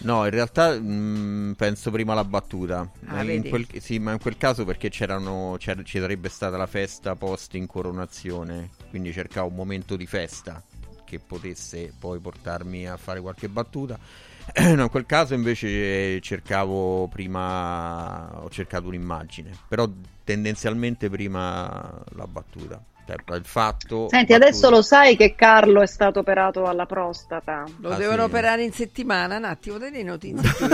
[0.00, 2.88] No, in realtà mh, penso prima alla battuta.
[3.06, 7.16] Ah, quel, sì, ma in quel caso perché c'erano, c'era- ci sarebbe stata la festa
[7.16, 10.62] post incoronazione, quindi cercavo un momento di festa
[11.04, 13.98] che potesse poi portarmi a fare qualche battuta.
[14.74, 19.86] No, in quel caso invece cercavo prima, ho cercato un'immagine, però
[20.24, 22.82] tendenzialmente prima la battuta.
[23.10, 24.08] Il fatto...
[24.10, 27.64] Senti, adesso lo sai che Carlo è stato operato alla prostata.
[27.80, 28.28] Lo Ah, devono sì?
[28.28, 30.50] operare in settimana, un attimo, dai le notizie.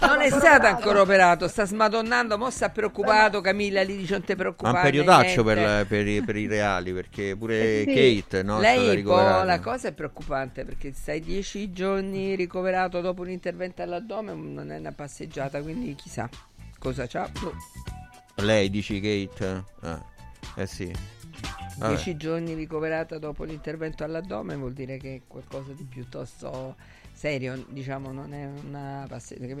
[0.00, 4.32] non è stato ancora operato, sta smadonnando, mo sta preoccupato, Camilla gli dice non ti
[4.32, 4.76] Ma preoccupare.
[4.76, 8.22] un periodaccio niente." per, per i- per i reali perché pure Eh sì.
[8.22, 9.44] Kate no, è Lei ricoverata.
[9.44, 14.78] la cosa è preoccupante perché stai dieci giorni ricoverato dopo un intervento all'addome, non è
[14.78, 16.28] una passeggiata, quindi chissà
[16.78, 17.28] cosa c'ha.
[17.40, 17.54] Boh.
[18.36, 19.64] Lei dici Kate?
[19.82, 20.92] Eh, eh sì.
[21.78, 21.94] Vabbè.
[21.94, 26.76] Dieci giorni ricoverata dopo l'intervento all'addome vuol dire che è qualcosa di piuttosto
[27.12, 29.06] serio, diciamo, non è una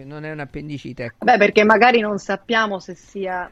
[0.04, 1.04] non è un'appendicite.
[1.04, 1.24] ecco.
[1.24, 3.50] Beh, perché magari non sappiamo se sia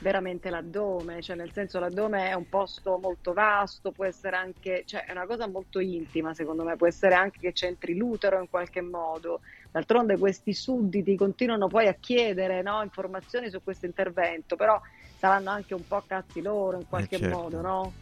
[0.00, 5.04] veramente l'addome, cioè nel senso l'addome è un posto molto vasto, può essere anche, cioè
[5.04, 8.80] è una cosa molto intima secondo me, può essere anche che c'entri l'utero in qualche
[8.80, 9.40] modo.
[9.70, 14.80] D'altronde questi sudditi continuano poi a chiedere no, informazioni su questo intervento, però
[15.18, 17.36] saranno anche un po' cazzi loro in qualche Eh, certo.
[17.36, 17.92] modo, no?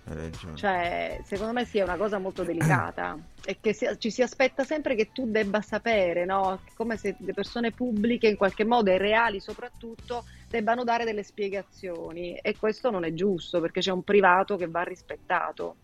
[0.55, 4.64] Cioè, secondo me sì, è una cosa molto delicata e che si- ci si aspetta
[4.64, 6.62] sempre che tu debba sapere, no?
[6.74, 12.36] Come se le persone pubbliche, in qualche modo, e reali soprattutto, debbano dare delle spiegazioni
[12.36, 15.76] e questo non è giusto perché c'è un privato che va rispettato.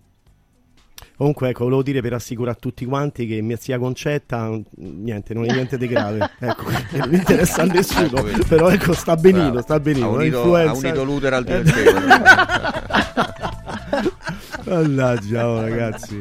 [1.17, 5.45] Comunque, ecco, volevo dire per assicurare a tutti quanti che mia zia Concetta, niente, non
[5.45, 6.31] è niente di grave.
[6.43, 6.65] Ecco,
[6.99, 8.27] non interessa a nessuno.
[8.27, 10.07] Ecco, però ecco, sta benino, sta benino.
[10.07, 11.63] Ha unito, ha unito l'utero al Eh,
[14.65, 16.19] Mannaggia, oh, ragazzi.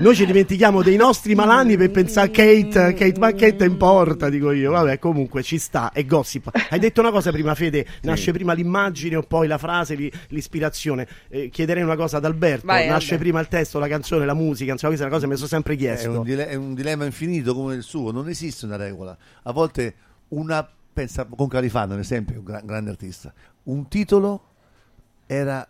[0.00, 4.50] Noi ci dimentichiamo dei nostri malanni per pensare a Kate, Kate, ma Kate importa, dico
[4.52, 4.70] io.
[4.72, 6.50] Vabbè, comunque ci sta, è gossip.
[6.70, 11.06] Hai detto una cosa prima, Fede, nasce prima l'immagine o poi la frase, l'i- l'ispirazione.
[11.28, 13.22] Eh, chiederei una cosa ad Alberto, Vai, nasce Alberto.
[13.22, 15.48] prima il testo, la canzone, la musica, insomma, questa è una cosa che mi sono
[15.48, 16.10] sempre È chiesto.
[16.10, 19.16] un, dile- è un dilemma infinito come il suo, non esiste una regola.
[19.42, 19.94] A volte
[20.28, 23.32] una, pensa con Califano, ad esempio, un gran- grande artista,
[23.64, 24.42] un titolo
[25.26, 25.66] era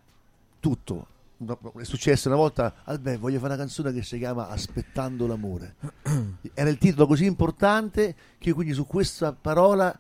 [0.61, 1.07] tutto.
[1.53, 5.77] È successo una volta, Alberto, voglio fare una canzone che si chiama Aspettando l'amore.
[6.55, 9.97] Era il titolo così importante che io quindi su questa parola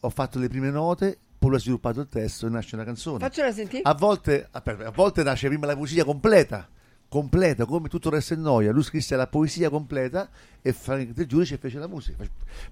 [0.00, 3.18] ho fatto le prime note, poi ho sviluppato il testo e nasce una canzone.
[3.18, 3.82] Faccela sentire.
[3.84, 6.68] A volte, a volte nasce prima la poesia completa,
[7.08, 8.72] completa, come tutto il resto è noia.
[8.72, 10.28] Lui scrisse la poesia completa
[10.60, 12.24] e Frank del Giudice fece la musica.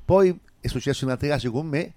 [0.04, 1.94] Poi è successo in altri casi con me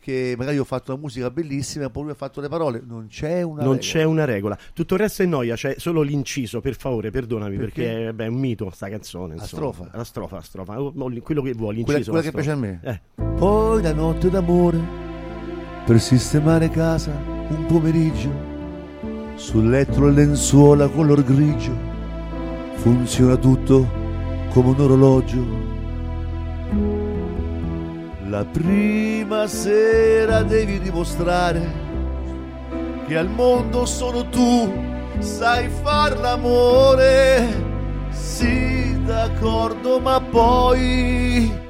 [0.00, 2.82] che magari ho fatto una musica bellissima e poi lui ha fatto le parole.
[2.84, 3.78] Non c'è una non regola.
[3.78, 4.58] c'è una regola.
[4.72, 7.82] Tutto il resto è noia, c'è solo l'inciso, per favore, perdonami, Perché?
[7.82, 9.36] perché, eh, beh, è un mito sta canzone.
[9.36, 9.90] La strofa.
[9.92, 10.74] La strofa, la strofa.
[10.74, 12.10] Quello che vuoi, Quella, l'inciso.
[12.10, 12.80] quella la che piace a me.
[12.82, 13.00] Eh.
[13.36, 14.78] Poi la notte d'amore
[15.86, 17.10] per sistemare casa
[17.48, 18.30] un pomeriggio
[19.34, 21.72] sul letto le lenzuola color grigio
[22.74, 23.88] funziona tutto
[24.50, 25.69] come un orologio
[28.30, 31.88] la prima sera devi dimostrare
[33.08, 34.72] che al mondo solo tu
[35.18, 41.68] sai far l'amore sì d'accordo ma poi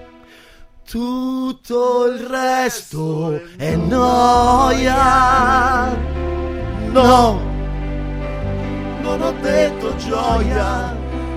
[0.86, 4.88] tutto il resto è noia.
[6.90, 7.40] No,
[9.00, 10.92] non ho detto gioia,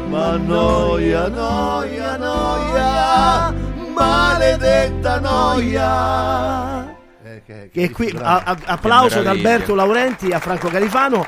[0.09, 3.53] ma noia, noia, noia,
[3.93, 6.97] maledetta noia.
[7.71, 9.49] Che qui a- a- applauso Che da meraviglia.
[9.51, 11.25] Alberto Laurenti a Franco Califano.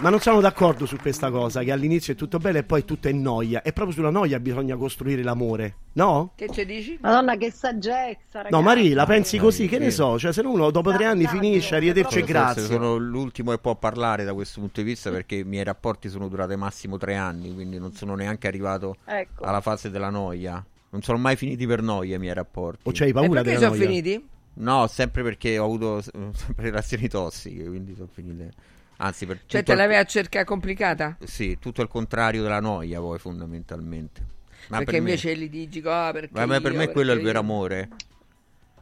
[0.00, 3.08] Ma non siamo d'accordo su questa cosa, che all'inizio è tutto bello e poi tutto
[3.08, 3.62] è noia.
[3.62, 6.34] E proprio sulla noia bisogna costruire l'amore, no?
[6.36, 6.96] Che ci dici?
[7.00, 8.52] Madonna, che saggezza, ragazzi.
[8.54, 9.66] No, Maria, la pensi così?
[9.66, 10.16] Che ne so?
[10.16, 12.62] Cioè, se uno dopo tre anni finisce, arrivederci e Forse grazie.
[12.62, 16.28] Sono l'ultimo che può parlare da questo punto di vista perché i miei rapporti sono
[16.28, 19.42] durati massimo tre anni, quindi non sono neanche arrivato Ecco.
[19.42, 20.64] alla fase della noia.
[20.90, 22.88] Non sono mai finiti per noia i miei rapporti.
[22.88, 23.88] O c'hai paura E perché della sono noia?
[23.88, 24.28] finiti?
[24.54, 28.50] No, sempre perché ho avuto sempre relazioni tossiche, quindi sono finite.
[29.00, 31.16] Anzi, per Cioè te l'aveva a cercare complicata?
[31.24, 34.36] Sì, tutto il contrario della noia poi fondamentalmente.
[34.68, 37.10] Ma perché per me- invece li dici, ah, perché ma- ma per io, me quello
[37.12, 37.44] è il perché vero io".
[37.44, 37.88] amore.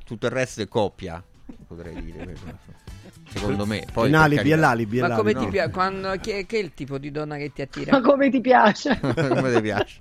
[0.04, 1.22] Tutto il resto è coppia.
[1.66, 2.34] potrei dire.
[3.28, 3.84] Secondo me.
[3.92, 4.54] Poi, alibi, carità.
[4.54, 5.44] è l'alibi, è Ma come l'alibi.
[5.44, 5.70] ti piace?
[5.70, 7.92] Quando, che, che è il tipo di donna che ti attira?
[7.92, 8.98] Ma come ti piace?
[9.02, 10.00] come ti piace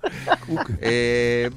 [0.78, 1.50] Eh,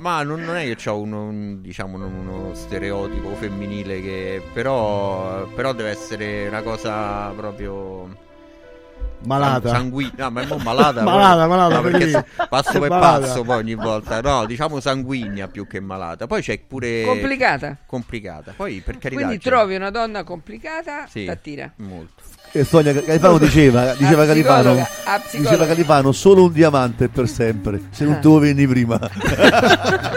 [0.00, 5.46] ma non, non è che ho uno, un- diciamo, uno, uno stereotipo femminile che però,
[5.54, 8.28] però deve essere una cosa proprio
[9.22, 9.68] Malata.
[9.68, 12.46] sanguigna no ma è malata Malata, malata, no, perché Federico.
[12.48, 13.18] passo per Malata.
[13.26, 17.76] passo poi ogni volta no diciamo sanguigna più che malata poi c'è pure Complicata.
[17.84, 21.70] complicata poi per carità Quindi trovi una donna complicata, Sì, t'attira.
[21.76, 22.19] molto
[22.52, 24.86] E Sonia Califano diceva, diceva A Califano,
[25.32, 28.16] diceva Califano, solo un diamante per sempre, se non Ah.
[28.18, 28.98] te lo vendi prima.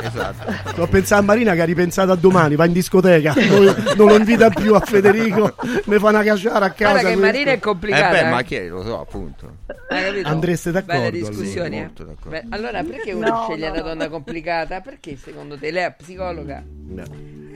[0.01, 4.07] esatto Sto pensando a Marina che ha ripensato a domani, va in discoteca, non, non
[4.07, 5.55] lo invita più a Federico,
[5.85, 6.91] mi fa una cacciara a casa.
[6.91, 7.22] Guarda che questo.
[7.22, 8.10] Marina è complicata.
[8.10, 8.31] eh beh eh.
[8.31, 8.68] ma chi è?
[8.68, 9.57] lo so appunto
[9.89, 10.27] Hai capito?
[10.27, 11.30] Andreste d'accordo, Belle allora.
[11.31, 11.77] discussioni.
[11.77, 11.81] eh.
[11.81, 12.30] Molto d'accordo.
[12.30, 13.88] Beh, allora perché uno No, sceglie no, una no.
[13.89, 14.81] donna complicata?
[14.81, 16.64] Perché secondo te lei è psicologa?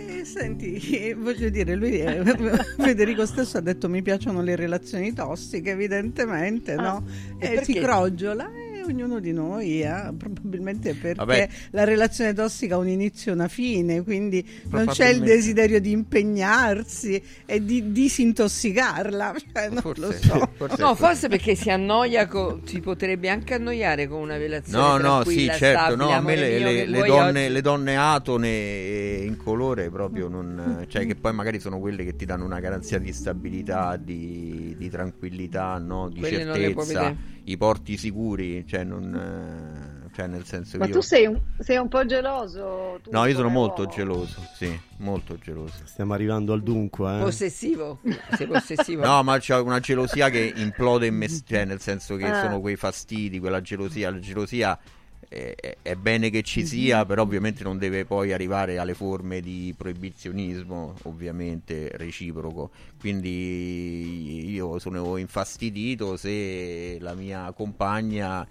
[0.07, 2.23] Eh, senti, voglio dire, lui, eh,
[2.79, 7.03] Federico stesso ha detto mi piacciono le relazioni tossiche, evidentemente, no?
[7.37, 7.63] E E perché?
[7.65, 8.49] si crogiola
[8.87, 11.49] ognuno di noi ha, probabilmente perché Vabbè.
[11.71, 15.91] la relazione tossica ha un inizio e una fine, quindi non c'è il desiderio di
[15.91, 20.49] impegnarsi e di disintossicarla, cioè, non lo Forse- so.
[20.55, 24.97] forse No, forse perché si annoia, co- si potrebbe anche annoiare con una relazione No,
[24.97, 25.95] no, sì, tranquilla, certo.
[25.95, 27.53] No, a me le, le- le donne, oggi.
[27.53, 30.85] le donne atone e in colore proprio non.
[30.87, 34.89] cioè, che poi magari sono quelle che ti danno una garanzia di stabilità, di, di
[34.89, 36.09] tranquillità, no?
[36.09, 37.15] di Quelle certezza,
[37.45, 38.65] i porti sicuri.
[38.67, 39.13] Cioè, non.
[39.15, 41.03] eh, Cioè, nel senso Ma che tu io.
[41.03, 42.99] sei un, sei un po' geloso.
[43.03, 43.93] tu No, io sono molto uomo.
[43.93, 44.41] geloso.
[44.55, 45.73] Sì, molto geloso.
[45.83, 47.21] Stiamo arrivando al dunque, eh.
[47.21, 47.99] Possessivo.
[48.35, 49.03] Sei possessivo.
[49.05, 52.41] No, ma c'è una gelosia che implode in me, cioè nel senso che Ah.
[52.41, 54.09] sono quei fastidi, quella gelosia.
[54.09, 54.79] La gelosia
[55.29, 60.95] è, bene che ci sia, però ovviamente non deve poi arrivare alle forme di proibizionismo,
[61.03, 62.71] ovviamente reciproco.
[62.99, 68.47] Quindi io sono infastidito se la mia compagna.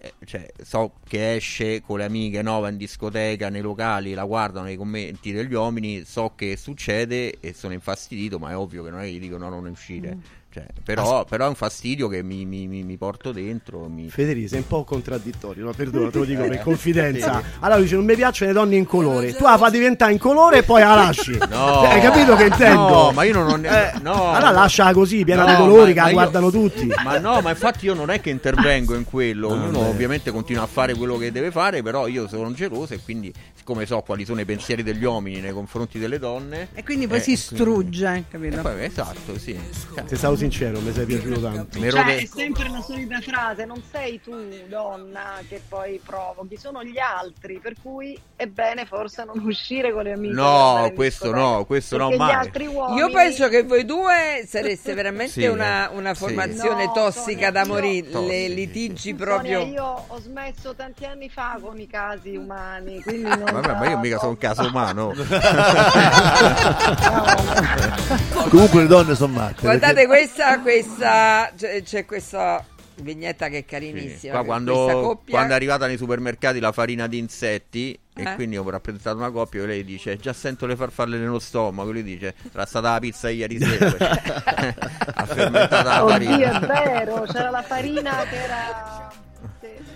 [0.00, 4.66] Eh, Cioè, so che esce con le amiche no, in discoteca, nei locali, la guardano
[4.66, 9.00] nei commenti degli uomini, so che succede e sono infastidito, ma è ovvio che non
[9.00, 10.38] è che gli dico no, non uscire.
[10.52, 13.86] Cioè, però, però è un fastidio che mi, mi- mi- mi porto dentro.
[13.88, 14.10] Mi...
[14.10, 15.72] Federico, sei un po' contraddittorio, no?
[15.72, 17.38] Perdono, te lo dico per confidenza.
[17.38, 17.44] Sì.
[17.60, 19.32] Allora dice non mi piacciono le donne in colore.
[19.32, 21.38] Tu la fa diventare in colore e poi la lasci.
[21.50, 21.80] No.
[21.86, 22.88] Hai capito che intendo?
[22.88, 24.30] No, ma io non ho ne- Eh, no.
[24.32, 26.86] Allora lasciala così, piena di No, colori, ma- che la io- guardano tutti.
[27.04, 29.86] Ma no, ma infatti io non è che intervengo in quello, ognuno beh.
[29.88, 33.86] ovviamente continua a fare quello che deve fare, però io sono geloso e quindi siccome
[33.86, 36.68] so quali sono i pensieri degli uomini nei confronti delle donne...
[36.74, 38.60] E quindi poi eh, si quindi- strugge, capito?
[38.62, 39.56] Poi, esatto, sì.
[39.94, 40.04] Cioè,
[40.40, 41.78] sincero, mi sei piaciuto tanto.
[41.78, 44.34] mi Cioè, è sempre la solita frase, non sei tu
[44.68, 50.04] donna che poi provochi, sono gli altri, per cui è bene forse non uscire con
[50.04, 50.32] le amiche.
[50.34, 52.98] No, questo no, questo no, uomini...
[52.98, 55.96] Io penso che voi due sareste veramente Sì, una, eh.
[55.96, 59.60] una formazione No, tossica Sonia, da morire, le litigi Sonia, proprio.
[59.66, 63.44] io ho smesso tanti anni fa con i casi umani, quindi non...
[63.44, 65.12] Vabbè, ma io mica sono un caso umano.
[68.48, 69.60] Comunque le donne sono matte.
[69.60, 72.64] Guardate perché- questa, questa, c'è, c'è questa
[72.96, 74.32] vignetta che è carinissima.
[74.32, 75.34] Qua che quando, coppia...
[75.34, 78.22] quando è arrivata nei supermercati la farina di insetti Eh?
[78.22, 81.90] e quindi ho rappresentato una coppia e lei dice già sento le farfalle nello stomaco
[81.90, 84.10] lui dice era stata la pizza ieri sera
[85.14, 89.12] ha fermentato la Oddio, farina è vero, c'era la farina che era...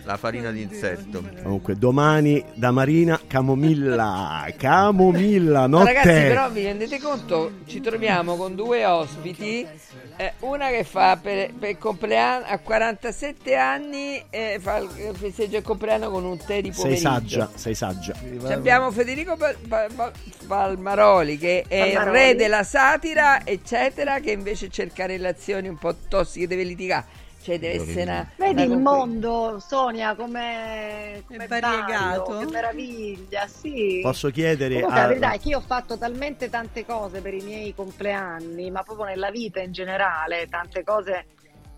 [0.05, 4.47] la farina di insetto Comunque, domani da Marina, Camomilla.
[4.57, 5.93] Camomilla, notte.
[5.93, 7.53] Ragazzi, però vi rendete conto?
[7.66, 9.66] Ci troviamo con due ospiti.
[10.16, 15.57] eh, una che fa per, per il compleanno a 47 anni e fa il festeggia
[15.59, 17.09] il compleanno con un tè di Sei pomeriggio.
[17.09, 18.12] saggia, sei saggia.
[18.15, 20.12] Ci abbiamo Federico Pa- Pa- Pa-
[20.47, 26.47] Palmaroli che è il re della satira, eccetera, che invece cerca relazioni un po' tossiche,
[26.47, 27.23] deve litigare.
[27.44, 28.30] Cioè, deve essere una.
[28.36, 32.38] Vedi una il mondo, Sonia, come È variegato.
[32.38, 34.00] che meraviglia, sì.
[34.02, 35.08] Posso chiedere Comunque, la a...
[35.08, 39.04] verità è che io ho fatto talmente tante cose per i miei compleanni, ma proprio
[39.04, 41.26] nella vita in generale, tante cose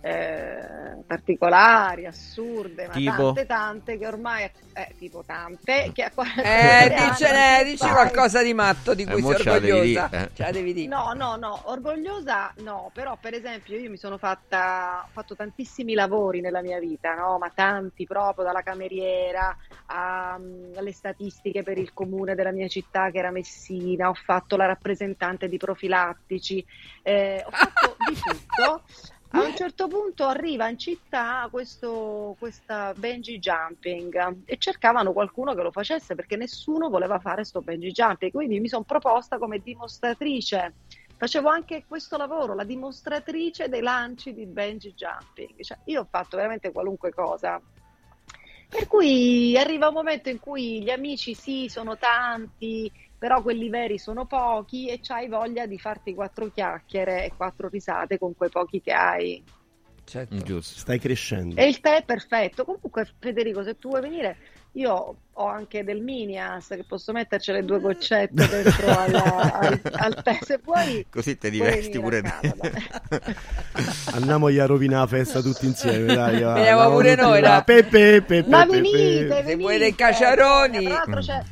[0.06, 3.32] eh, particolari, assurde, ma Tipo?
[3.32, 7.88] tante tante che ormai, eh, tipo tante, che a 40 Eh, anni dicene, che dici
[7.88, 10.08] qualcosa di matto di Eh, cui sei devi orgogliosa.
[10.08, 10.30] dire, eh.
[10.36, 10.86] La devi dire.
[10.86, 15.94] No, no, no, orgogliosa no, però per esempio io mi sono fatta, ho fatto tantissimi
[15.94, 17.38] lavori nella mia vita, no?
[17.38, 19.56] ma tanti proprio, dalla cameriera
[19.86, 24.66] a- alle statistiche per il comune della mia città che era Messina, ho fatto la
[24.66, 26.64] rappresentante di profilattici,
[27.02, 28.84] eh, ho fatto di tutto.
[29.30, 32.36] A un certo punto arriva in città questo,
[32.94, 38.32] bungee jumping e cercavano qualcuno che lo facesse perché nessuno voleva fare sto bungee jumping,
[38.32, 40.74] quindi mi sono proposta come dimostratrice.
[41.18, 45.60] Facevo anche questo lavoro, la dimostratrice dei lanci di bungee jumping.
[45.60, 47.60] Cioè, io ho fatto veramente qualunque cosa.
[48.68, 53.98] Per cui arriva un momento in cui gli amici sì, sono tanti, però quelli veri
[53.98, 58.80] sono pochi e c'hai voglia di farti quattro chiacchiere e quattro risate con quei pochi
[58.80, 59.42] che hai.
[60.16, 60.78] Mm, Giusto.
[60.78, 61.56] Stai crescendo.
[61.56, 62.64] E il tè è perfetto.
[62.64, 64.36] Comunque, Federico, se tu vuoi venire,
[64.72, 70.22] io ho anche del Minias che posso metterci le due goccette dentro alla- al, al
[70.22, 70.38] tè.
[70.42, 72.52] Se vuoi, Così ti diverti pure te.
[74.12, 76.40] Andiamogli a rovinare la festa tutti insieme, dai.
[76.42, 76.52] va.
[76.54, 77.62] Veniamo Andiamo pure noi, là.
[77.64, 78.80] Pepe, pepe, Ma pepe.
[78.80, 79.56] venite, Se venite.
[79.56, 80.84] vuoi dei caciaroni.
[80.84, 81.42] Tra l'altro c'è,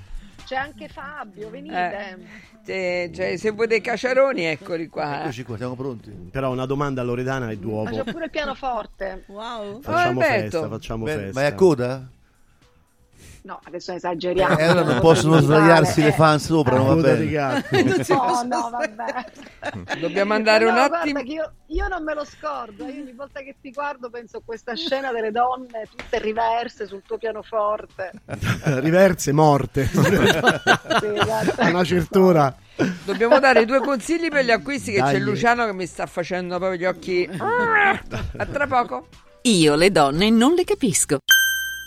[0.44, 2.18] c'è anche Fabio, venite.
[2.62, 5.22] Se, cioè, se vuoi dei caciaroni, eccoli qua.
[5.22, 6.10] Eccoci qua, siamo pronti.
[6.30, 7.90] Però una domanda a Loredana e Ma dopo.
[7.90, 9.24] c'è pure il pianoforte.
[9.26, 9.80] Wow.
[9.80, 11.40] Facciamo Oh, festa, facciamo Beh, festa.
[11.40, 12.08] ma è a coda?
[13.44, 14.56] No, adesso esageriamo.
[14.56, 17.38] Eh, allora non possono fare, le fan sopra, non va bene.
[18.08, 20.00] Oh no, vabbè.
[20.00, 21.20] Dobbiamo andare No, un guarda attimo.
[21.20, 24.40] che io, io non me lo scordo, io ogni volta che ti guardo penso a
[24.42, 28.12] questa scena delle donne tutte riverse sul tuo pianoforte.
[28.80, 29.90] Riverse morte.
[29.92, 30.62] guarda.
[31.58, 32.56] A una certura.
[33.04, 35.20] Dobbiamo dare due consigli per gli acquisti che c'è Dai.
[35.20, 37.28] Luciano che mi sta facendo proprio gli occhi.
[37.38, 39.08] A tra poco.
[39.42, 41.18] Io le donne non le capisco.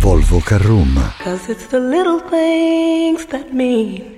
[0.00, 0.94] Volvo Carrum.
[1.18, 4.17] Cause it's the little things that mean.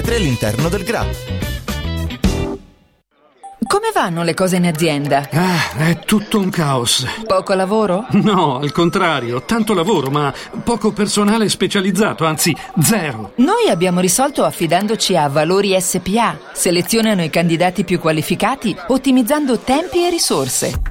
[0.09, 1.05] all'interno del GRA.
[3.71, 5.29] Come vanno le cose in azienda?
[5.31, 7.05] Ah, è tutto un caos.
[7.25, 8.05] Poco lavoro?
[8.11, 10.33] No, al contrario, tanto lavoro, ma
[10.63, 13.31] poco personale specializzato, anzi zero.
[13.35, 16.37] Noi abbiamo risolto affidandoci a Valori SPA.
[16.51, 20.90] Selezionano i candidati più qualificati, ottimizzando tempi e risorse.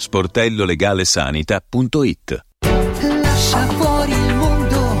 [0.00, 2.40] sportellolegalesanita.it
[3.20, 4.98] Lascia fuori il mondo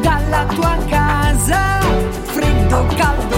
[0.00, 1.80] dalla tua casa.
[2.22, 3.29] Freddo, caldo,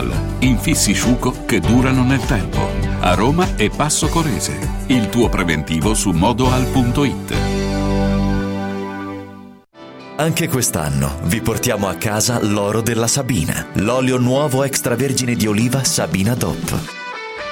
[0.00, 2.58] Modoal, infissi sciuco che durano nel tempo.
[3.00, 4.58] A Roma e Passo Corese.
[4.86, 7.34] Il tuo preventivo su modoal.it.
[10.16, 16.34] Anche quest'anno vi portiamo a casa l'oro della Sabina, l'olio nuovo extravergine di oliva Sabina
[16.34, 17.09] DOP.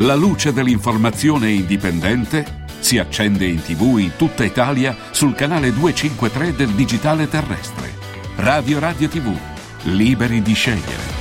[0.00, 6.68] La luce dell'informazione indipendente si accende in tv in tutta Italia sul canale 253 del
[6.72, 7.94] digitale terrestre.
[8.36, 9.34] Radio Radio TV,
[9.84, 11.14] liberi di scegliere.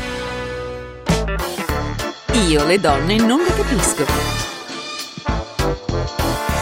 [2.49, 4.05] Io le donne non le capisco.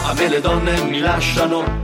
[0.06, 1.82] A me le donne mi lasciano.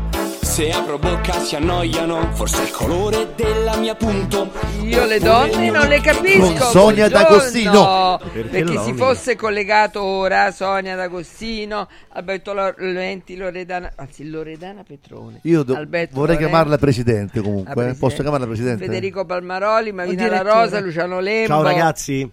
[0.60, 2.34] Se apro bocca si annoiano.
[2.34, 4.52] Forse il colore della mia punto.
[4.82, 6.42] Io le donne non le capisco.
[6.42, 7.10] Con Sonia buongiorno.
[7.10, 8.20] D'Agostino.
[8.34, 15.40] Per Perché la si fosse collegato ora, Sonia D'Agostino, Alberto Lorenti, Loredana, anzi Loredana Petrone.
[15.44, 17.72] Io do- Alberto vorrei Lorenti, chiamarla presidente comunque.
[17.72, 17.76] eh.
[17.76, 18.00] presidente.
[18.00, 18.84] Posso chiamarla presidente?
[18.84, 20.42] Federico Palmaroli, Marina La.
[20.42, 21.48] Rosa, Luciano Lembo.
[21.48, 22.30] Ciao ragazzi.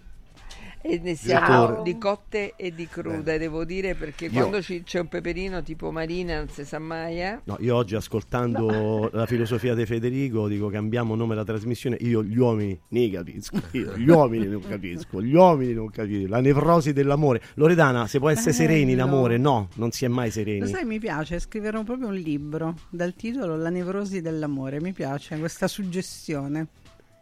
[0.89, 4.99] E ne siamo di cotte e di crude, devo dire, perché Io- quando ci- c'è
[5.01, 7.39] un peperino tipo Marina non si sa mai, eh?
[7.43, 12.37] No, io oggi ascoltando la filosofia di Federico dico cambiamo nome alla trasmissione, io gli
[12.37, 17.41] uomini ne capisco, io gli uomini non capisco, gli uomini non capisco, la nevrosi dell'amore.
[17.55, 18.63] Loredana, se può essere Bello.
[18.69, 20.67] sereni in amore, no, non si è mai Lo sereni.
[20.67, 24.79] sai, mi piace, scriverò proprio un libro dal titolo La nevrosi dell'amore.
[24.79, 26.67] Mi piace questa suggestione.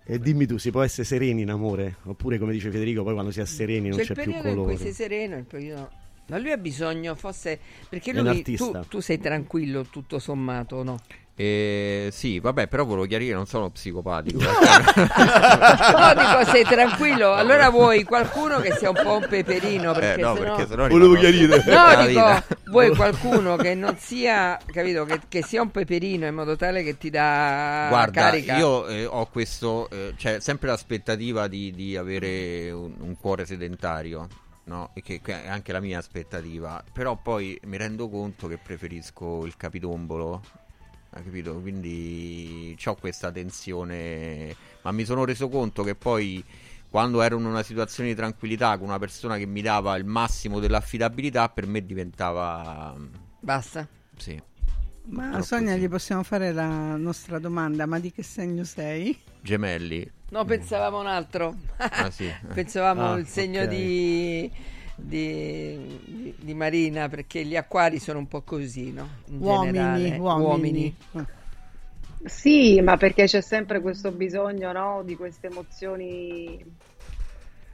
[0.07, 1.98] E dimmi tu, si può essere sereni in amore?
[2.03, 4.48] Oppure come dice Federico, poi quando si è sereni non C'è c'è, il più periodo
[4.48, 4.77] in cui colore.
[4.77, 5.91] sei sereno, il periodo...
[6.27, 7.60] Ma lui ha bisogno, forse...
[7.90, 10.99] Perché lui, tu, tu sei tranquillo tutto sommato, no?
[11.38, 14.40] Eh, sì, vabbè, però volevo chiarire, non sono psicopatico.
[14.40, 14.45] eh.
[15.95, 17.34] No, dico, sei tranquillo.
[17.34, 19.91] Allora vuoi qualcuno che sia un po' un peperino?
[19.91, 21.62] Perché Eh, no, sennò- perché sennò Volevo chiarire.
[21.66, 26.56] No, dico, vuoi qualcuno che non sia, capito, che, che sia un peperino in modo
[26.56, 28.56] tale che ti dà Guarda, carica.
[28.57, 34.28] io eh, ho questo, eh, cioè sempre l'aspettativa di, di avere un, un cuore sedentario,
[34.66, 34.91] no?
[34.94, 39.56] Che, che è anche la mia aspettativa, però poi mi rendo conto che preferisco il
[39.57, 40.41] capitombolo,
[41.23, 41.59] capito?
[41.59, 46.43] Quindi ho questa tensione, ma mi sono reso conto che poi
[46.89, 50.59] quando ero in una situazione di tranquillità con una persona che mi dava il massimo
[50.59, 52.95] dell'affidabilità, per me diventava...
[53.39, 53.87] Basta.
[54.17, 54.41] Sì.
[55.07, 55.81] Ma Sonia, sì.
[55.81, 59.19] gli possiamo fare la nostra domanda: ma di che segno sei?
[59.41, 60.09] Gemelli.
[60.29, 61.55] No, pensavamo un altro.
[61.77, 62.31] Ah, sì.
[62.53, 63.67] pensavamo Ah, il segno ok.
[63.67, 64.51] di,
[64.95, 69.22] di, di- di Marina, perché gli acquari sono un po' così, no?
[69.27, 70.23] In Uomini, generale.
[70.34, 70.93] uomini.
[72.26, 76.61] Sì, ma perché c'è sempre questo bisogno, no, di queste emozioni.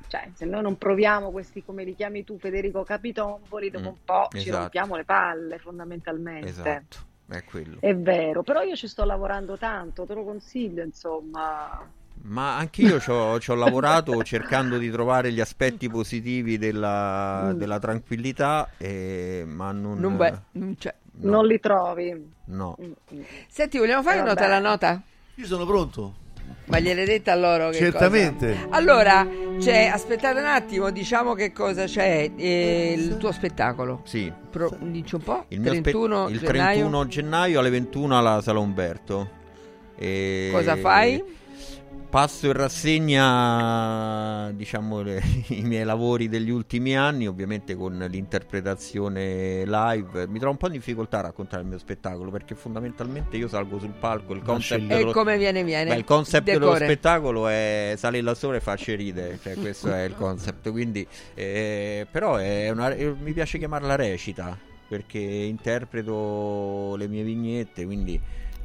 [0.08, 3.98] Cioè, se noi non proviamo questi, come li chiami tu, Federico Capitomboli, dopo Mm, un
[4.04, 4.50] po' ci esatto.
[4.50, 6.88] rompiamo le palle, fondamentalmente.
[6.90, 7.80] Esatto, è quello.
[7.80, 11.92] È vero, però io ci sto lavorando tanto, te lo consiglio, insomma.
[12.24, 17.58] Ma anche io ci ho, lavorato cercando di trovare gli aspetti positivi della, Mm.
[17.58, 19.98] della tranquillità, eh, ma non...
[20.00, 20.94] Non, beh, non c'è.
[21.22, 22.32] no, Non li trovi.
[22.46, 22.78] no.
[22.82, 23.22] Mm, mm.
[23.50, 25.02] Senti, vogliamo fare Eh, nota alla nota?
[25.36, 26.16] Io sono pronto.
[26.66, 28.54] Ma gliel'hai detta a loro che Certamente.
[28.54, 28.68] cosa?
[28.78, 29.28] Allora,
[29.60, 32.32] c'è, aspettate un attimo, diciamo che cosa c'è.
[32.36, 34.02] eh, il tuo spettacolo.
[34.06, 34.32] Sì.
[34.50, 35.46] Pro- dici un po'?
[35.50, 36.48] Il, mio spe- 31 il gennaio.
[36.88, 39.30] 31 gennaio alle 21 alla Sala Umberto.
[39.96, 41.22] E- Cosa fai?
[42.12, 50.28] Passo in rassegna, diciamo, le- i miei lavori degli ultimi anni, ovviamente con l'interpretazione live.
[50.28, 53.80] Mi trovo un po' in difficoltà a raccontare il mio spettacolo perché fondamentalmente io salgo
[53.80, 54.34] sul palco.
[54.34, 55.92] Il concept, dello, come viene, viene.
[55.92, 60.04] beh, il concept dello spettacolo è sale il sole e faccia ridere, cioè questo è
[60.04, 60.70] il concept.
[60.70, 67.86] Quindi, eh, però è una- eh, mi piace chiamarla recita perché interpreto le mie vignette,
[67.86, 68.20] quindi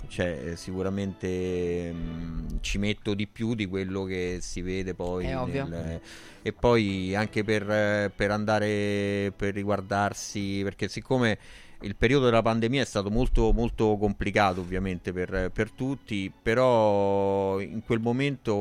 [0.08, 5.26] cioè, sicuramente mh, ci metto di più di quello che si vede poi.
[5.64, 6.00] Nel-
[6.46, 11.38] e poi anche per, eh, per andare, per riguardarsi, perché siccome
[11.80, 17.82] il periodo della pandemia è stato molto, molto complicato ovviamente per, per tutti, però in
[17.84, 18.54] quel momento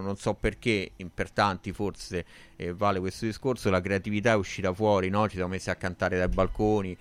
[0.00, 5.08] non so perché, per tanti forse eh, vale questo discorso, la creatività è uscita fuori,
[5.08, 5.28] no?
[5.28, 6.96] ci siamo messi a cantare dai balconi,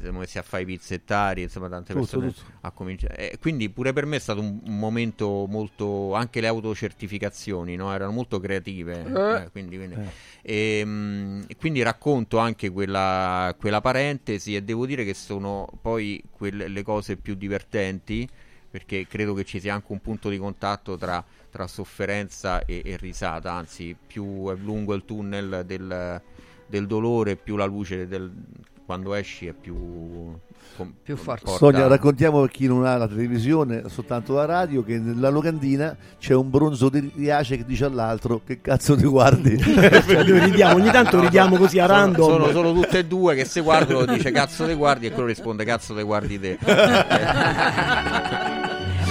[0.00, 2.50] siamo messi a fare i pizzettari, insomma tante Tutto, persone tutto.
[2.62, 3.32] a cominciare.
[3.32, 7.92] Eh, quindi pure per me è stato un, un momento molto, anche le autocertificazioni no?
[7.92, 9.42] erano molto creative, Eh.
[9.42, 9.96] eh, quindi, quindi-
[10.42, 16.22] e, mm, e quindi racconto anche quella, quella parentesi e devo dire che sono poi
[16.30, 18.28] quelle, le cose più divertenti
[18.70, 22.96] perché credo che ci sia anche un punto di contatto tra, tra sofferenza e, e
[22.98, 26.20] risata, anzi più è lungo il tunnel del,
[26.66, 28.30] del dolore, più la luce del,
[28.88, 29.74] quando esci è più,
[30.74, 31.42] com- Più forte.
[31.44, 35.94] porta- Sogna, raccontiamo per chi non ha la televisione, soltanto la radio, che nella locandina
[36.18, 39.58] c'è un bronzo di Riace che dice all'altro che cazzo ti guardi.
[39.60, 42.30] Noi ridiamo, ogni tanto ridiamo così a Sono- random.
[42.30, 45.66] Sono, sono tutte e due che se guardano dice cazzo te guardi e quello risponde
[45.66, 46.56] cazzo te guardi te.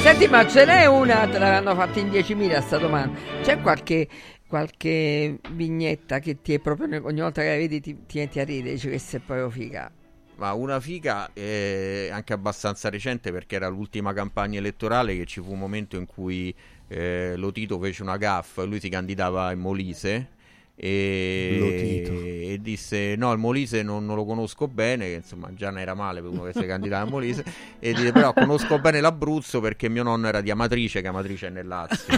[0.02, 3.16] Senti, ma ce n'è una, te l'hanno fatta in 10.000 sta domanda.
[3.44, 4.08] C'è qualche,
[4.48, 8.46] qualche vignetta che ti è proprio ogni volta che la vedi ti, ti metti a
[8.46, 9.92] ridere, dici questa è proprio figa.
[10.36, 15.52] Ma una figa eh, anche abbastanza recente perché era l'ultima campagna elettorale che ci fu
[15.52, 16.54] un momento in cui
[16.88, 20.36] eh, Lotito fece una gaffa e lui si candidava in Molise
[20.80, 25.82] e, e disse no il Molise non, non lo conosco bene che insomma già ne
[25.82, 27.44] era male per uno che si candidava a Molise
[27.80, 31.50] e disse però conosco bene l'Abruzzo perché mio nonno era di Amatrice che Amatrice è
[31.50, 32.06] nel Lazio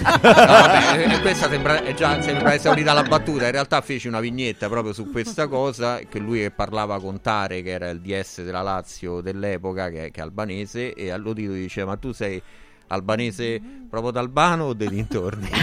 [0.00, 3.46] No, vabbè, e questa sembra, è già sembra esaurita la battuta.
[3.46, 5.98] In realtà feci una vignetta proprio su questa cosa.
[5.98, 10.20] Che lui che parlava con Tare, che era il DS della Lazio dell'epoca, che, che
[10.20, 12.40] è albanese, e all'udito diceva: Ma tu sei
[12.90, 15.48] albanese proprio d'Albano o dei dintorni?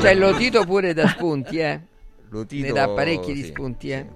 [0.00, 1.80] Cioè lo Tito pure da spunti, eh.
[2.30, 4.06] Lo Tito, ne dà parecchi di sì, spunti, eh.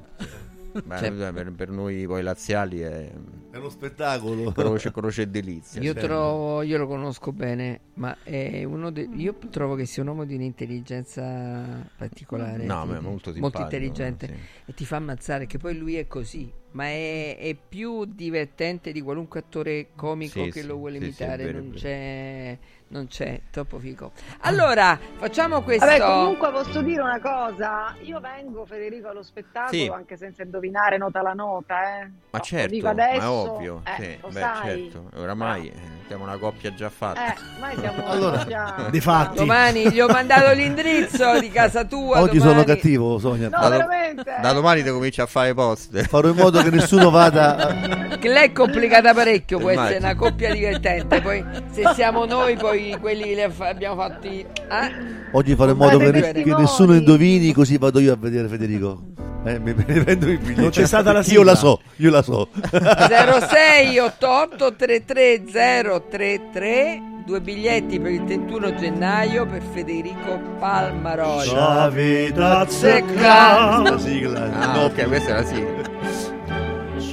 [0.84, 3.10] Beh, Cioè- per, per noi poi laziali è,
[3.56, 4.52] È uno spettacolo.
[4.52, 5.80] croce, croce e delizia.
[5.80, 10.08] Io trovo, io lo conosco bene, ma è uno de- io trovo che sia un
[10.08, 12.64] uomo di un'intelligenza particolare.
[12.66, 14.34] No, ma è molto molto intelligente sì.
[14.66, 19.00] e ti fa ammazzare che poi lui è così, ma è, è più divertente di
[19.00, 22.58] qualunque attore comico Sì, che sì, lo vuole imitare, non vero.
[22.88, 24.12] Non c'è, troppo figo.
[24.42, 29.90] Allora, facciamo questo Vabbè, comunque posso dire una cosa, io vengo Federico allo spettacolo Sì.
[29.92, 32.08] anche senza indovinare nota la nota, eh.
[32.30, 33.82] Ma certo, dico ma adesso, è ovvio.
[33.84, 34.90] eh, sì, lo beh, sai.
[34.92, 35.10] certo.
[35.20, 35.74] Oramai eh,
[36.06, 37.32] siamo una coppia già fatta.
[37.34, 38.86] Eh, mai siamo Allora, già...
[38.88, 39.36] Di fatti.
[39.38, 42.20] Domani gli ho mandato l'indirizzo di casa tua.
[42.20, 42.54] Oggi domani.
[42.54, 43.48] sono cattivo, Sonia.
[43.48, 44.36] No, Da, do- veramente.
[44.40, 46.04] da domani ti cominci a fare poste.
[46.04, 48.14] Farò in modo che nessuno vada.
[48.18, 49.96] Che lei è complicata parecchio, può Immagino.
[49.96, 51.20] essere una coppia divertente.
[51.20, 54.40] Poi, se siamo noi, poi quelli che le fa- abbiamo fatti.
[54.40, 55.24] eh?
[55.32, 59.02] Oggi farò in modo che, che nessuno indovini, così vado io a vedere Federico.
[59.44, 60.60] Eh, mi, mi prendo il biglietto.
[60.60, 61.44] Non c'è stata la Io sigla.
[61.44, 62.48] la so, io la so.
[62.70, 71.52] 0688 33033 due biglietti per il 31 gennaio per Federico Palmaroli.
[71.52, 73.80] Davide Secca.
[73.82, 74.44] La sigla.
[74.60, 76.34] Ah, no, ok, questa è la sigla.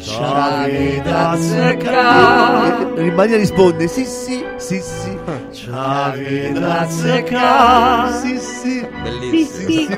[0.05, 2.87] Davide Secca.
[2.95, 5.17] Rimania risponde sì sì, sì sì.
[5.65, 8.11] Davide Secca.
[8.19, 8.85] Sì sì.
[9.01, 9.95] Bellissimo.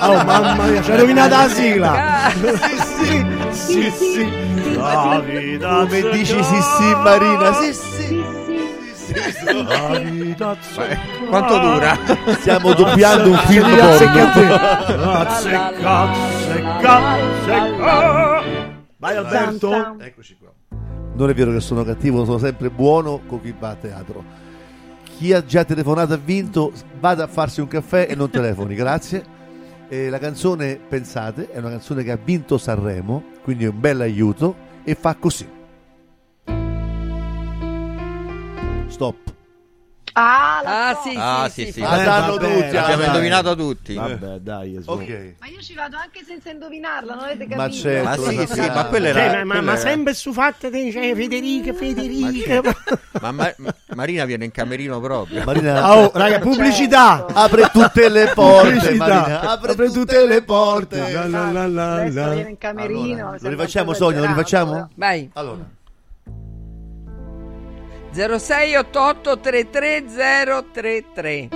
[0.00, 2.32] Oh mamma mia, ci hai rovinato la sigla.
[2.32, 3.26] Sì sì.
[3.50, 4.76] Sì, sì.
[4.76, 8.36] Davide Come dici sì sì Marina, sì sì.
[11.28, 11.96] Quanto dura?
[12.40, 13.66] Stiamo doppiando un film
[13.96, 14.32] Secca,
[15.30, 17.00] secca,
[17.46, 18.27] porno.
[18.98, 19.96] Vai Alberto.
[19.98, 20.52] Eccoci qua.
[21.14, 24.24] Non è vero che sono cattivo, sono sempre buono con chi va a teatro.
[25.16, 29.36] Chi ha già telefonato ha vinto, vada a farsi un caffè e non telefoni, grazie.
[29.88, 34.00] E la canzone, pensate, è una canzone che ha vinto Sanremo, quindi è un bel
[34.00, 34.54] aiuto
[34.84, 35.48] e fa così.
[38.88, 39.37] Stop.
[40.20, 41.00] Ah, la Ah, so.
[41.08, 41.82] sì, Ah, sì, sì, sì.
[41.82, 42.76] Ah, sanno tutti.
[42.76, 43.06] Abbiamo dai.
[43.06, 43.94] indovinato tutti.
[43.94, 44.90] Vabbè, dai, su.
[44.90, 45.34] Ok.
[45.38, 47.56] Ma io ci vado anche senza indovinarla, non avete capito?
[47.56, 49.44] Ma certo, Ma sì, sì, ma quella Cioè, era.
[49.44, 52.60] ma, ma, ma era- sempre su fatte di cioè, Federica, Federica.
[53.20, 55.44] Ma Ma- Ma- Marina viene in camerino proprio.
[55.44, 57.26] Marina, Ah, oh, raga, pubblicità.
[57.32, 59.06] apre tutte le porte, Pubblicità.
[59.06, 61.12] Marina, apre, tutte le porte.
[61.12, 62.34] La, la, la, la, Adesso la.
[62.34, 63.28] viene in camerino.
[63.28, 64.88] Allora, lo rifacciamo Sonia, lo rifacciamo?
[64.94, 65.30] Vai.
[65.34, 65.64] Allora,
[68.12, 71.48] 0688 33033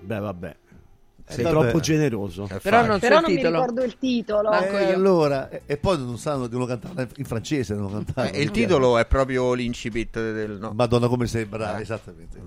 [0.00, 0.56] Beh, vabbè.
[1.30, 1.60] Sei vabbè.
[1.60, 2.48] troppo generoso.
[2.60, 3.60] Però non so Però il non mi titolo.
[3.60, 4.50] ricordo il titolo.
[4.50, 4.94] Manco eh, io.
[4.96, 8.32] allora, e, e poi non sanno, devono cantare in francese, devono cantare.
[8.32, 10.58] Eh, il titolo è proprio l'incipit del.
[10.58, 10.72] No.
[10.74, 11.82] Madonna come sei brava, Eh.
[11.82, 12.38] esattamente.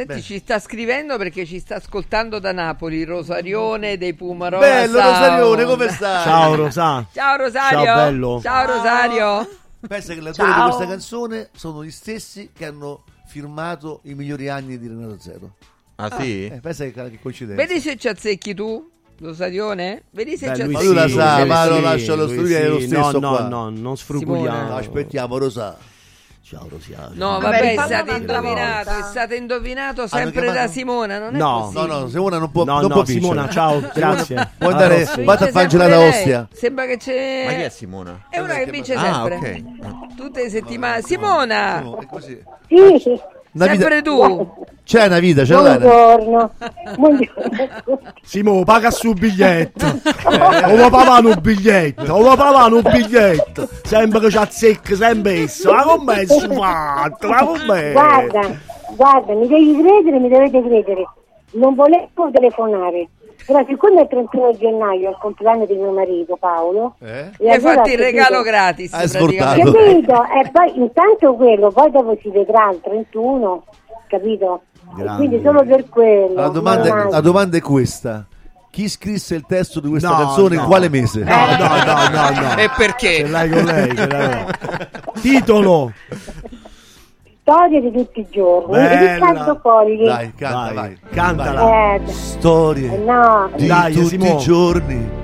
[0.00, 0.22] Senti, Beh.
[0.22, 4.66] ci sta scrivendo perché ci sta ascoltando da Napoli Rosarione dei Pumarola.
[4.66, 5.10] Bello Sound.
[5.10, 6.24] Rosarione, come stai?
[6.24, 7.06] Ciao Rosa.
[7.12, 7.84] Ciao Rosario.
[7.84, 8.40] Ciao, bello.
[8.42, 9.48] Ciao Rosario.
[9.86, 14.78] Pensa che l'autore di questa canzone sono gli stessi che hanno firmato i migliori anni
[14.78, 15.54] di Renato Zero.
[15.96, 16.46] Ah, sì?
[16.46, 17.62] Eh, pensa che, che coincidenza.
[17.62, 20.04] Vedi se ci azzecchi tu, lo stadione?
[20.12, 21.80] Vedi se Beh, ci lui Ma azzecchi lui la sì, sa, lui ma sì, lo
[21.80, 22.86] lascia lo lui studio è lo sì.
[22.86, 23.48] stesso No, qua.
[23.48, 24.56] no, no, non sfruguliamo.
[24.60, 24.76] Simona.
[24.76, 25.76] Aspettiamo, Rosa.
[26.50, 27.10] Ciao Rosiana.
[27.12, 31.70] No, Vabbè, vabbè, è stato indovinato, è stato indovinato sempre da Simona, non è No.
[31.72, 33.20] No, Simona non può, No, non no, può vincere.
[33.20, 34.34] Simona, ciao, grazie.
[34.58, 36.00] Alla andare, vada a fangela da.
[36.00, 36.48] Ostia.
[36.52, 37.44] Sembra che c'è...
[37.46, 38.26] Ma chi è Simona?
[38.28, 39.62] È una che vince Ah, sempre.
[39.80, 40.16] ok.
[40.16, 41.02] Tutte le settimane.
[41.02, 41.84] Simona!
[42.00, 42.42] È così.
[42.66, 43.20] Sì,
[43.52, 44.54] Una vita- Sempre tu!
[44.84, 46.50] C'è una vita, c'è una buongiorno.
[46.96, 48.00] buongiorno.
[48.22, 49.86] Simo, paga su biglietto.
[50.70, 53.68] O va pagare un biglietto, o va pagare un biglietto.
[53.82, 55.72] Sempre che ci azzecca, sempre esso.
[55.72, 57.28] Ma com'è su fatto?
[57.28, 57.92] Ma com'è?
[57.92, 58.40] Guarda,
[58.96, 61.08] guarda, mi devi credere, mi dovete credere.
[61.52, 63.08] Non volevo telefonare.
[63.46, 67.30] Però siccome è il 31 gennaio è il compleanno di mio marito Paolo, Eh?
[67.40, 69.72] Mi hai allora fatto il regalo gratis Hai scordato.
[69.72, 70.24] Capito?
[70.24, 73.64] E poi intanto quello, poi dopo si vedrà il 31,
[74.08, 74.62] capito?
[74.98, 76.34] E quindi solo per quello.
[76.34, 78.26] La domanda, la domanda è questa.
[78.70, 80.60] Chi scrisse il testo di questa No, canzone no.
[80.62, 81.24] in quale mese?
[81.24, 82.56] No, no, no, no, no.
[82.56, 83.16] E perché?
[83.16, 84.44] Ce l'hai con lei, ce l'hai.
[85.20, 85.92] Titolo.
[87.42, 88.72] Storie di tutti i giorni.
[88.72, 89.14] Bella.
[89.14, 90.04] Riccardo Fogli.
[90.04, 90.98] Dai, canta, Vai, vai.
[91.10, 91.94] cantala.
[91.94, 93.50] Eh, Storie eh, no.
[93.56, 95.19] di Dai, tutti i giorni.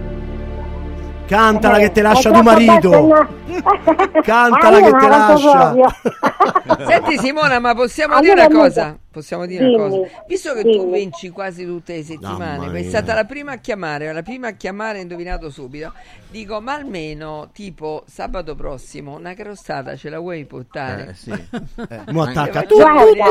[1.27, 2.91] Cantala che te Eh, lascia tuo troppo marito.
[2.91, 4.21] bella, no.
[4.23, 5.75] Cantala Ah, che non te lascia.
[6.87, 8.99] Senti Simona, ma possiamo Allora, dire una cosa?
[9.11, 9.97] Possiamo dire una cosa?
[10.27, 14.23] Visto che tu vinci quasi tutte le settimane, sei stata la prima a chiamare, la
[14.23, 15.93] prima a chiamare indovinato subito,
[16.29, 21.09] dico, ma almeno tipo sabato prossimo una crostata ce la vuoi portare?
[21.11, 21.31] Eh, sì.
[22.13, 22.63] Mo attacca.
[22.69, 23.25] Guarda,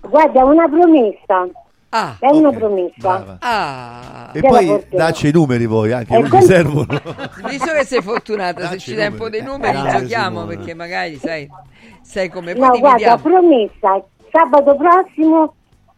[0.00, 1.46] guarda, una promessa.
[1.90, 2.92] Ah, È una Ok, promessa.
[2.98, 3.36] brava.
[3.40, 4.30] ah.
[4.34, 6.86] E poi dacci i numeri voi anche, quelli con- servono.
[7.48, 10.46] Visto che sei fortunata, se ci dai un po' dei numeri Grazie, giochiamo Simona.
[10.56, 11.48] perché magari sai,
[12.02, 13.22] sai come poi No, guarda, dividiamo.
[13.22, 14.04] promessa.
[14.30, 15.54] Sabato prossimo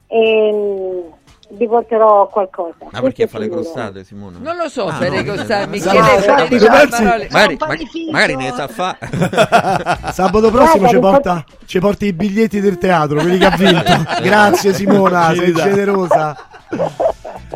[0.06, 1.02] ehm,
[1.52, 2.74] vi porterò qualcosa.
[2.90, 4.38] Ma perché fa le crostate, Simona?
[4.40, 5.98] Non lo so, Ah, per no, le costate, mi chiede.
[8.10, 8.96] Magari, ne sa fa.
[10.12, 14.04] Sabato prossimo ci porta, ci porti i biglietti del teatro, quelli che ha vinto.
[14.22, 16.36] Grazie Simona, sei generosa.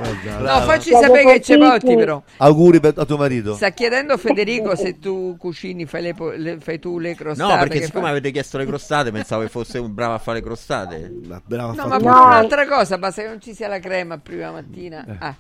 [0.01, 1.85] No, facci sapere che ci contenti.
[1.87, 2.23] porti però.
[2.39, 3.55] Auguri per- a tuo marito.
[3.55, 7.53] Sta chiedendo Federico se tu cucini, fai, le, le- fai tu le crostate.
[7.53, 10.39] No, perché siccome fa- avete chiesto le crostate, pensavo che fosse un bravo a fare
[10.39, 11.11] le crostate.
[11.45, 12.25] Brava No, ma pure No.
[12.27, 15.05] un'altra cosa, basta che non ci sia la crema prima mattina.
[15.19, 15.35] Ah.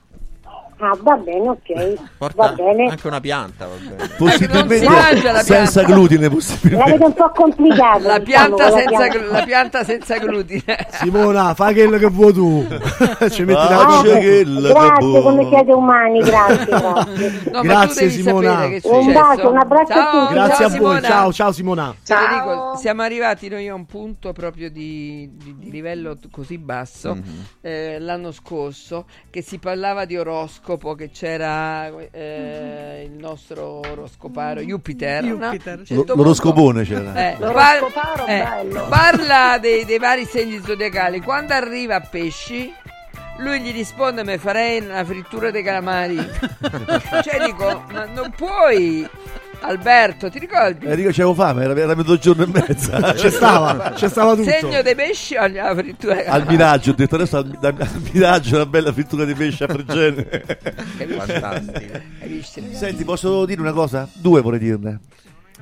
[0.78, 1.94] Ah, va bene, ok.
[2.18, 2.88] Porta Va bene.
[2.90, 4.09] anche una pianta, va bene.
[4.18, 5.94] Possibilmente non si mangia la senza pianta.
[5.94, 6.86] glutine, possibilmente.
[6.90, 8.06] L'avete un po' complicato.
[8.06, 9.18] La diciamo, pianta, la senza, pianta.
[9.18, 10.86] glu- la pianta senza glutine.
[10.90, 12.66] Simona, fai quello che vuoi tu.
[13.30, 16.64] ci metti la Ah, c'è che la Grazie, come siete umani, grazie.
[16.66, 17.51] grazie.
[17.52, 18.64] No, Grazie, Simona.
[18.82, 20.34] Un bacio, un abbraccio a Ciao, tutti.
[20.34, 20.76] Grazie ciao, a voi.
[20.78, 21.01] Simona.
[21.02, 21.94] Ciao, ciao Simona.
[22.05, 22.76] Ciao.
[22.76, 27.22] siamo arrivati noi a un punto proprio di, di- di livello così basso Mhm.
[27.60, 30.64] eh, l'anno scorso che si parlava di oroscopo,
[30.97, 35.23] che c'era eh, il nostro oroscoparo Jupiter.
[35.23, 35.36] no?
[35.36, 35.78] Jupiter.
[35.81, 37.15] Un certo L- l'oroscopone c'era.
[37.15, 38.86] eh, L'oroscoparo eh, bello.
[38.89, 41.20] parla dei, dei vari segni zodiacali.
[41.20, 42.73] Quando arriva a pesci,
[43.39, 46.16] lui gli risponde: Mi farei una frittura dei calamari.
[47.23, 49.07] cioè, dico, ma non puoi,
[49.66, 50.86] Alberto, ti ricordi?
[50.86, 53.01] Enrico c'avevo fame, era, era mezzogiorno e mezza.
[53.15, 54.49] C'è stava, c'è stava tutto.
[54.51, 58.57] Segno dei pesci o la frittura Al miraggio, ho detto adesso al, al- al miraggio
[58.57, 60.24] una bella frittura di pesce a Fregene.
[61.16, 62.01] Fantastico.
[62.73, 64.09] Senti, posso dire una cosa?
[64.12, 65.01] Due vorrei dirne.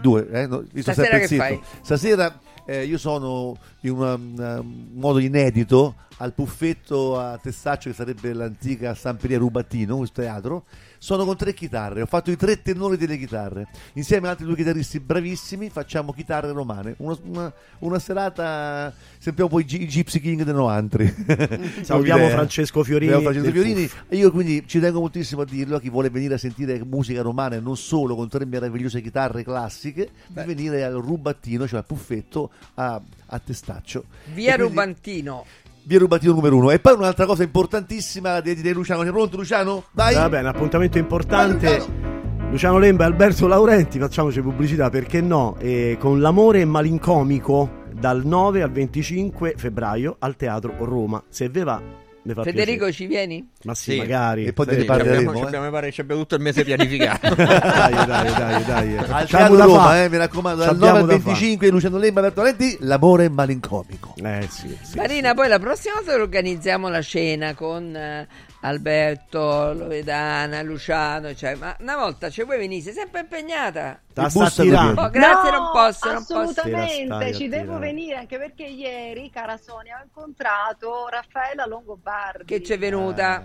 [0.00, 0.46] Due, eh?
[0.46, 1.42] No, visto Stasera che zitto.
[1.42, 1.60] fai?
[1.82, 7.94] Stasera eh, io sono in una- una- un modo inedito al puffetto a Testaccio che
[7.96, 10.64] sarebbe l'antica Samperia Rubattino, questo teatro.
[11.02, 13.66] Sono con tre chitarre, ho fatto i tre tenori delle chitarre.
[13.94, 16.94] Insieme ad altri due chitarristi bravissimi facciamo chitarre romane.
[16.98, 21.12] Una, una- una serata, sembriamo poi i Gypsy King dei Noantri.
[21.82, 23.90] Salutiamo Francesco Fiorini Francesco Fiorini.
[24.10, 27.56] Io quindi ci tengo moltissimo a dirlo a chi vuole venire a sentire musica romana
[27.56, 32.52] e non solo con tre meravigliose chitarre classiche, di venire al Rubattino, cioè al Puffetto
[32.74, 34.04] a, a Testaccio.
[34.34, 35.44] Via quindi- Rubantino.
[35.84, 36.70] Via Rubattino numero uno.
[36.70, 39.02] E poi un'altra cosa importantissima di, di Luciano.
[39.02, 39.84] Sei pronto Luciano?
[39.90, 40.14] Dai!
[40.14, 42.10] Va bene, appuntamento importante.
[42.50, 45.56] Luciano Lemba e Alberto Laurenti, facciamoci pubblicità perché no?
[45.58, 51.22] E con l'amore malincomico dal 9 al 25 febbraio al Teatro Roma.
[51.30, 51.80] Se ve va,
[52.24, 52.92] Federico, piacere.
[52.92, 53.48] ci vieni?
[53.64, 53.96] Ma sì, Sì.
[53.98, 54.44] magari.
[54.46, 55.18] E poi Sì, ne parleremo.
[55.30, 55.46] abbiamo, eh.
[55.46, 57.34] abbiamo, mi pare che ci abbia tutto il mese pianificato.
[57.34, 58.96] dai, dai, dai, dai.
[58.96, 60.02] Al C'abbiamo Teatro da Roma, fa.
[60.04, 61.30] eh, mi raccomando, dal C'abbiamo 9 al da fa.
[61.30, 64.14] 25 Luciano Lemba Alberto Valenti, l'amore malincomico.
[64.22, 64.96] Eh sì, sì.
[64.96, 68.26] Marina, poi la prossima volta organizziamo la cena con eh,
[68.64, 74.00] Alberto, Loredana, Luciano, cioè, ma una volta ci vuoi venire, sei sempre impegnata.
[74.12, 75.00] Tirando.
[75.02, 76.38] Oh, grazie, No, non posso, non posso.
[76.60, 82.44] Assolutamente, ci devo venire anche perché ieri, cara Sonia, ho incontrato Raffaella Longobardi.
[82.44, 83.42] Che ci è venuta.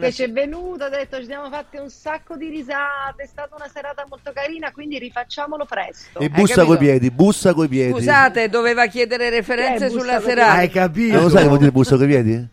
[0.00, 3.54] che ci è venuto, ha detto ci siamo fatti un sacco di risate, è stata
[3.54, 6.18] una serata molto carina, quindi rifacciamolo presto.
[6.18, 7.92] E bussa coi piedi, bussa coi piedi.
[7.92, 10.52] Scusate, doveva chiedere referenze Eh, sulla serata.
[10.56, 11.14] Hai capito?
[11.14, 12.48] Non lo sai che vuol dire bussa coi piedi?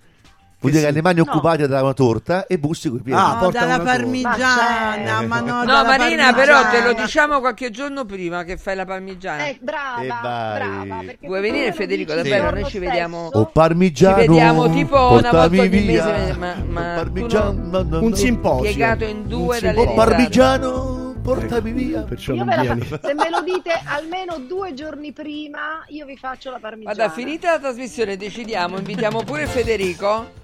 [0.64, 0.95] Vuol dire che sì.
[0.95, 3.19] le mani occupate da una torta e bussi coi piedi.
[3.19, 5.26] Ah, No, porta dalla parmigiana, Eh.
[5.26, 7.03] ma no, No, dalla Marina, però te lo parmigiana.
[7.06, 9.45] diciamo qualche giorno prima che fai la parmigiana.
[9.48, 10.85] Eh, brava, E vai.
[10.88, 11.02] brava.
[11.22, 12.14] Vuoi venire, Federico?
[12.14, 13.30] dici Davvero, il noi ci vediamo.
[13.34, 14.22] O parmigiano.
[14.22, 16.06] Ci vediamo tipo una volta portami ogni via.
[16.06, 17.99] mese, ma- ma O tu parmigiano.
[17.99, 18.64] Un simposio.
[18.64, 19.80] Piegato in due Un dalle.
[19.80, 22.02] O parmigiano, portami via.
[22.02, 22.64] Perciò Io non la
[23.02, 26.95] se me lo dite almeno due giorni prima, io vi faccio la parmigiana.
[26.95, 30.41] Guarda, finita la trasmissione, decidiamo, invitiamo pure Federico.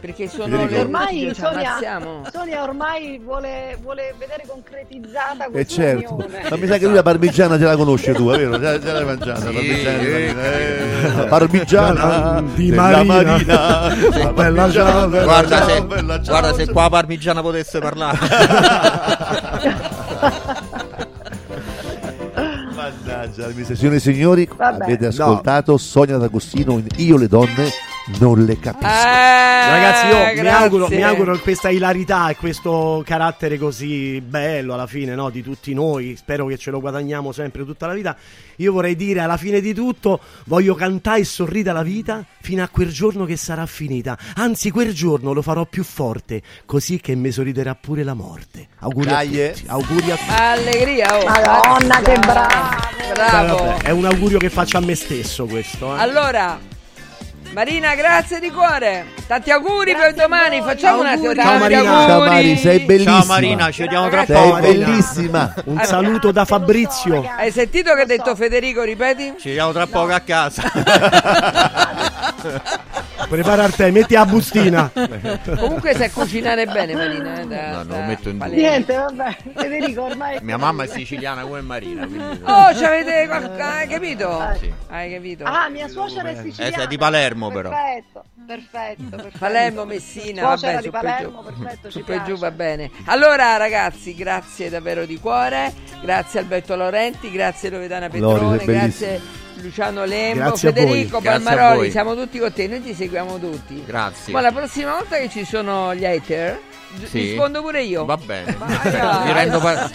[0.00, 1.78] Perché sono le Ormai Sonia.
[2.30, 6.46] Sonia ormai vuole, vuole vedere concretizzata questa certo, unione.
[6.50, 8.54] ma mi sa che lui la parmigiana ce la conosce tu, è vero?
[8.60, 10.42] Ce, l'hai mangiata, la parmigiana di Marina.
[10.44, 11.14] eh.
[11.16, 13.22] La parmigiana Di Marina.
[13.22, 13.94] Marina.
[14.22, 16.40] La bella ciao, bella Guarda, ciao, se, bella ciao.
[16.40, 18.18] guarda se qua la parmigiana potesse parlare.
[22.74, 24.84] Mannaggia, signore e signori, Vabbè.
[24.84, 27.70] avete ascoltato Sonia D'Agostino in Io le donne
[28.18, 28.86] non le capisco.
[28.86, 30.06] Eh, Ragazzi,
[30.36, 35.28] io mi auguro, mi auguro questa ilarità e questo carattere così bello alla fine no,
[35.30, 38.16] di tutti noi, spero che ce lo guadagniamo sempre tutta la vita.
[38.56, 42.68] Io vorrei dire alla fine di tutto, voglio cantare e sorridere la vita fino a
[42.68, 44.16] quel giorno che sarà finita.
[44.36, 48.68] Anzi, quel giorno lo farò più forte, così che mi sorriderà pure la morte.
[48.78, 49.64] Auguri Dai, a tutti.
[49.66, 50.30] Auguri a tutti.
[50.40, 51.24] Allegria, oh.
[51.26, 52.84] Madonna, che brava!
[53.14, 53.56] Bravo.
[53.56, 55.94] vabbè, è un augurio che faccio a me stesso questo.
[55.96, 56.00] eh.
[56.00, 56.58] Allora,
[57.56, 59.06] Marina, grazie di cuore.
[59.26, 60.58] Tanti auguri Grazie per domani.
[60.58, 60.62] a.
[60.62, 61.82] Facciamo una tanti Ciao, Marina.
[61.82, 63.16] Ciao Mari, sei bellissima.
[63.16, 64.60] Ciao Marina, ci vediamo tra Sei poco.
[64.60, 65.54] bellissima.
[65.64, 67.26] Un saluto da Fabrizio.
[67.34, 68.82] Hai sentito che ha detto Federico?
[68.82, 69.36] Ripeti?
[69.38, 70.64] Ci vediamo tra poco a casa.
[73.28, 74.90] Prepara a te, metti la bustina.
[75.58, 77.40] Comunque sai cucinare bene, Marina.
[77.40, 78.60] eh, da- No, non lo metto in palese.
[78.60, 80.38] Niente, vabbè, Federico ormai...
[80.42, 82.06] Mia mamma è siciliana come Marina.
[82.06, 82.40] Quindi...
[82.44, 83.26] Oh, ci avete
[83.58, 84.46] hai capito?
[84.60, 84.72] Sì.
[84.88, 85.42] Hai capito?
[85.44, 86.76] Ah, mia suocera è siciliana.
[86.76, 87.70] Eh, sei di Palermo, però.
[87.70, 89.38] Perfetto, perfetto, perfetto.
[89.38, 91.44] Palermo, Messina, Suocera vabbè, su Palermo, giù.
[91.62, 92.90] perfetto, Su per giù va bene.
[93.06, 95.72] Allora, ragazzi, grazie davvero di cuore.
[96.00, 99.20] Grazie Alberto Laurenti, grazie Loredana Petrone, grazie
[99.56, 100.82] Luciano Lembo, Grazie a voi.
[100.82, 101.76] Federico Grazie a Palmaroli.
[101.78, 101.90] voi.
[101.90, 103.82] Siamo tutti con te, noi ti seguiamo tutti.
[103.84, 104.32] Grazie.
[104.32, 106.60] Ma la prossima volta che ci sono gli hater,
[107.04, 107.20] Sì.
[107.20, 108.04] rispondo pure io.
[108.04, 108.54] Va bene.
[108.58, 109.90] Vai, vi, rendo par-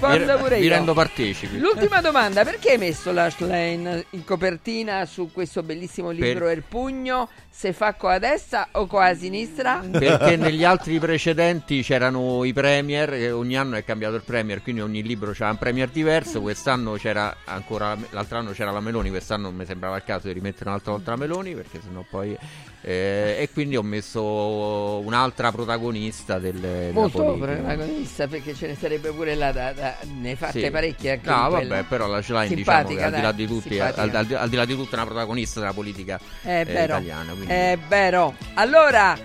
[0.57, 1.57] vi rendo partecipi.
[1.59, 6.63] L'ultima domanda, perché hai messo Lash Lane in copertina su questo bellissimo libro Per- Il
[6.67, 7.29] pugno?
[7.53, 9.83] Se fa con la destra o con la sinistra?
[9.91, 14.81] Perché negli altri precedenti c'erano i premier, e ogni anno è cambiato il premier, quindi
[14.81, 16.41] ogni libro c'era un premier diverso.
[16.41, 20.69] Quest'anno c'era ancora, l'altro anno c'era la Meloni, quest'anno mi sembrava il caso di rimettere
[20.69, 22.35] un'altra volta la Meloni, perché sennò poi.
[22.83, 24.23] eh, e quindi ho messo
[25.05, 30.61] un'altra protagonista del, Molto protagonista perché ce ne sarebbe pure là da, da- ne fatte
[30.63, 30.71] Sì.
[30.71, 33.79] parecchie anche No, vabbè, però la Schlein, diciamo, che Simpatica, al di là di tutti,
[33.79, 37.33] al, al- al di là di tutto è una protagonista della politica eh, vero, italiana.
[37.45, 37.53] Quindi...
[37.53, 38.35] è vero.
[38.55, 39.17] Allora,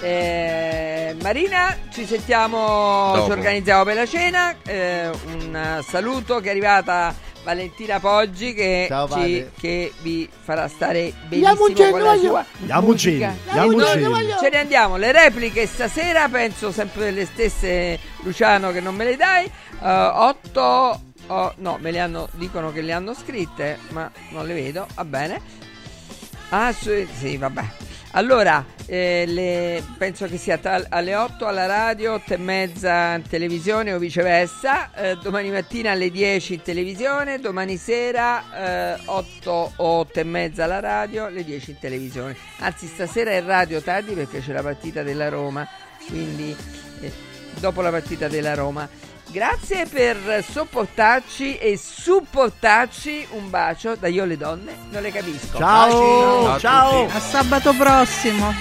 [0.00, 3.24] eh, Marina, ci sentiamo, Dopo.
[3.26, 4.54] ci organizziamo per la cena.
[4.66, 7.14] eh, un saluto che è arrivata
[7.44, 12.44] Valentina Poggi che, Ciao, ci- che vi farà stare Andiamo benissimo in con la sua
[13.66, 13.76] Noi
[14.24, 14.38] genere.
[14.40, 19.16] Ce ne andiamo, le repliche stasera, penso sempre delle stesse Luciano che non me le
[19.16, 19.50] dai.
[19.80, 24.86] Otto, oh, no, me le hanno, dicono che le hanno scritte, ma non le vedo,
[24.94, 25.62] va bene.
[26.50, 27.64] Ah, sì, sì, vabbè.
[28.12, 33.22] Allora, eh, le- penso che sia tra- alle 8 alla radio, 8 e mezza in
[33.28, 39.72] televisione o viceversa, eh, domani mattina alle 10 in televisione, domani sera eh, 8 o
[39.98, 42.36] 8 e mezza alla radio, le 10 in televisione.
[42.58, 45.66] Anzi, stasera è radio tardi perché c'è la partita della Roma,
[46.06, 46.54] quindi
[47.00, 47.12] eh,
[47.58, 48.88] dopo la partita della Roma.
[49.34, 53.26] Grazie per sopportarci e supportarci.
[53.32, 55.58] Un bacio da io le donne, non le capisco.
[55.58, 57.02] Ciao, Ciao a ciao.
[57.06, 57.16] tutti.
[57.16, 58.54] A sabato prossimo.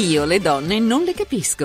[0.00, 1.58] Io le donne non le capisco.